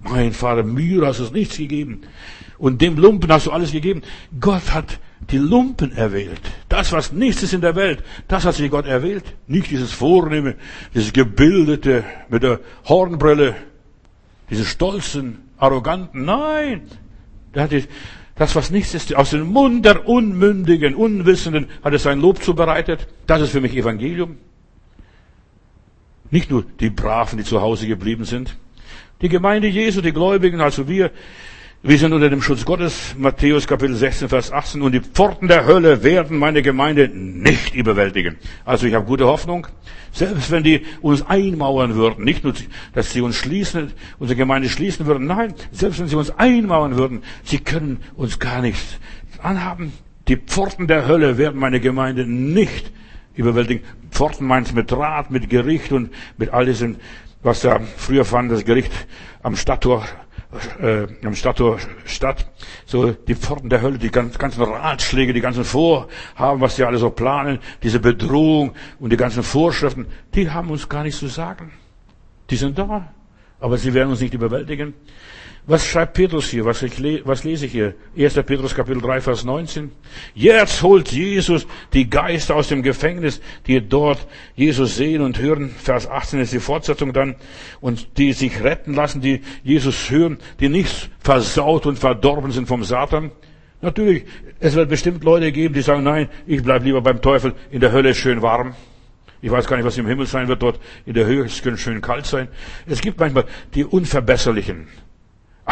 Mein 0.00 0.32
Vater, 0.32 0.62
mir 0.62 1.06
hast 1.06 1.20
du 1.20 1.32
nichts 1.32 1.56
gegeben. 1.56 2.02
Und 2.58 2.80
dem 2.80 2.96
Lumpen 2.96 3.30
hast 3.32 3.46
du 3.46 3.50
alles 3.50 3.72
gegeben. 3.72 4.02
Gott 4.40 4.72
hat 4.72 4.98
die 5.30 5.38
Lumpen 5.38 5.92
erwählt. 5.92 6.40
Das, 6.68 6.92
was 6.92 7.12
nichts 7.12 7.42
ist 7.42 7.54
in 7.54 7.60
der 7.60 7.76
Welt, 7.76 8.02
das 8.28 8.44
hat 8.44 8.54
sich 8.54 8.70
Gott 8.70 8.86
erwählt. 8.86 9.24
Nicht 9.46 9.70
dieses 9.70 9.92
Vornehme, 9.92 10.56
dieses 10.94 11.12
Gebildete 11.12 12.04
mit 12.28 12.42
der 12.42 12.60
Hornbrille, 12.86 13.54
diese 14.50 14.64
stolzen, 14.64 15.38
arroganten. 15.58 16.24
Nein! 16.24 16.82
Das, 18.34 18.56
was 18.56 18.70
nichts 18.70 18.94
ist, 18.94 19.14
aus 19.14 19.30
dem 19.30 19.52
Mund 19.52 19.84
der 19.84 20.08
Unmündigen, 20.08 20.94
Unwissenden 20.94 21.68
hat 21.84 21.92
er 21.92 21.98
sein 21.98 22.20
Lob 22.20 22.42
zubereitet. 22.42 23.06
Das 23.26 23.42
ist 23.42 23.50
für 23.50 23.60
mich 23.60 23.76
Evangelium. 23.76 24.38
Nicht 26.30 26.50
nur 26.50 26.64
die 26.80 26.90
Braven, 26.90 27.38
die 27.38 27.44
zu 27.44 27.60
Hause 27.60 27.86
geblieben 27.86 28.24
sind. 28.24 28.56
Die 29.20 29.28
Gemeinde 29.28 29.68
Jesu, 29.68 30.00
die 30.00 30.12
Gläubigen, 30.12 30.60
also 30.60 30.88
wir, 30.88 31.10
wir 31.84 31.98
sind 31.98 32.12
unter 32.12 32.30
dem 32.30 32.40
Schutz 32.40 32.64
Gottes, 32.64 33.16
Matthäus 33.18 33.66
Kapitel 33.66 33.96
16, 33.96 34.28
Vers 34.28 34.52
18, 34.52 34.82
und 34.82 34.92
die 34.92 35.00
Pforten 35.00 35.48
der 35.48 35.66
Hölle 35.66 36.04
werden 36.04 36.38
meine 36.38 36.62
Gemeinde 36.62 37.08
nicht 37.08 37.74
überwältigen. 37.74 38.36
Also 38.64 38.86
ich 38.86 38.94
habe 38.94 39.04
gute 39.04 39.26
Hoffnung, 39.26 39.66
selbst 40.12 40.52
wenn 40.52 40.62
die 40.62 40.82
uns 41.00 41.26
einmauern 41.26 41.96
würden, 41.96 42.24
nicht 42.24 42.44
nur, 42.44 42.54
dass 42.92 43.10
sie 43.10 43.20
uns 43.20 43.34
schließen, 43.34 43.90
unsere 44.20 44.36
Gemeinde 44.36 44.68
schließen 44.68 45.06
würden, 45.06 45.26
nein, 45.26 45.54
selbst 45.72 45.98
wenn 45.98 46.06
sie 46.06 46.14
uns 46.14 46.30
einmauern 46.30 46.96
würden, 46.96 47.24
sie 47.42 47.58
können 47.58 47.98
uns 48.14 48.38
gar 48.38 48.62
nichts 48.62 48.98
anhaben. 49.42 49.92
Die 50.28 50.36
Pforten 50.36 50.86
der 50.86 51.08
Hölle 51.08 51.36
werden 51.36 51.58
meine 51.58 51.80
Gemeinde 51.80 52.24
nicht 52.24 52.92
überwältigen. 53.34 53.82
Pforten 54.12 54.46
meint 54.46 54.72
mit 54.72 54.92
Rat, 54.92 55.32
mit 55.32 55.50
Gericht 55.50 55.90
und 55.90 56.10
mit 56.38 56.50
all 56.50 56.64
diesen, 56.64 56.98
was 57.42 57.62
da 57.62 57.80
früher 57.96 58.24
fand, 58.24 58.52
das 58.52 58.64
Gericht 58.64 58.92
am 59.42 59.56
Stadttor 59.56 60.06
äh, 60.80 61.06
am 61.24 61.34
Stadttor 61.34 61.78
Stadt, 62.04 62.46
so 62.86 63.12
die 63.12 63.34
Pforten 63.34 63.70
der 63.70 63.80
Hölle, 63.80 63.98
die 63.98 64.10
ganzen 64.10 64.62
Ratschläge, 64.62 65.32
die 65.32 65.40
ganzen 65.40 65.64
Vorhaben, 65.64 66.60
was 66.60 66.76
die 66.76 66.84
alle 66.84 66.98
so 66.98 67.10
planen, 67.10 67.58
diese 67.82 68.00
Bedrohung 68.00 68.74
und 69.00 69.10
die 69.10 69.16
ganzen 69.16 69.42
Vorschriften, 69.42 70.06
die 70.34 70.50
haben 70.50 70.70
uns 70.70 70.88
gar 70.88 71.02
nichts 71.02 71.20
zu 71.20 71.28
sagen. 71.28 71.72
Die 72.50 72.56
sind 72.56 72.78
da, 72.78 73.12
aber 73.60 73.78
sie 73.78 73.94
werden 73.94 74.10
uns 74.10 74.20
nicht 74.20 74.34
überwältigen. 74.34 74.94
Was 75.64 75.86
schreibt 75.86 76.14
Petrus 76.14 76.50
hier? 76.50 76.64
Was, 76.64 76.82
ich, 76.82 77.00
was 77.24 77.44
lese 77.44 77.66
ich 77.66 77.72
hier? 77.72 77.94
1. 78.18 78.34
Petrus 78.34 78.74
Kapitel 78.74 79.00
3, 79.00 79.20
Vers 79.20 79.44
19. 79.44 79.92
Jetzt 80.34 80.82
holt 80.82 81.12
Jesus 81.12 81.68
die 81.92 82.10
Geister 82.10 82.56
aus 82.56 82.66
dem 82.66 82.82
Gefängnis, 82.82 83.40
die 83.68 83.80
dort 83.80 84.26
Jesus 84.56 84.96
sehen 84.96 85.22
und 85.22 85.38
hören. 85.38 85.70
Vers 85.70 86.10
18 86.10 86.40
ist 86.40 86.52
die 86.52 86.58
Fortsetzung 86.58 87.12
dann. 87.12 87.36
Und 87.80 88.18
die 88.18 88.32
sich 88.32 88.64
retten 88.64 88.94
lassen, 88.94 89.20
die 89.20 89.42
Jesus 89.62 90.10
hören, 90.10 90.38
die 90.58 90.68
nicht 90.68 91.10
versaut 91.20 91.86
und 91.86 91.96
verdorben 91.96 92.50
sind 92.50 92.66
vom 92.66 92.82
Satan. 92.82 93.30
Natürlich, 93.82 94.24
es 94.58 94.74
wird 94.74 94.88
bestimmt 94.88 95.22
Leute 95.22 95.52
geben, 95.52 95.74
die 95.74 95.82
sagen, 95.82 96.02
nein, 96.02 96.28
ich 96.44 96.64
bleib 96.64 96.82
lieber 96.82 97.02
beim 97.02 97.22
Teufel, 97.22 97.54
in 97.70 97.78
der 97.78 97.92
Hölle 97.92 98.10
ist 98.10 98.18
schön 98.18 98.42
warm. 98.42 98.74
Ich 99.40 99.50
weiß 99.50 99.68
gar 99.68 99.76
nicht, 99.76 99.86
was 99.86 99.98
im 99.98 100.06
Himmel 100.08 100.26
sein 100.26 100.48
wird 100.48 100.62
dort. 100.62 100.80
In 101.06 101.14
der 101.14 101.26
Höhe 101.26 101.44
es 101.44 101.62
könnte 101.62 101.78
schön 101.78 102.00
kalt 102.00 102.26
sein. 102.26 102.48
Es 102.86 103.00
gibt 103.00 103.20
manchmal 103.20 103.44
die 103.74 103.84
Unverbesserlichen. 103.84 104.88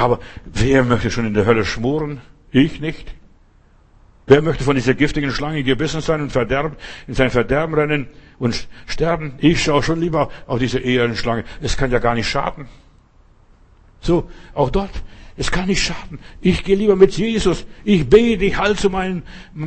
Aber 0.00 0.18
wer 0.46 0.82
möchte 0.82 1.10
schon 1.10 1.26
in 1.26 1.34
der 1.34 1.44
Hölle 1.44 1.66
schmoren? 1.66 2.22
Ich 2.50 2.80
nicht. 2.80 3.14
Wer 4.26 4.40
möchte 4.40 4.64
von 4.64 4.74
dieser 4.74 4.94
giftigen 4.94 5.30
Schlange 5.30 5.62
gebissen 5.62 6.00
sein 6.00 6.22
und 6.22 6.32
verderben, 6.32 6.76
in 7.06 7.12
sein 7.12 7.30
Verderben 7.30 7.74
rennen 7.74 8.06
und 8.38 8.66
sterben? 8.86 9.34
Ich 9.38 9.62
schaue 9.62 9.82
schon 9.82 10.00
lieber 10.00 10.30
auf 10.46 10.58
diese 10.58 10.78
ehernen 10.78 11.16
Schlange. 11.16 11.44
Es 11.60 11.76
kann 11.76 11.90
ja 11.90 11.98
gar 11.98 12.14
nicht 12.14 12.30
schaden. 12.30 12.66
So, 14.00 14.30
auch 14.54 14.70
dort. 14.70 15.02
Es 15.36 15.50
kann 15.50 15.66
nicht 15.66 15.82
schaden. 15.82 16.18
Ich 16.40 16.64
gehe 16.64 16.76
lieber 16.76 16.96
mit 16.96 17.12
Jesus. 17.18 17.66
Ich 17.84 18.08
bete, 18.08 18.46
ich 18.46 18.56
halte 18.56 18.80
zu 18.80 18.88
meinem, 18.88 19.22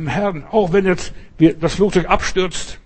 Herrn. 0.06 0.44
Auch 0.50 0.72
wenn 0.72 0.84
jetzt 0.84 1.14
das 1.60 1.74
Flugzeug 1.76 2.06
abstürzt. 2.06 2.80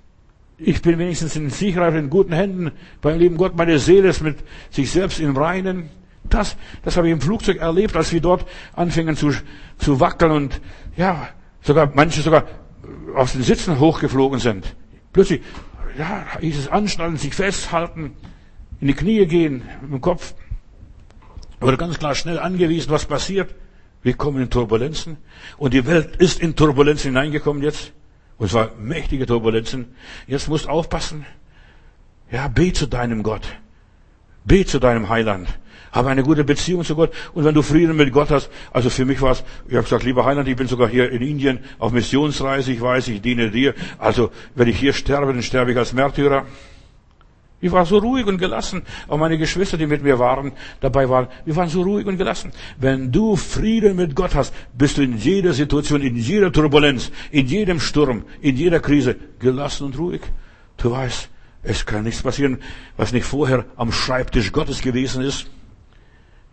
Ich 0.59 0.83
bin 0.83 0.99
wenigstens 0.99 1.35
in 1.35 1.49
sicherer, 1.49 1.95
in 1.95 2.11
guten 2.11 2.35
Händen. 2.35 2.73
Beim 3.01 3.19
lieben 3.19 3.39
Gott, 3.39 3.57
meine 3.57 3.79
Seele 3.79 4.09
ist 4.09 4.21
mit 4.21 4.37
sich 4.71 4.91
selbst 4.91 5.19
im 5.19 5.35
Reinen. 5.35 5.89
Das, 6.31 6.57
das 6.83 6.97
habe 6.97 7.09
ich 7.09 7.13
im 7.13 7.21
Flugzeug 7.21 7.59
erlebt, 7.59 7.97
als 7.97 8.13
wir 8.13 8.21
dort 8.21 8.47
anfingen 8.75 9.17
zu, 9.17 9.33
zu 9.79 10.01
wackeln 10.01 10.33
und 10.33 10.61
ja, 10.97 11.29
sogar 11.63 11.91
manche 11.95 12.23
sogar 12.23 12.45
aus 13.15 13.33
den 13.33 13.43
Sitzen 13.43 13.79
hochgeflogen 13.79 14.39
sind. 14.39 14.75
Plötzlich, 15.13 15.43
ja, 15.97 16.27
hieß 16.41 16.59
es 16.59 16.69
anschnallen, 16.69 17.17
sich 17.17 17.35
festhalten, 17.35 18.13
in 18.81 18.89
die 18.89 18.95
Knie 18.95 19.27
gehen, 19.27 19.63
dem 19.83 20.01
Kopf. 20.01 20.35
Wurde 21.61 21.77
ganz 21.77 21.99
klar 21.99 22.15
schnell 22.15 22.39
angewiesen, 22.39 22.91
was 22.91 23.07
passiert. 23.07 23.55
Wir 24.03 24.15
kommen 24.15 24.41
in 24.41 24.51
Turbulenzen. 24.51 25.17
Und 25.57 25.75
die 25.75 25.87
Welt 25.87 26.17
ist 26.17 26.41
in 26.41 26.55
Turbulenzen 26.55 27.11
hineingekommen 27.11 27.63
jetzt. 27.63 27.93
Und 28.37 28.51
zwar 28.51 28.71
mächtige 28.77 29.27
Turbulenzen. 29.27 29.97
Jetzt 30.29 30.49
musst 30.49 30.67
du 30.67 30.69
aufpassen. 30.69 31.27
Ja, 32.31 32.47
bet 32.47 32.77
zu 32.77 32.87
deinem 32.87 33.25
Gott. 33.25 33.43
Bet 34.45 34.69
zu 34.69 34.79
deinem 34.79 35.09
Heiland. 35.09 35.49
Habe 35.99 36.11
eine 36.11 36.23
gute 36.23 36.45
Beziehung 36.45 36.85
zu 36.85 36.95
Gott. 36.95 37.11
Und 37.35 37.45
wenn 37.45 37.57
du 37.57 37.61
Frieden 37.61 37.97
mit 37.97 38.13
Gott 38.13 38.31
hast, 38.31 38.51
also 38.73 38.89
für 38.89 39.05
mich 39.05 39.21
war 39.21 39.33
es, 39.33 39.43
ich 39.67 39.75
habe 39.75 39.83
gesagt, 39.83 40.05
lieber 40.05 40.25
Heiland, 40.25 40.47
ich 40.47 40.55
bin 40.55 40.69
sogar 40.69 40.89
hier 40.89 41.11
in 41.11 41.23
Indien 41.23 41.59
auf 41.81 41.91
Missionsreise, 41.91 42.71
ich 42.71 42.81
weiß, 42.81 43.09
ich 43.09 43.21
diene 43.21 43.51
dir. 43.51 43.75
Also 43.99 44.31
wenn 44.55 44.69
ich 44.69 44.79
hier 44.79 44.93
sterbe, 44.93 45.33
dann 45.33 45.43
sterbe 45.43 45.73
ich 45.73 45.77
als 45.77 45.93
Märtyrer. 45.93 46.47
Ich 47.61 47.73
war 47.73 47.85
so 47.85 47.99
ruhig 47.99 48.27
und 48.27 48.39
gelassen. 48.39 48.83
Auch 49.09 49.19
meine 49.19 49.39
Geschwister, 49.39 49.77
die 49.77 49.89
mit 49.89 50.05
mir 50.05 50.21
waren, 50.21 50.53
dabei 50.79 51.09
waren, 51.09 51.27
wir 51.45 51.57
waren 51.57 51.69
so 51.69 51.83
ruhig 51.83 52.07
und 52.07 52.17
gelassen. 52.17 52.53
Wenn 52.79 53.11
du 53.11 53.35
Frieden 53.35 53.97
mit 53.97 54.15
Gott 54.15 54.37
hast, 54.37 54.55
bist 54.75 54.99
du 54.99 55.03
in 55.03 55.19
jeder 55.19 55.53
Situation, 55.53 56.01
in 56.01 56.15
jeder 56.15 56.53
Turbulenz, 56.53 57.11
in 57.33 57.49
jedem 57.49 57.81
Sturm, 57.81 58.23
in 58.41 58.57
jeder 58.57 58.79
Krise 58.79 59.17
gelassen 59.41 59.87
und 59.87 59.99
ruhig. 59.99 60.21
Du 60.77 60.93
weißt, 60.93 61.29
es 61.65 61.85
kann 61.85 62.05
nichts 62.05 62.23
passieren, 62.23 62.59
was 62.97 63.13
nicht 63.13 63.25
vorher 63.25 63.65
am 63.75 63.91
Schreibtisch 63.91 64.53
Gottes 64.53 64.81
gewesen 64.81 65.25
ist. 65.25 65.49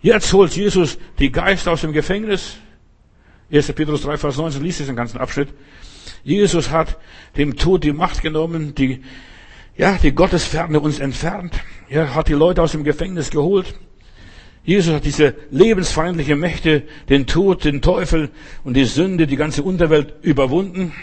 Jetzt 0.02 0.32
holt 0.34 0.56
Jesus 0.56 0.98
die 1.20 1.32
Geister 1.32 1.72
aus 1.72 1.82
dem 1.82 1.94
Gefängnis. 1.94 2.58
1. 3.52 3.74
Petrus 3.74 4.02
3, 4.02 4.18
Vers 4.18 4.38
19, 4.38 4.64
liest 4.64 4.80
diesen 4.80 4.96
ganzen 4.96 5.20
Abschnitt. 5.20 5.50
Jesus 6.24 6.72
hat 6.72 6.98
dem 7.38 7.56
Tod 7.56 7.84
die 7.84 7.94
Macht 7.94 8.22
genommen, 8.22 8.76
die 8.76 9.04
ja, 9.78 9.98
die 10.02 10.14
Gottesferne 10.14 10.80
uns 10.80 11.00
entfernt. 11.00 11.54
Er 11.90 12.16
hat 12.16 12.30
die 12.30 12.34
Leute 12.34 12.62
aus 12.62 12.72
dem 12.72 12.84
Gefängnis 12.84 13.30
geholt. 13.30 13.76
Jesus 14.64 14.94
hat 14.96 15.06
diese 15.06 15.36
lebensfeindliche 15.52 16.36
Mächte, 16.36 16.84
den 17.10 17.28
Tod, 17.28 17.66
den 17.66 17.82
Teufel 17.82 18.30
und 18.64 18.74
die 18.76 18.86
Sünde, 18.86 19.28
die 19.28 19.36
ganze 19.36 19.64
Unterwelt 19.64 20.16
überwunden. 20.22 20.94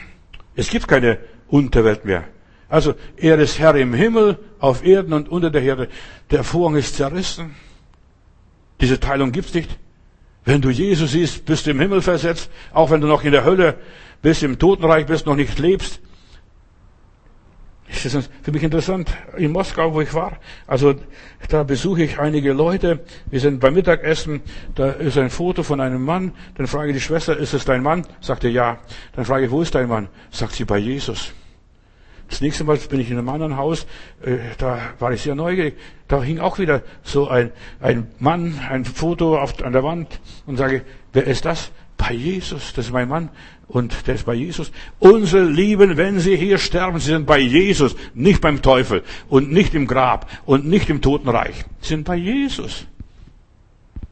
Es 0.57 0.71
gibt 0.71 0.89
keine 0.89 1.19
Unterwelt 1.49 2.05
mehr. 2.05 2.25
Also 2.69 2.95
er 3.17 3.39
ist 3.39 3.59
Herr 3.59 3.75
im 3.77 3.95
Himmel, 3.95 4.39
auf 4.59 4.85
Erden 4.85 5.13
und 5.13 5.29
unter 5.29 5.51
der 5.51 5.63
Erde. 5.63 5.89
Der 6.31 6.43
Vorhang 6.43 6.77
ist 6.77 6.97
zerrissen. 6.97 7.55
Diese 8.83 8.99
Teilung 8.99 9.31
gibt's 9.31 9.55
nicht. 9.55 9.79
Wenn 10.45 10.61
du 10.61 10.69
Jesus 10.69 11.13
siehst, 11.13 11.47
bist 11.47 11.67
du 11.67 11.71
im 11.71 11.79
Himmel 11.79 12.03
versetzt, 12.03 12.51
auch 12.73 12.91
wenn 12.91 13.01
du 13.01 13.07
noch 13.07 13.23
in 13.23 13.31
der 13.31 13.45
Hölle 13.45 13.77
bist, 14.23 14.43
im 14.43 14.59
Totenreich 14.59 15.07
bist, 15.07 15.25
noch 15.25 15.37
nicht 15.37 15.59
lebst. 15.61 16.01
Das 17.87 18.07
ist 18.07 18.31
für 18.43 18.51
mich 18.51 18.63
interessant. 18.65 19.09
In 19.37 19.53
Moskau, 19.53 19.95
wo 19.95 20.01
ich 20.01 20.13
war, 20.15 20.39
also 20.67 20.97
da 21.49 21.63
besuche 21.63 22.03
ich 22.03 22.19
einige 22.19 22.53
Leute. 22.53 23.05
Wir 23.27 23.39
sind 23.39 23.61
beim 23.61 23.75
Mittagessen. 23.75 24.41
Da 24.75 24.91
ist 24.91 25.17
ein 25.17 25.31
Foto 25.31 25.63
von 25.63 25.81
einem 25.81 26.03
Mann. 26.03 26.33
Dann 26.57 26.67
frage 26.67 26.91
ich 26.91 26.97
die 26.97 27.03
Schwester, 27.03 27.37
ist 27.37 27.55
es 27.55 27.65
dein 27.65 27.83
Mann? 27.83 28.05
Sagte 28.21 28.49
ja. 28.49 28.79
Dann 29.15 29.25
frage 29.25 29.45
ich, 29.45 29.51
wo 29.53 29.63
ist 29.63 29.77
dein 29.77 29.89
Mann? 29.89 30.09
Sagt 30.31 30.55
sie 30.55 30.65
bei 30.65 30.79
Jesus. 30.79 31.33
Das 32.33 32.41
nächste 32.41 32.65
Mal 32.65 32.79
bin 32.79 32.99
ich 32.99 33.11
in 33.11 33.19
einem 33.19 33.29
anderen 33.29 33.59
Haus, 33.59 33.87
äh, 34.23 34.39
da 34.57 34.79
war 34.99 35.13
ich 35.13 35.21
sehr 35.21 35.35
neugierig. 35.35 35.77
Da 36.09 36.23
hing 36.23 36.39
auch 36.39 36.59
wieder 36.59 36.81
so 37.03 37.29
ein, 37.29 37.51
ein 37.79 38.07
Mann, 38.21 38.59
ein 38.71 38.87
Foto 38.87 39.37
an 39.37 39.73
der 39.75 39.85
Wand 39.85 40.19
und 40.47 40.57
sage, 40.57 40.81
wer 41.13 41.27
ist 41.27 41.45
das? 41.45 41.73
Bei 41.99 42.15
Jesus, 42.15 42.73
das 42.73 42.87
ist 42.87 42.91
mein 42.91 43.11
Mann 43.11 43.29
und 43.69 44.07
der 44.07 44.15
ist 44.15 44.25
bei 44.25 44.33
Jesus. 44.33 44.73
Unsere 44.99 45.45
Lieben, 45.45 45.99
wenn 45.99 46.21
sie 46.21 46.35
hier 46.35 46.57
sterben, 46.57 47.01
sie 47.01 47.11
sind 47.11 47.27
bei 47.27 47.39
Jesus, 47.39 47.97
nicht 48.15 48.41
beim 48.41 48.63
Teufel 48.63 49.03
und 49.29 49.53
nicht 49.53 49.75
im 49.75 49.87
Grab 49.87 50.27
und 50.47 50.67
nicht 50.67 50.89
im 50.89 51.03
Totenreich. 51.03 51.67
Sie 51.83 51.89
sind 51.89 52.05
bei 52.05 52.17
Jesus. 52.17 52.87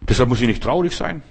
Deshalb 0.03 0.29
muss 0.29 0.43
ich 0.43 0.47
nicht 0.47 0.63
traurig 0.63 0.95
sein. 0.95 1.23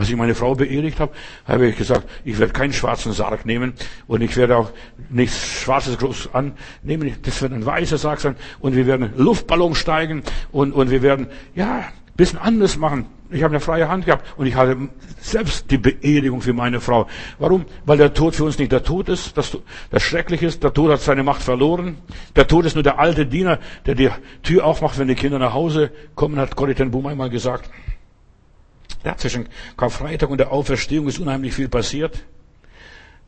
Als 0.00 0.08
ich 0.08 0.16
meine 0.16 0.34
Frau 0.34 0.54
beerdigt 0.54 0.98
habe, 0.98 1.12
habe 1.46 1.66
ich 1.66 1.76
gesagt, 1.76 2.08
ich 2.24 2.38
werde 2.38 2.54
keinen 2.54 2.72
schwarzen 2.72 3.12
Sarg 3.12 3.44
nehmen 3.44 3.74
und 4.06 4.22
ich 4.22 4.34
werde 4.34 4.56
auch 4.56 4.70
nichts 5.10 5.46
Schwarzes 5.46 5.98
groß 5.98 6.30
annehmen. 6.32 7.14
Das 7.20 7.42
wird 7.42 7.52
ein 7.52 7.66
weißer 7.66 7.98
Sarg 7.98 8.18
sein 8.18 8.36
und 8.60 8.74
wir 8.74 8.86
werden 8.86 9.12
Luftballon 9.18 9.74
steigen 9.74 10.22
und, 10.52 10.72
und 10.72 10.90
wir 10.90 11.02
werden, 11.02 11.26
ja, 11.54 11.84
bisschen 12.16 12.38
anders 12.38 12.78
machen. 12.78 13.08
Ich 13.30 13.42
habe 13.42 13.52
eine 13.52 13.60
freie 13.60 13.90
Hand 13.90 14.06
gehabt 14.06 14.24
und 14.38 14.46
ich 14.46 14.54
hatte 14.54 14.88
selbst 15.20 15.70
die 15.70 15.76
Beerdigung 15.76 16.40
für 16.40 16.54
meine 16.54 16.80
Frau. 16.80 17.06
Warum? 17.38 17.66
Weil 17.84 17.98
der 17.98 18.14
Tod 18.14 18.34
für 18.34 18.44
uns 18.44 18.58
nicht 18.58 18.72
der 18.72 18.82
Tod 18.82 19.10
ist, 19.10 19.36
das, 19.36 19.58
das 19.90 20.02
schrecklich 20.02 20.42
ist. 20.42 20.64
Der 20.64 20.72
Tod 20.72 20.90
hat 20.90 21.02
seine 21.02 21.24
Macht 21.24 21.42
verloren. 21.42 21.98
Der 22.36 22.46
Tod 22.46 22.64
ist 22.64 22.74
nur 22.74 22.82
der 22.82 22.98
alte 22.98 23.26
Diener, 23.26 23.58
der 23.84 23.96
die 23.96 24.08
Tür 24.42 24.64
aufmacht, 24.64 24.98
wenn 24.98 25.08
die 25.08 25.14
Kinder 25.14 25.38
nach 25.38 25.52
Hause 25.52 25.90
kommen, 26.14 26.38
hat 26.38 26.56
Corrie 26.56 26.74
ten 26.74 26.90
Boom 26.90 27.06
einmal 27.06 27.28
gesagt. 27.28 27.70
Ja, 29.04 29.16
zwischen 29.16 29.48
Karfreitag 29.76 30.28
und 30.28 30.38
der 30.38 30.52
Auferstehung 30.52 31.08
ist 31.08 31.18
unheimlich 31.18 31.54
viel 31.54 31.68
passiert. 31.68 32.22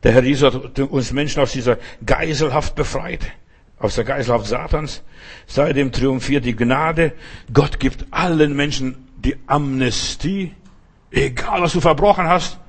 Der 0.03 0.11
Herr 0.11 0.23
Jesus 0.23 0.53
hat 0.53 0.79
uns 0.79 1.11
Menschen 1.11 1.41
aus 1.41 1.53
dieser 1.53 1.77
Geiselhaft 2.05 2.75
befreit, 2.75 3.31
aus 3.79 3.95
der 3.95 4.03
Geiselhaft 4.03 4.45
Satans. 4.45 5.01
Seitdem 5.47 5.91
triumphiert 5.91 6.45
die 6.45 6.55
Gnade. 6.55 7.13
Gott 7.51 7.79
gibt 7.79 8.05
allen 8.11 8.55
Menschen 8.55 9.07
die 9.15 9.35
Amnestie. 9.47 10.53
Egal, 11.09 11.61
was 11.61 11.73
du 11.73 11.81
verbrochen 11.81 12.27
hast, 12.27 12.59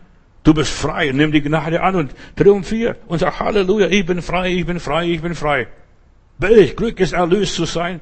du 0.44 0.54
bist 0.54 0.70
frei. 0.70 1.10
Nimm 1.12 1.32
die 1.32 1.42
Gnade 1.42 1.82
an 1.82 1.96
und 1.96 2.14
triumphier 2.36 2.96
und 3.06 3.18
sag 3.18 3.40
Halleluja, 3.40 3.88
ich 3.88 4.06
bin 4.06 4.22
frei, 4.22 4.52
ich 4.52 4.66
bin 4.66 4.80
frei, 4.80 5.10
ich 5.10 5.20
bin 5.20 5.34
frei. 5.34 5.66
Welch 6.38 6.76
Glück 6.76 7.00
ist 7.00 7.12
erlöst 7.12 7.54
zu 7.54 7.64
sein 7.64 8.00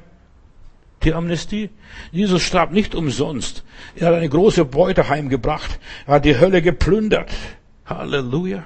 die 1.05 1.13
Amnestie. 1.13 1.69
Jesus 2.11 2.41
starb 2.41 2.71
nicht 2.71 2.95
umsonst. 2.95 3.63
Er 3.95 4.07
hat 4.07 4.15
eine 4.15 4.29
große 4.29 4.65
Beute 4.65 5.09
heimgebracht. 5.09 5.79
Er 6.05 6.15
hat 6.15 6.25
die 6.25 6.39
Hölle 6.39 6.61
geplündert. 6.61 7.31
Halleluja. 7.85 8.65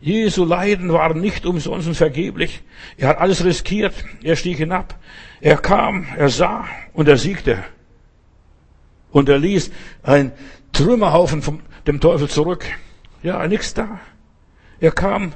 Jesu 0.00 0.44
Leiden 0.44 0.92
waren 0.92 1.20
nicht 1.20 1.44
umsonst 1.44 1.86
und 1.86 1.94
vergeblich. 1.94 2.62
Er 2.96 3.08
hat 3.08 3.18
alles 3.18 3.44
riskiert. 3.44 3.94
Er 4.22 4.36
stieg 4.36 4.56
hinab. 4.56 4.98
Er 5.40 5.56
kam, 5.56 6.06
er 6.16 6.30
sah 6.30 6.66
und 6.92 7.08
er 7.08 7.18
siegte. 7.18 7.62
Und 9.10 9.28
er 9.28 9.38
ließ 9.38 9.70
ein 10.02 10.32
Trümmerhaufen 10.72 11.42
von 11.42 11.60
dem 11.86 12.00
Teufel 12.00 12.28
zurück. 12.28 12.64
Ja, 13.22 13.46
nichts 13.46 13.74
da. 13.74 14.00
Er 14.80 14.92
kam 14.92 15.34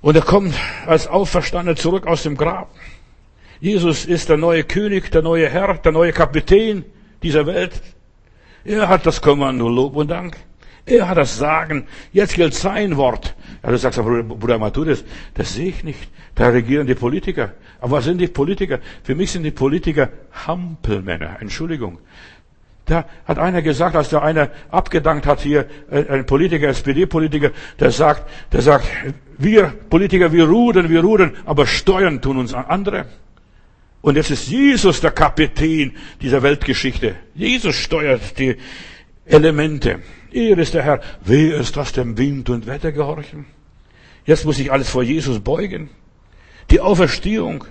und 0.00 0.16
er 0.16 0.22
kommt 0.22 0.54
als 0.86 1.06
Auferstandener 1.06 1.76
zurück 1.76 2.06
aus 2.06 2.22
dem 2.22 2.36
Grab. 2.36 2.70
Jesus 3.60 4.06
ist 4.06 4.28
der 4.30 4.38
neue 4.38 4.64
König, 4.64 5.10
der 5.10 5.22
neue 5.22 5.48
Herr, 5.48 5.74
der 5.74 5.92
neue 5.92 6.12
Kapitän 6.12 6.84
dieser 7.22 7.46
Welt. 7.46 7.72
Er 8.64 8.88
hat 8.88 9.04
das 9.04 9.20
Kommando, 9.20 9.68
Lob 9.68 9.96
und 9.96 10.10
Dank. 10.10 10.36
Er 10.86 11.08
hat 11.08 11.18
das 11.18 11.36
Sagen. 11.36 11.86
Jetzt 12.12 12.34
gilt 12.34 12.54
sein 12.54 12.96
Wort. 12.96 13.34
Du 13.62 13.76
sagst, 13.76 13.98
aber 13.98 14.22
Bruder 14.22 14.58
Matthäus, 14.58 15.04
das 15.34 15.54
sehe 15.54 15.68
ich 15.68 15.84
nicht. 15.84 16.08
Da 16.34 16.48
regieren 16.48 16.86
die 16.86 16.94
Politiker. 16.94 17.52
Aber 17.80 17.98
was 17.98 18.04
sind 18.04 18.18
die 18.18 18.28
Politiker? 18.28 18.78
Für 19.02 19.14
mich 19.14 19.30
sind 19.30 19.42
die 19.42 19.50
Politiker 19.50 20.08
Hampelmänner. 20.46 21.36
Entschuldigung. 21.40 21.98
Da 22.86 23.04
hat 23.26 23.38
einer 23.38 23.62
gesagt, 23.62 23.94
als 23.94 24.08
der 24.08 24.22
einer 24.22 24.50
abgedankt 24.70 25.26
hat 25.26 25.40
hier, 25.40 25.66
äh, 25.90 26.06
ein 26.08 26.26
Politiker, 26.26 26.68
SPD-Politiker, 26.68 27.50
der 27.78 27.90
sagt, 27.90 28.28
der 28.52 28.62
sagt, 28.62 28.88
wir 29.38 29.72
Politiker, 29.90 30.32
wir 30.32 30.48
rudern, 30.48 30.88
wir 30.88 31.02
rudern, 31.02 31.36
aber 31.44 31.66
steuern 31.66 32.20
tun 32.20 32.38
uns 32.38 32.52
andere. 32.52 33.06
Und 34.02 34.16
jetzt 34.16 34.30
ist 34.30 34.48
Jesus 34.48 35.00
der 35.00 35.10
Kapitän 35.10 35.96
dieser 36.22 36.42
Weltgeschichte. 36.42 37.16
Jesus 37.34 37.76
steuert 37.76 38.38
die 38.38 38.56
Elemente. 39.26 40.00
Er 40.32 40.58
ist 40.58 40.74
der 40.74 40.82
Herr. 40.82 41.00
Wer 41.22 41.56
ist 41.56 41.76
das 41.76 41.92
dem 41.92 42.16
Wind 42.16 42.48
und 42.48 42.66
Wetter 42.66 42.92
gehorchen? 42.92 43.46
Jetzt 44.24 44.44
muss 44.44 44.58
ich 44.58 44.72
alles 44.72 44.88
vor 44.88 45.02
Jesus 45.02 45.40
beugen. 45.40 45.90
Die 46.70 46.80
Auferstehung 46.80 47.64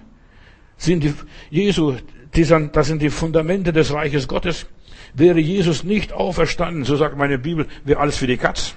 sind 0.78 1.04
die, 1.04 1.14
Jesu, 1.50 1.96
die 2.36 2.44
sind, 2.44 2.76
das 2.76 2.88
sind 2.88 3.02
die 3.02 3.10
Fundamente 3.10 3.74
des 3.74 3.94
Reiches 3.94 4.28
Gottes. 4.28 4.68
Wäre 5.14 5.40
Jesus 5.40 5.84
nicht 5.84 6.14
auferstanden, 6.14 6.84
so 6.84 6.96
sagt 6.96 7.18
meine 7.18 7.40
Bibel, 7.40 7.66
wäre 7.86 8.00
alles 8.00 8.18
für 8.18 8.28
die 8.28 8.38
Katz. 8.38 8.76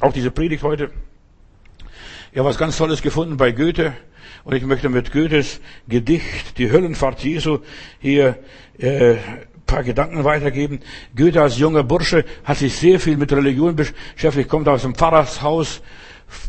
Auch 0.00 0.12
diese 0.12 0.30
Predigt 0.30 0.62
heute. 0.62 0.90
Ich 2.32 2.38
habe 2.38 2.48
was 2.48 2.58
ganz 2.58 2.76
Tolles 2.76 3.02
gefunden 3.02 3.36
bei 3.36 3.52
Goethe. 3.52 3.94
Und 4.44 4.54
ich 4.54 4.64
möchte 4.64 4.88
mit 4.88 5.12
Goethes 5.12 5.60
Gedicht, 5.88 6.58
die 6.58 6.70
Höllenfahrt 6.70 7.22
Jesu, 7.24 7.58
hier 8.00 8.38
äh, 8.78 9.16
paar 9.68 9.84
Gedanken 9.84 10.24
weitergeben. 10.24 10.80
Goethe 11.14 11.40
als 11.40 11.58
junger 11.58 11.84
Bursche 11.84 12.24
hat 12.42 12.56
sich 12.56 12.76
sehr 12.76 12.98
viel 12.98 13.16
mit 13.16 13.32
Religion 13.32 13.76
beschäftigt, 13.76 14.48
kommt 14.48 14.66
aus 14.66 14.82
dem 14.82 14.96
Pfarrershaus, 14.96 15.82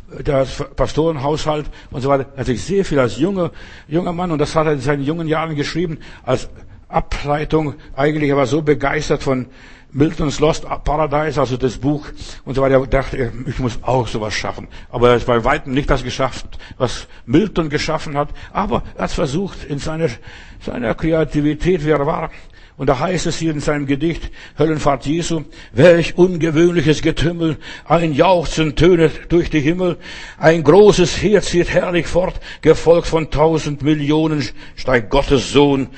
der 0.10 0.46
Pastorenhaushalt 0.76 1.68
und 1.92 2.02
so 2.02 2.10
weiter. 2.10 2.28
Er 2.34 2.40
hat 2.40 2.46
sich 2.48 2.64
sehr 2.64 2.84
viel 2.84 2.98
als 2.98 3.18
junger, 3.18 3.52
junger 3.88 4.14
Mann, 4.14 4.32
und 4.32 4.40
das 4.40 4.56
hat 4.56 4.66
er 4.66 4.74
in 4.74 4.80
seinen 4.80 5.04
jungen 5.04 5.28
Jahren 5.28 5.56
geschrieben, 5.56 6.00
als 6.24 6.50
Ableitung. 6.90 7.76
Eigentlich, 7.96 8.30
er 8.30 8.38
war 8.38 8.48
so 8.48 8.62
begeistert 8.62 9.24
von 9.24 9.46
Miltons 9.92 10.40
Lost 10.40 10.66
Paradise, 10.84 11.40
also 11.40 11.58
das 11.58 11.78
Buch 11.78 12.08
und 12.46 12.56
so 12.56 12.62
weiter. 12.62 12.76
Er 12.76 12.88
dachte, 12.88 13.32
ich 13.48 13.60
muss 13.60 13.80
auch 13.82 14.08
sowas 14.08 14.34
schaffen. 14.34 14.68
Aber 14.90 15.10
er 15.10 15.16
ist 15.16 15.26
bei 15.26 15.44
weitem 15.44 15.74
nicht 15.74 15.90
das 15.90 16.04
geschafft, 16.04 16.46
was 16.78 17.08
Milton 17.26 17.70
geschaffen 17.70 18.18
hat. 18.18 18.30
Aber 18.52 18.84
er 18.96 19.04
hat 19.04 19.12
versucht, 19.12 19.64
in 19.64 19.80
seiner, 19.80 20.10
seiner 20.62 20.94
Kreativität, 20.94 21.86
wie 21.86 21.92
er 21.92 22.06
war. 22.06 22.30
Und 22.78 22.88
da 22.88 22.98
heißt 22.98 23.26
es 23.26 23.38
hier 23.38 23.52
in 23.52 23.60
seinem 23.60 23.88
Gedicht 23.88 24.32
Höllenfahrt 24.58 25.06
Jesu, 25.06 25.44
welch 25.74 26.18
ungewöhnliches 26.18 27.02
Getümmel, 27.02 27.58
ein 27.84 28.14
Jauchzen 28.14 28.78
tönet 28.78 29.34
durch 29.34 29.50
die 29.50 29.60
Himmel, 29.60 29.98
ein 30.38 30.64
großes 30.64 31.22
Heer 31.22 31.42
zieht 31.42 31.70
herrlich 31.70 32.08
fort, 32.08 32.40
gefolgt 32.62 33.08
von 33.08 33.32
tausend 33.32 33.82
Millionen 33.82 34.48
steigt 34.78 35.10
Gottes 35.10 35.52
Sohn 35.52 35.90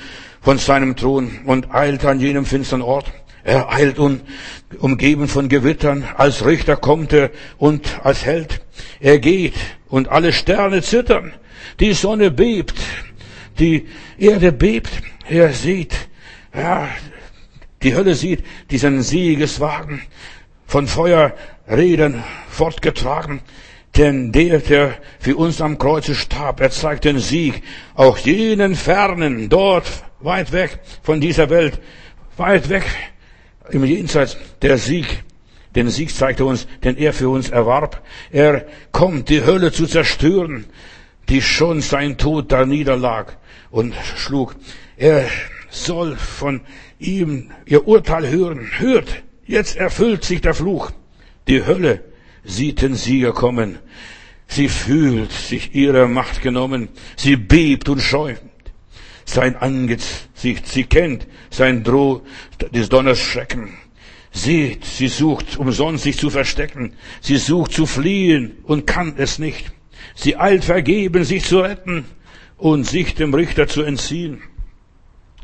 von 0.42 0.58
seinem 0.58 0.94
Thron 0.96 1.40
und 1.46 1.74
eilt 1.74 2.04
an 2.04 2.20
jenem 2.20 2.44
finstern 2.44 2.82
Ort. 2.82 3.10
Er 3.44 3.72
eilt 3.72 3.98
un, 3.98 4.20
umgeben 4.78 5.26
von 5.26 5.48
Gewittern, 5.48 6.04
als 6.16 6.44
Richter 6.44 6.76
kommt 6.76 7.12
er 7.14 7.30
und 7.58 8.04
als 8.04 8.26
Held. 8.26 8.60
Er 9.00 9.18
geht 9.18 9.54
und 9.88 10.08
alle 10.08 10.32
Sterne 10.32 10.82
zittern, 10.82 11.32
die 11.80 11.94
Sonne 11.94 12.30
bebt, 12.30 12.74
Die 13.58 13.86
Erde 14.18 14.52
bebt. 14.52 14.90
Er 15.28 15.52
sieht, 15.52 15.94
ja, 16.54 16.88
die 17.82 17.94
Hölle 17.94 18.14
sieht 18.14 18.44
diesen 18.70 19.02
Siegeswagen 19.02 20.02
von 20.66 20.86
Feuerrädern 20.86 22.24
fortgetragen. 22.48 23.40
Denn 23.96 24.32
der, 24.32 24.58
der 24.58 24.94
für 25.20 25.36
uns 25.36 25.60
am 25.60 25.76
Kreuze 25.78 26.14
starb, 26.14 26.60
er 26.60 26.70
zeigt 26.70 27.04
den 27.04 27.18
Sieg 27.18 27.62
auch 27.94 28.16
jenen 28.18 28.74
Fernen, 28.74 29.50
dort 29.50 29.86
weit 30.22 30.52
weg 30.52 30.80
von 31.02 31.20
dieser 31.20 31.50
Welt, 31.50 31.80
weit 32.36 32.68
weg 32.68 32.84
im 33.70 33.84
Jenseits, 33.84 34.36
der 34.62 34.78
Sieg. 34.78 35.24
Den 35.74 35.88
Sieg 35.88 36.14
zeigt 36.14 36.40
er 36.40 36.46
uns, 36.46 36.66
den 36.84 36.98
er 36.98 37.12
für 37.12 37.30
uns 37.30 37.48
erwarb. 37.48 38.02
Er 38.30 38.66
kommt, 38.90 39.30
die 39.30 39.44
Hölle 39.44 39.72
zu 39.72 39.86
zerstören, 39.86 40.66
die 41.28 41.40
schon 41.40 41.80
sein 41.80 42.18
Tod 42.18 42.52
da 42.52 42.66
niederlag 42.66 43.36
und 43.70 43.94
schlug. 44.16 44.54
Er 44.96 45.26
soll 45.70 46.16
von 46.16 46.60
ihm 46.98 47.50
ihr 47.64 47.88
Urteil 47.88 48.28
hören. 48.28 48.70
Hört, 48.78 49.22
jetzt 49.46 49.76
erfüllt 49.76 50.24
sich 50.24 50.42
der 50.42 50.54
Fluch. 50.54 50.90
Die 51.48 51.64
Hölle 51.64 52.04
sieht 52.44 52.82
den 52.82 52.94
Sieger 52.94 53.32
kommen. 53.32 53.78
Sie 54.46 54.68
fühlt 54.68 55.32
sich 55.32 55.74
ihrer 55.74 56.08
Macht 56.08 56.42
genommen. 56.42 56.90
Sie 57.16 57.36
bebt 57.36 57.88
und 57.88 58.00
schäumt. 58.00 58.42
Sein 59.24 59.56
Angesicht, 59.56 60.66
sie 60.66 60.84
kennt 60.84 61.26
sein 61.50 61.84
Droh 61.84 62.22
des 62.72 62.88
Donners 62.88 63.18
Schrecken. 63.18 63.74
Seht, 64.32 64.84
sie 64.84 65.08
sucht 65.08 65.58
umsonst 65.58 66.04
sich 66.04 66.16
zu 66.18 66.30
verstecken. 66.30 66.94
Sie 67.20 67.36
sucht 67.36 67.72
zu 67.72 67.86
fliehen 67.86 68.58
und 68.64 68.86
kann 68.86 69.14
es 69.18 69.38
nicht. 69.38 69.72
Sie 70.14 70.36
eilt 70.36 70.64
vergeben, 70.64 71.24
sich 71.24 71.44
zu 71.44 71.60
retten 71.60 72.06
und 72.56 72.84
sich 72.84 73.14
dem 73.14 73.34
Richter 73.34 73.68
zu 73.68 73.82
entziehen. 73.82 74.42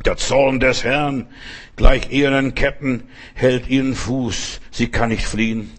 Der 0.04 0.16
Zorn 0.16 0.60
des 0.60 0.84
Herrn, 0.84 1.26
gleich 1.76 2.10
ihren 2.10 2.54
Ketten, 2.54 3.04
hält 3.34 3.68
ihren 3.68 3.94
Fuß. 3.94 4.60
Sie 4.70 4.88
kann 4.88 5.10
nicht 5.10 5.26
fliehen. 5.26 5.70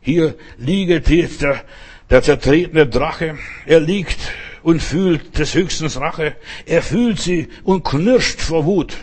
Hier 0.00 0.34
liegt 0.58 1.08
jetzt 1.08 1.42
der, 1.42 1.64
der 2.10 2.22
zertretene 2.22 2.86
Drache. 2.86 3.38
Er 3.66 3.80
liegt 3.80 4.18
und 4.62 4.82
fühlt 4.82 5.38
des 5.38 5.54
Höchstens 5.54 6.00
Rache. 6.00 6.36
Er 6.66 6.82
fühlt 6.82 7.20
sie 7.20 7.48
und 7.64 7.84
knirscht 7.84 8.40
vor 8.40 8.64
Wut. 8.64 8.96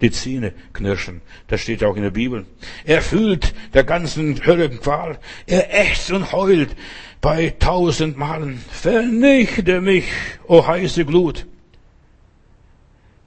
Die 0.00 0.10
Zähne 0.10 0.52
knirschen. 0.72 1.22
Das 1.46 1.60
steht 1.60 1.84
auch 1.84 1.96
in 1.96 2.02
der 2.02 2.10
Bibel. 2.10 2.46
Er 2.84 3.00
fühlt 3.00 3.54
der 3.72 3.84
ganzen 3.84 4.44
Hölle 4.44 4.68
Qual. 4.68 5.18
Er 5.46 5.72
ächzt 5.72 6.10
und 6.10 6.32
heult 6.32 6.76
bei 7.20 7.54
tausend 7.58 8.18
Malen. 8.18 8.62
Vernichte 8.70 9.80
mich, 9.80 10.06
o 10.46 10.58
oh 10.58 10.66
heiße 10.66 11.04
Glut. 11.04 11.46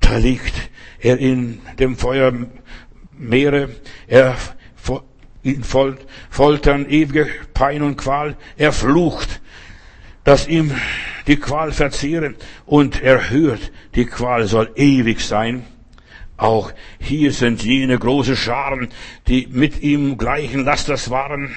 Da 0.02 0.18
liegt 0.18 0.70
er 1.00 1.18
in 1.18 1.62
dem 1.80 1.98
Feuermeere. 1.98 3.70
Er 4.08 4.36
ihn 5.44 5.64
foltern, 5.64 6.90
ewige 6.90 7.28
Pein 7.54 7.82
und 7.82 7.98
Qual. 7.98 8.36
Er 8.58 8.74
flucht, 8.74 9.42
dass 10.24 10.48
ihm 10.48 10.72
die 11.28 11.38
Qual 11.38 11.72
verzehre 11.72 12.36
und 12.66 13.02
er 13.02 13.30
hört, 13.30 13.72
die 13.96 14.06
Qual 14.06 14.48
soll 14.48 14.72
ewig 14.76 15.20
sein. 15.20 15.66
Auch 16.38 16.72
hier 17.00 17.32
sind 17.32 17.64
jene 17.64 17.98
große 17.98 18.36
Scharen, 18.36 18.90
die 19.28 19.48
mit 19.50 19.82
ihm 19.82 20.18
gleichen 20.18 20.64
Lasters 20.64 21.10
waren. 21.10 21.56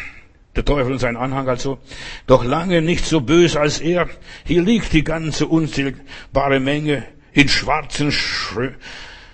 Der 0.56 0.64
Teufel 0.64 0.92
und 0.92 0.98
sein 0.98 1.16
Anhang 1.16 1.48
also. 1.48 1.78
Doch 2.26 2.44
lange 2.44 2.82
nicht 2.82 3.04
so 3.04 3.20
böse 3.20 3.60
als 3.60 3.78
er. 3.78 4.08
Hier 4.44 4.62
liegt 4.62 4.92
die 4.92 5.04
ganze 5.04 5.46
unzählbare 5.46 6.58
Menge 6.58 7.04
in 7.32 7.48
schwarzen, 7.48 8.12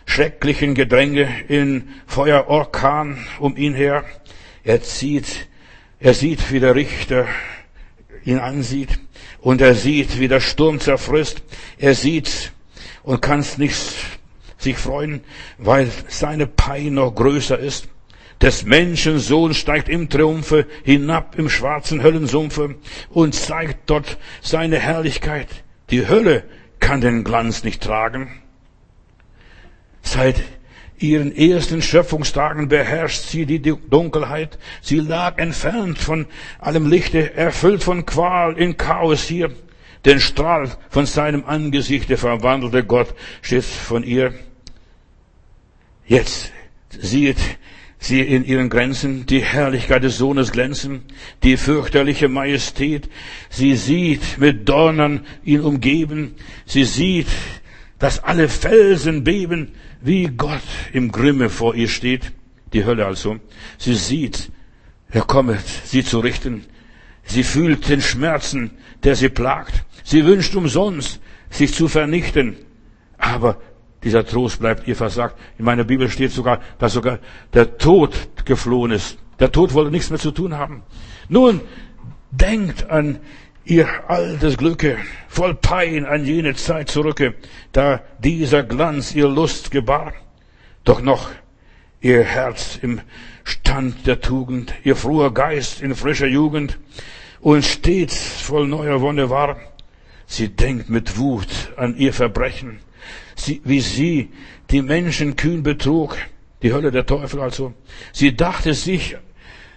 schrecklichen 0.04 0.74
Gedränge, 0.74 1.28
in 1.48 1.88
Feuerorkan 2.06 3.24
um 3.38 3.56
ihn 3.56 3.72
her. 3.72 4.04
Er 4.62 4.82
zieht, 4.82 5.48
er 6.00 6.12
sieht, 6.12 6.52
wie 6.52 6.60
der 6.60 6.74
Richter 6.74 7.26
ihn 8.24 8.38
ansieht 8.38 8.98
und 9.46 9.60
er 9.60 9.76
sieht, 9.76 10.18
wie 10.18 10.26
der 10.26 10.40
Sturm 10.40 10.80
zerfrisst. 10.80 11.40
Er 11.78 11.94
sieht 11.94 12.50
und 13.04 13.22
kann 13.22 13.44
nicht 13.58 13.94
sich 14.58 14.76
freuen, 14.76 15.20
weil 15.56 15.88
seine 16.08 16.48
Pein 16.48 16.94
noch 16.94 17.14
größer 17.14 17.56
ist. 17.56 17.86
Des 18.40 18.64
Menschen 18.64 19.20
Sohn 19.20 19.54
steigt 19.54 19.88
im 19.88 20.08
Triumphe 20.08 20.66
hinab 20.82 21.38
im 21.38 21.48
schwarzen 21.48 22.02
Höllensumpfe 22.02 22.74
und 23.08 23.36
zeigt 23.36 23.88
dort 23.88 24.18
seine 24.42 24.80
Herrlichkeit. 24.80 25.46
Die 25.90 26.08
Hölle 26.08 26.42
kann 26.80 27.00
den 27.00 27.22
Glanz 27.22 27.62
nicht 27.62 27.84
tragen. 27.84 28.42
Seit 30.02 30.42
ihren 30.98 31.36
ersten 31.36 31.82
Schöpfungstagen 31.82 32.68
beherrscht 32.68 33.22
sie 33.22 33.46
die 33.46 33.60
Dunkelheit. 33.60 34.58
Sie 34.80 34.98
lag 34.98 35.38
entfernt 35.38 35.98
von 35.98 36.26
allem 36.58 36.88
Lichte, 36.88 37.34
erfüllt 37.34 37.82
von 37.82 38.06
Qual 38.06 38.56
in 38.58 38.76
Chaos 38.76 39.24
hier. 39.24 39.52
Den 40.04 40.20
Strahl 40.20 40.70
von 40.88 41.06
seinem 41.06 41.44
Angesichte 41.44 42.16
verwandelte 42.16 42.84
Gott 42.84 43.14
stets 43.42 43.72
von 43.72 44.04
ihr. 44.04 44.34
Jetzt 46.06 46.52
sieht 46.90 47.38
sie 47.98 48.20
in 48.20 48.44
ihren 48.44 48.68
Grenzen 48.68 49.26
die 49.26 49.42
Herrlichkeit 49.42 50.04
des 50.04 50.18
Sohnes 50.18 50.52
glänzen, 50.52 51.02
die 51.42 51.56
fürchterliche 51.56 52.28
Majestät. 52.28 53.08
Sie 53.50 53.74
sieht 53.74 54.38
mit 54.38 54.68
Dornern 54.68 55.26
ihn 55.44 55.60
umgeben. 55.60 56.36
Sie 56.66 56.84
sieht, 56.84 57.28
dass 57.98 58.22
alle 58.22 58.48
Felsen 58.48 59.24
beben 59.24 59.72
wie 60.00 60.26
Gott 60.28 60.62
im 60.92 61.12
Grimme 61.12 61.50
vor 61.50 61.74
ihr 61.74 61.88
steht, 61.88 62.32
die 62.72 62.84
Hölle 62.84 63.06
also. 63.06 63.36
Sie 63.78 63.94
sieht, 63.94 64.50
er 65.10 65.22
kommet, 65.22 65.64
sie 65.84 66.04
zu 66.04 66.20
richten. 66.20 66.64
Sie 67.24 67.42
fühlt 67.42 67.88
den 67.88 68.00
Schmerzen, 68.00 68.70
der 69.02 69.16
sie 69.16 69.28
plagt. 69.28 69.84
Sie 70.04 70.24
wünscht 70.24 70.54
umsonst, 70.54 71.20
sich 71.50 71.74
zu 71.74 71.88
vernichten. 71.88 72.56
Aber 73.18 73.60
dieser 74.04 74.24
Trost 74.24 74.60
bleibt 74.60 74.86
ihr 74.86 74.96
versagt. 74.96 75.36
In 75.58 75.64
meiner 75.64 75.84
Bibel 75.84 76.08
steht 76.08 76.32
sogar, 76.32 76.60
dass 76.78 76.92
sogar 76.92 77.18
der 77.54 77.78
Tod 77.78 78.28
geflohen 78.44 78.92
ist. 78.92 79.18
Der 79.40 79.50
Tod 79.50 79.74
wollte 79.74 79.90
nichts 79.90 80.10
mehr 80.10 80.18
zu 80.18 80.30
tun 80.30 80.56
haben. 80.56 80.82
Nun, 81.28 81.60
denkt 82.30 82.88
an 82.88 83.18
ihr 83.66 84.08
altes 84.08 84.56
Glücke, 84.56 84.96
voll 85.28 85.54
Pein 85.54 86.06
an 86.06 86.24
jene 86.24 86.54
Zeit 86.54 86.88
zurücke, 86.88 87.34
da 87.72 88.00
dieser 88.18 88.62
Glanz 88.62 89.14
ihr 89.14 89.28
Lust 89.28 89.70
gebar. 89.70 90.14
Doch 90.84 91.02
noch 91.02 91.30
ihr 92.00 92.22
Herz 92.22 92.78
im 92.80 93.00
Stand 93.44 94.06
der 94.06 94.20
Tugend, 94.20 94.72
ihr 94.84 94.96
froher 94.96 95.34
Geist 95.34 95.82
in 95.82 95.94
frischer 95.94 96.28
Jugend 96.28 96.78
und 97.40 97.64
stets 97.64 98.40
voll 98.40 98.68
neuer 98.68 99.00
Wonne 99.00 99.30
war. 99.30 99.56
Sie 100.26 100.48
denkt 100.48 100.88
mit 100.88 101.18
Wut 101.18 101.48
an 101.76 101.96
ihr 101.96 102.12
Verbrechen, 102.12 102.78
sie, 103.34 103.60
wie 103.64 103.80
sie 103.80 104.30
die 104.70 104.82
Menschen 104.82 105.36
kühn 105.36 105.62
betrug, 105.62 106.16
die 106.62 106.72
Hölle 106.72 106.90
der 106.90 107.06
Teufel 107.06 107.40
also. 107.40 107.74
Sie 108.12 108.36
dachte 108.36 108.74
sich 108.74 109.16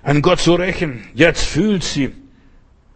an 0.02 0.22
Gott 0.22 0.40
zu 0.40 0.56
rächen. 0.56 1.08
Jetzt 1.14 1.44
fühlt 1.44 1.84
sie, 1.84 2.12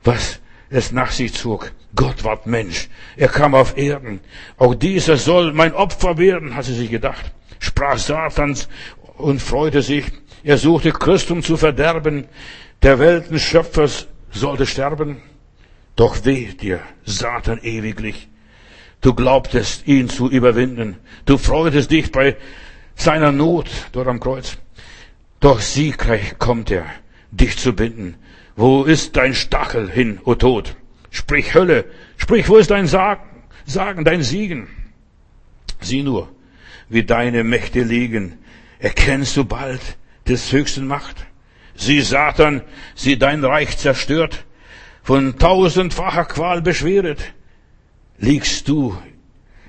was 0.03 0.39
es 0.73 0.91
nach 0.91 1.11
sich 1.11 1.33
zog. 1.33 1.71
Gott 1.95 2.23
ward 2.23 2.47
Mensch. 2.47 2.89
Er 3.15 3.27
kam 3.27 3.53
auf 3.53 3.77
Erden. 3.77 4.19
Auch 4.57 4.73
dieser 4.73 5.17
soll 5.17 5.53
mein 5.53 5.73
Opfer 5.73 6.17
werden, 6.17 6.55
hat 6.55 6.65
sie 6.65 6.73
sich 6.73 6.89
gedacht. 6.89 7.31
Sprach 7.59 7.99
Satans 7.99 8.67
und 9.17 9.39
freute 9.39 9.83
sich. 9.83 10.05
Er 10.43 10.57
suchte 10.57 10.91
Christum 10.91 11.43
zu 11.43 11.57
verderben. 11.57 12.25
Der 12.81 12.97
Welten 12.97 13.39
Schöpfer 13.39 13.87
sollte 14.31 14.65
sterben. 14.65 15.21
Doch 15.95 16.25
weh 16.25 16.47
dir, 16.53 16.79
Satan 17.05 17.59
ewiglich. 17.61 18.27
Du 18.99 19.13
glaubtest, 19.13 19.87
ihn 19.87 20.09
zu 20.09 20.27
überwinden. 20.27 20.97
Du 21.25 21.37
freutest 21.37 21.91
dich 21.91 22.11
bei 22.11 22.35
seiner 22.95 23.31
Not 23.31 23.69
dort 23.91 24.07
am 24.07 24.19
Kreuz. 24.19 24.57
Doch 25.39 25.59
siegreich 25.61 26.39
kommt 26.39 26.71
er, 26.71 26.85
dich 27.29 27.57
zu 27.59 27.73
binden. 27.73 28.15
Wo 28.55 28.83
ist 28.83 29.15
dein 29.15 29.33
Stachel 29.33 29.89
hin, 29.89 30.19
o 30.25 30.35
Tod? 30.35 30.75
Sprich 31.09 31.53
Hölle, 31.53 31.85
sprich, 32.17 32.47
wo 32.49 32.57
ist 32.57 32.71
dein 32.71 32.87
Sagen, 32.87 33.23
Sagen, 33.65 34.03
dein 34.03 34.23
Siegen? 34.23 34.67
Sieh 35.79 36.03
nur, 36.03 36.29
wie 36.89 37.03
deine 37.03 37.43
Mächte 37.43 37.81
liegen. 37.81 38.37
Erkennst 38.79 39.37
du 39.37 39.45
bald 39.45 39.81
des 40.27 40.51
höchsten 40.51 40.85
Macht? 40.87 41.25
Sieh 41.75 42.01
Satan, 42.01 42.61
sieh 42.95 43.17
dein 43.17 43.43
Reich 43.43 43.77
zerstört, 43.77 44.45
von 45.01 45.37
tausendfacher 45.39 46.25
Qual 46.25 46.61
beschweret. 46.61 47.33
Liegst 48.17 48.67
du 48.67 48.97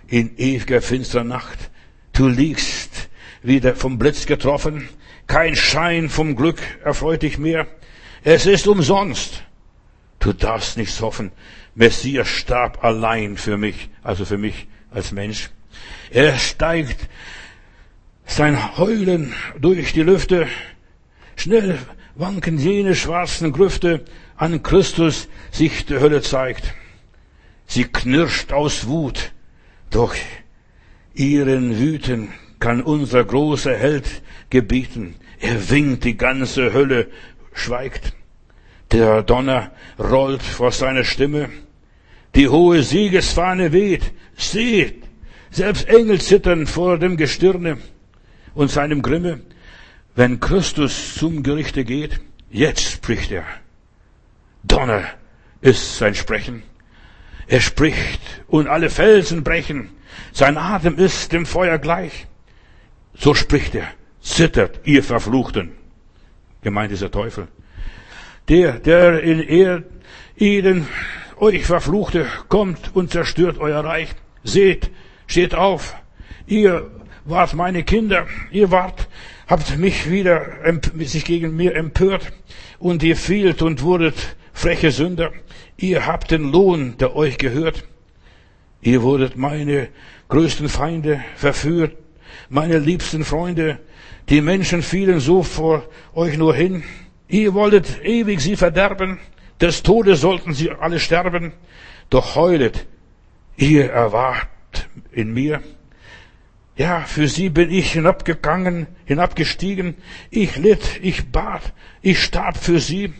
in 0.06 0.36
ewiger 0.36 0.82
finsterer 0.82 1.24
Nacht, 1.24 1.70
du 2.12 2.28
liegst 2.28 3.08
wieder 3.42 3.74
vom 3.74 3.98
Blitz 3.98 4.26
getroffen, 4.26 4.88
kein 5.26 5.56
Schein 5.56 6.08
vom 6.08 6.36
Glück 6.36 6.60
erfreut 6.84 7.22
dich 7.22 7.38
mehr, 7.38 7.66
es 8.24 8.46
ist 8.46 8.66
umsonst. 8.66 9.42
Du 10.18 10.32
darfst 10.32 10.78
nichts 10.78 11.00
hoffen. 11.00 11.30
Messias 11.74 12.28
starb 12.28 12.82
allein 12.82 13.36
für 13.36 13.58
mich, 13.58 13.90
also 14.02 14.24
für 14.24 14.38
mich 14.38 14.66
als 14.90 15.12
Mensch. 15.12 15.50
Er 16.10 16.36
steigt 16.38 17.08
sein 18.24 18.78
Heulen 18.78 19.34
durch 19.60 19.92
die 19.92 20.02
Lüfte. 20.02 20.48
Schnell 21.36 21.78
wanken 22.14 22.58
jene 22.58 22.94
schwarzen 22.94 23.52
Grüfte, 23.52 24.04
an 24.36 24.62
Christus 24.62 25.28
sich 25.50 25.84
die 25.84 25.98
Hölle 26.00 26.22
zeigt. 26.22 26.72
Sie 27.66 27.84
knirscht 27.84 28.52
aus 28.52 28.86
Wut, 28.86 29.32
doch 29.90 30.14
ihren 31.12 31.78
Wüten 31.78 32.32
kann 32.58 32.82
unser 32.82 33.24
großer 33.24 33.76
Held 33.76 34.22
gebieten. 34.48 35.16
Er 35.40 35.68
winkt, 35.70 36.04
die 36.04 36.16
ganze 36.16 36.72
Hölle 36.72 37.08
schweigt. 37.54 38.12
Der 38.92 39.22
Donner 39.22 39.72
rollt 39.98 40.42
vor 40.42 40.72
seiner 40.72 41.04
Stimme. 41.04 41.48
Die 42.34 42.48
hohe 42.48 42.82
Siegesfahne 42.82 43.72
weht. 43.72 44.12
Seht, 44.36 45.04
selbst 45.50 45.88
Engel 45.88 46.20
zittern 46.20 46.66
vor 46.66 46.98
dem 46.98 47.16
Gestirne 47.16 47.78
und 48.54 48.70
seinem 48.70 49.02
Grimme. 49.02 49.40
Wenn 50.14 50.40
Christus 50.40 51.14
zum 51.14 51.42
Gerichte 51.42 51.84
geht, 51.84 52.20
jetzt 52.50 52.82
spricht 52.82 53.30
er. 53.30 53.44
Donner 54.62 55.04
ist 55.60 55.98
sein 55.98 56.14
Sprechen. 56.14 56.62
Er 57.46 57.60
spricht 57.60 58.20
und 58.46 58.68
alle 58.68 58.90
Felsen 58.90 59.44
brechen. 59.44 59.90
Sein 60.32 60.56
Atem 60.56 60.98
ist 60.98 61.32
dem 61.32 61.46
Feuer 61.46 61.78
gleich. 61.78 62.26
So 63.14 63.34
spricht 63.34 63.74
er. 63.74 63.88
Zittert, 64.20 64.80
ihr 64.84 65.02
Verfluchten. 65.02 65.72
Gemeint 66.64 66.90
ist 66.92 67.02
der 67.02 67.10
Teufel. 67.10 67.46
Der, 68.48 68.78
der 68.80 69.22
in 69.22 69.40
Eden 70.36 70.88
euch 71.36 71.66
verfluchte, 71.66 72.26
kommt 72.48 72.90
und 72.94 73.10
zerstört 73.10 73.58
euer 73.58 73.84
Reich. 73.84 74.08
Seht, 74.44 74.90
steht 75.26 75.54
auf. 75.54 75.94
Ihr 76.46 76.90
wart 77.26 77.52
meine 77.52 77.84
Kinder. 77.84 78.26
Ihr 78.50 78.70
wart, 78.70 79.08
habt 79.46 79.76
mich 79.76 80.10
wieder, 80.10 80.46
sich 81.00 81.26
gegen 81.26 81.54
mir 81.54 81.74
empört. 81.76 82.32
Und 82.78 83.02
ihr 83.02 83.16
fielt 83.16 83.60
und 83.60 83.82
wurdet 83.82 84.36
freche 84.54 84.90
Sünder. 84.90 85.32
Ihr 85.76 86.06
habt 86.06 86.30
den 86.30 86.50
Lohn, 86.50 86.96
der 86.96 87.14
euch 87.14 87.36
gehört. 87.36 87.84
Ihr 88.80 89.02
wurdet 89.02 89.36
meine 89.36 89.88
größten 90.28 90.70
Feinde 90.70 91.22
verführt, 91.36 91.94
meine 92.48 92.78
liebsten 92.78 93.22
Freunde. 93.22 93.80
Die 94.28 94.40
Menschen 94.40 94.82
fielen 94.82 95.20
so 95.20 95.42
vor 95.42 95.84
euch 96.14 96.38
nur 96.38 96.54
hin. 96.54 96.82
Ihr 97.28 97.54
wolltet 97.54 98.04
ewig 98.04 98.40
sie 98.40 98.56
verderben. 98.56 99.18
Des 99.60 99.82
Todes 99.82 100.20
sollten 100.20 100.54
sie 100.54 100.70
alle 100.70 100.98
sterben. 100.98 101.52
Doch 102.10 102.34
heulet, 102.34 102.86
ihr 103.56 103.90
erwart 103.90 104.48
in 105.12 105.32
mir. 105.32 105.62
Ja, 106.76 107.02
für 107.02 107.28
sie 107.28 107.50
bin 107.50 107.70
ich 107.70 107.92
hinabgegangen, 107.92 108.88
hinabgestiegen. 109.04 109.94
Ich 110.30 110.56
litt, 110.56 110.98
ich 111.02 111.30
bat, 111.30 111.72
ich 112.02 112.22
starb 112.22 112.56
für 112.56 112.80
sie. 112.80 113.12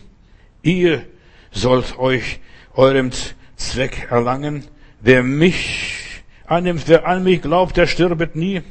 Ihr 0.61 1.03
sollt 1.51 1.97
euch 1.97 2.39
eurem 2.73 3.11
Zweck 3.55 4.07
erlangen. 4.09 4.65
Wer 4.99 5.23
mich 5.23 6.23
annimmt, 6.45 6.87
wer 6.87 7.07
an 7.07 7.23
mich 7.23 7.41
glaubt, 7.41 7.77
der 7.77 7.87
stirbet 7.87 8.35
nie. 8.35 8.61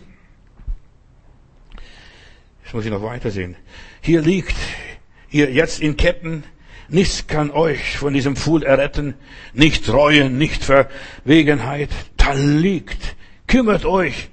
Jetzt 2.74 2.78
muss 2.78 2.86
ich 2.86 2.90
noch 2.90 3.08
weitersehen. 3.08 3.54
Hier 4.00 4.20
liegt 4.20 4.56
ihr 5.30 5.48
jetzt 5.52 5.80
in 5.80 5.96
Ketten. 5.96 6.42
Nichts 6.88 7.28
kann 7.28 7.52
euch 7.52 7.98
von 7.98 8.12
diesem 8.12 8.34
Pfuhl 8.34 8.64
erretten. 8.64 9.14
Nicht 9.52 9.88
Reue, 9.88 10.28
nicht 10.28 10.64
Verwegenheit. 10.64 11.90
Da 12.16 12.32
liegt. 12.32 13.14
Kümmert 13.46 13.84
euch, 13.84 14.28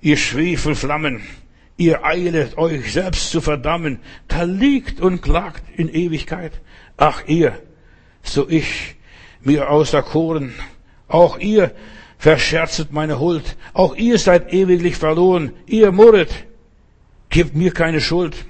ihr 0.00 0.16
Schwefelflammen. 0.16 1.22
Ihr 1.76 2.04
eilet 2.04 2.58
euch 2.58 2.92
selbst 2.92 3.30
zu 3.30 3.40
verdammen. 3.40 4.00
Da 4.26 4.42
liegt 4.42 5.00
und 5.00 5.22
klagt 5.22 5.62
in 5.76 5.88
Ewigkeit. 5.88 6.50
Ach 6.96 7.22
ihr, 7.28 7.62
so 8.24 8.48
ich 8.48 8.96
mir 9.40 9.70
auserkoren. 9.70 10.52
Auch 11.06 11.38
ihr 11.38 11.70
verscherzet 12.18 12.90
meine 12.90 13.20
Huld. 13.20 13.56
Auch 13.72 13.94
ihr 13.94 14.18
seid 14.18 14.52
ewiglich 14.52 14.96
verloren. 14.96 15.52
Ihr 15.66 15.92
murret. 15.92 16.44
Gebt 17.34 17.56
mir 17.56 17.72
keine 17.72 18.00
Schuld. 18.00 18.46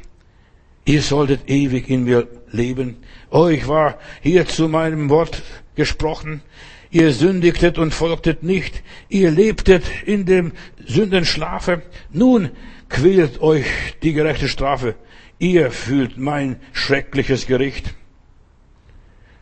Ihr 0.84 1.00
solltet 1.00 1.48
ewig 1.48 1.88
in 1.88 2.04
mir 2.04 2.28
leben. 2.50 2.98
Euch 3.30 3.66
war 3.66 3.98
hier 4.20 4.44
zu 4.44 4.68
meinem 4.68 5.08
Wort 5.08 5.42
gesprochen. 5.74 6.42
Ihr 6.90 7.10
sündigtet 7.12 7.78
und 7.78 7.94
folgtet 7.94 8.42
nicht. 8.42 8.82
Ihr 9.08 9.30
lebtet 9.30 9.84
in 10.04 10.26
dem 10.26 10.52
Sündenschlafe. 10.84 11.80
Nun 12.12 12.50
quält 12.90 13.40
euch 13.40 13.64
die 14.02 14.12
gerechte 14.12 14.48
Strafe. 14.48 14.96
Ihr 15.38 15.70
fühlt 15.70 16.18
mein 16.18 16.56
schreckliches 16.74 17.46
Gericht. 17.46 17.94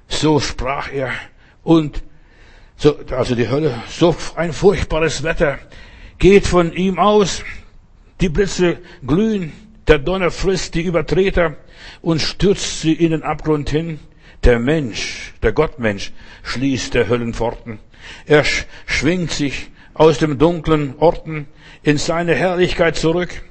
So 0.07 0.38
sprach 0.38 0.93
er. 0.93 1.11
Und 1.64 2.05
so, 2.76 2.97
also 3.11 3.34
die 3.34 3.49
Hölle, 3.49 3.82
so 3.88 4.14
ein 4.36 4.53
furchtbares 4.53 5.24
Wetter 5.24 5.59
geht 6.20 6.47
von 6.47 6.72
ihm 6.72 7.01
aus. 7.01 7.43
Die 8.23 8.29
Blitze 8.29 8.79
glühen, 9.05 9.53
der 9.89 9.99
Donner 9.99 10.31
frisst 10.31 10.77
die 10.77 10.83
Übertreter 10.83 11.57
und 12.03 12.23
stürzt 12.23 12.81
sie 12.81 12.93
in 12.93 13.11
den 13.11 13.25
Abgrund 13.25 13.68
hin. 13.68 13.99
Der 14.45 14.61
Mensch, 14.61 15.35
der 15.43 15.51
Gottmensch, 15.51 16.12
schließt 16.45 16.95
der 16.95 17.09
Höllenpforten. 17.09 17.81
Er 18.25 18.45
schwingt 18.87 19.33
sich 19.33 19.70
aus 19.93 20.18
dem 20.18 20.39
dunklen 20.39 20.95
Orten 20.99 21.49
in 21.83 21.99
seine 21.99 22.37
Herrlichkeit 22.37 22.95
zurück. 22.95 23.43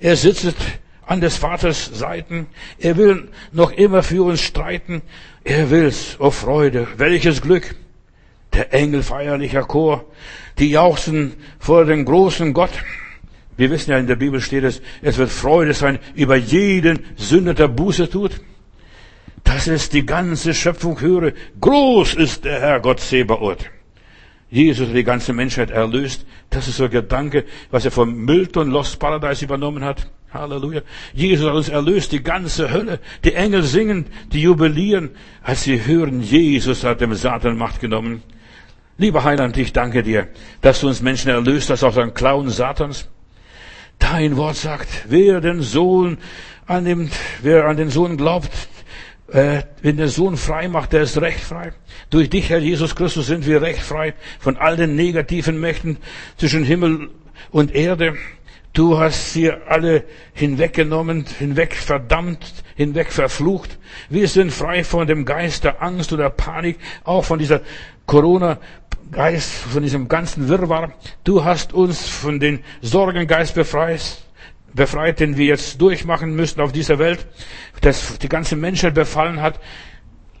Er 0.00 0.16
sitzt 0.16 0.56
an 1.04 1.20
des 1.20 1.36
Vaters 1.36 1.90
Seiten. 1.92 2.46
Er 2.78 2.96
will 2.96 3.28
noch 3.52 3.72
immer 3.72 4.02
für 4.02 4.24
uns 4.24 4.40
streiten. 4.40 5.02
Er 5.44 5.68
will's, 5.68 6.16
oh 6.18 6.30
Freude, 6.30 6.88
welches 6.96 7.42
Glück. 7.42 7.74
Der 8.54 8.72
Engel 8.72 9.02
feierlicher 9.02 9.64
Chor, 9.64 10.06
die 10.58 10.70
jauchzen 10.70 11.34
vor 11.58 11.84
dem 11.84 12.06
großen 12.06 12.54
Gott. 12.54 12.72
Wir 13.56 13.70
wissen 13.70 13.90
ja, 13.90 13.98
in 13.98 14.06
der 14.06 14.16
Bibel 14.16 14.40
steht 14.40 14.64
es, 14.64 14.82
es 15.02 15.18
wird 15.18 15.30
Freude 15.30 15.74
sein 15.74 15.98
über 16.14 16.36
jeden 16.36 17.00
Sünder, 17.16 17.54
der 17.54 17.68
Buße 17.68 18.10
tut. 18.10 18.40
Dass 19.44 19.66
es 19.66 19.88
die 19.88 20.06
ganze 20.06 20.54
Schöpfung 20.54 21.00
höre. 21.00 21.32
Groß 21.60 22.14
ist 22.14 22.44
der 22.44 22.60
Herr 22.60 22.80
Gott 22.80 23.00
Sebaoth. 23.00 23.70
Jesus 24.50 24.88
hat 24.88 24.94
die 24.94 25.04
ganze 25.04 25.32
Menschheit 25.32 25.70
erlöst. 25.70 26.26
Das 26.50 26.68
ist 26.68 26.76
so 26.76 26.84
ein 26.84 26.90
Gedanke, 26.90 27.44
was 27.70 27.84
er 27.84 27.90
von 27.90 28.14
Milton 28.14 28.70
Lost 28.70 28.98
Paradise 28.98 29.44
übernommen 29.44 29.84
hat. 29.84 30.10
Halleluja. 30.32 30.82
Jesus 31.12 31.46
hat 31.46 31.54
uns 31.54 31.68
erlöst, 31.68 32.12
die 32.12 32.22
ganze 32.22 32.70
Hölle. 32.70 32.98
Die 33.22 33.34
Engel 33.34 33.62
singen, 33.62 34.06
die 34.32 34.42
jubilieren, 34.42 35.10
als 35.42 35.62
sie 35.62 35.84
hören, 35.84 36.20
Jesus 36.20 36.84
hat 36.84 37.00
dem 37.00 37.14
Satan 37.14 37.56
Macht 37.56 37.80
genommen. 37.80 38.22
Lieber 38.96 39.24
Heiland, 39.24 39.56
ich 39.56 39.72
danke 39.72 40.02
dir, 40.02 40.28
dass 40.60 40.80
du 40.80 40.88
uns 40.88 41.02
Menschen 41.02 41.30
erlöst 41.30 41.70
hast 41.70 41.82
aus 41.82 41.94
dem 41.94 42.14
Klauen 42.14 42.48
Satans. 42.48 43.08
Dein 43.98 44.36
Wort 44.36 44.56
sagt, 44.56 44.88
wer 45.08 45.40
den 45.40 45.62
Sohn 45.62 46.18
annimmt, 46.66 47.12
wer 47.42 47.66
an 47.66 47.76
den 47.76 47.90
Sohn 47.90 48.16
glaubt, 48.16 48.50
äh, 49.28 49.62
wenn 49.82 49.96
der 49.96 50.08
Sohn 50.08 50.36
frei 50.36 50.68
macht, 50.68 50.92
der 50.92 51.02
ist 51.02 51.20
recht 51.20 51.40
frei. 51.40 51.72
Durch 52.10 52.30
dich, 52.30 52.50
Herr 52.50 52.58
Jesus 52.58 52.94
Christus, 52.94 53.26
sind 53.26 53.46
wir 53.46 53.62
recht 53.62 53.80
frei 53.80 54.14
von 54.38 54.56
all 54.56 54.76
den 54.76 54.94
negativen 54.96 55.60
Mächten 55.60 55.96
zwischen 56.36 56.64
Himmel 56.64 57.10
und 57.50 57.74
Erde. 57.74 58.16
Du 58.74 58.98
hast 58.98 59.32
sie 59.32 59.52
alle 59.52 60.02
hinweggenommen, 60.32 61.26
hinweg 61.38 61.76
verdammt, 61.76 62.64
hinweg 62.74 63.12
verflucht. 63.12 63.78
Wir 64.10 64.26
sind 64.26 64.50
frei 64.50 64.82
von 64.82 65.06
dem 65.06 65.24
Geist 65.24 65.62
der 65.62 65.80
Angst 65.80 66.12
oder 66.12 66.28
Panik, 66.28 66.78
auch 67.04 67.24
von 67.24 67.38
dieser 67.38 67.60
Corona-Geist, 68.06 69.52
von 69.52 69.84
diesem 69.84 70.08
ganzen 70.08 70.48
Wirrwarr. 70.48 70.92
Du 71.22 71.44
hast 71.44 71.72
uns 71.72 72.08
von 72.08 72.40
den 72.40 72.64
Sorgengeist 72.82 73.54
befreit, 73.54 74.24
befreit, 74.72 75.20
den 75.20 75.36
wir 75.36 75.46
jetzt 75.46 75.80
durchmachen 75.80 76.34
müssen 76.34 76.60
auf 76.60 76.72
dieser 76.72 76.98
Welt, 76.98 77.28
das 77.80 78.18
die 78.18 78.28
ganze 78.28 78.56
Menschheit 78.56 78.94
befallen 78.94 79.40
hat. 79.40 79.60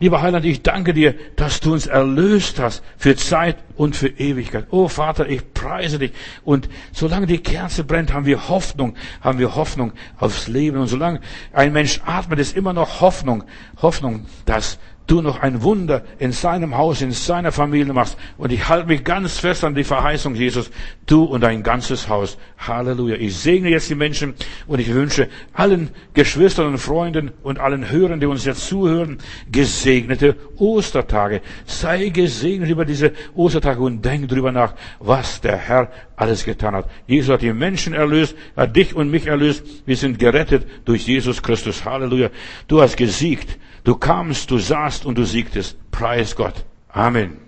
Lieber 0.04 0.20
Heiland, 0.20 0.44
ich 0.44 0.60
danke 0.60 0.92
dir, 0.92 1.14
dass 1.36 1.60
du 1.60 1.72
uns 1.72 1.86
erlöst 1.86 2.60
hast 2.60 2.82
für 2.98 3.16
Zeit 3.16 3.56
und 3.74 3.96
für 3.96 4.08
Ewigkeit. 4.08 4.66
Oh 4.68 4.86
Vater, 4.86 5.26
ich 5.30 5.54
preise 5.54 5.98
dich. 5.98 6.12
Und 6.44 6.68
solange 6.92 7.24
die 7.24 7.38
Kerze 7.38 7.84
brennt, 7.84 8.12
haben 8.12 8.26
wir 8.26 8.50
Hoffnung, 8.50 8.96
haben 9.22 9.38
wir 9.38 9.54
Hoffnung 9.54 9.92
aufs 10.18 10.46
Leben. 10.46 10.76
Und 10.76 10.88
solange 10.88 11.22
ein 11.54 11.72
Mensch 11.72 12.02
atmet, 12.04 12.38
ist 12.38 12.54
immer 12.54 12.74
noch 12.74 13.00
Hoffnung. 13.00 13.44
Hoffnung, 13.80 14.26
dass 14.44 14.78
du 15.06 15.20
noch 15.20 15.40
ein 15.40 15.62
Wunder 15.62 16.02
in 16.18 16.32
seinem 16.32 16.76
Haus, 16.76 17.02
in 17.02 17.12
seiner 17.12 17.52
Familie 17.52 17.92
machst. 17.92 18.16
Und 18.38 18.52
ich 18.52 18.68
halte 18.68 18.88
mich 18.88 19.04
ganz 19.04 19.38
fest 19.38 19.64
an 19.64 19.74
die 19.74 19.84
Verheißung, 19.84 20.34
Jesus, 20.34 20.70
du 21.06 21.24
und 21.24 21.42
dein 21.42 21.62
ganzes 21.62 22.08
Haus. 22.08 22.38
Halleluja. 22.58 23.16
Ich 23.16 23.36
segne 23.36 23.68
jetzt 23.68 23.90
die 23.90 23.94
Menschen 23.94 24.34
und 24.66 24.78
ich 24.78 24.92
wünsche 24.92 25.28
allen 25.52 25.90
Geschwistern 26.14 26.68
und 26.68 26.78
Freunden 26.78 27.32
und 27.42 27.58
allen 27.58 27.90
Hörern, 27.90 28.20
die 28.20 28.26
uns 28.26 28.44
jetzt 28.44 28.66
zuhören, 28.66 29.18
gesegnete 29.50 30.36
Ostertage. 30.56 31.42
Sei 31.66 32.08
gesegnet 32.08 32.70
über 32.70 32.84
diese 32.84 33.12
Ostertage 33.34 33.80
und 33.82 34.04
denk 34.04 34.28
drüber 34.28 34.52
nach, 34.52 34.74
was 35.00 35.40
der 35.40 35.56
Herr 35.56 35.90
alles 36.16 36.44
getan 36.44 36.74
hat. 36.74 36.88
Jesus 37.06 37.32
hat 37.32 37.42
die 37.42 37.52
Menschen 37.52 37.92
erlöst, 37.92 38.36
hat 38.56 38.74
dich 38.74 38.94
und 38.94 39.10
mich 39.10 39.26
erlöst. 39.26 39.64
Wir 39.84 39.96
sind 39.96 40.18
gerettet 40.18 40.66
durch 40.84 41.06
Jesus 41.06 41.42
Christus. 41.42 41.84
Halleluja. 41.84 42.30
Du 42.68 42.80
hast 42.80 42.96
gesiegt. 42.96 43.58
Du 43.84 43.96
kamst, 43.96 44.50
du 44.50 44.58
saßt 44.58 45.04
und 45.04 45.18
du 45.18 45.24
siegtest. 45.24 45.76
Preis 45.90 46.34
Gott. 46.34 46.64
Amen. 46.88 47.43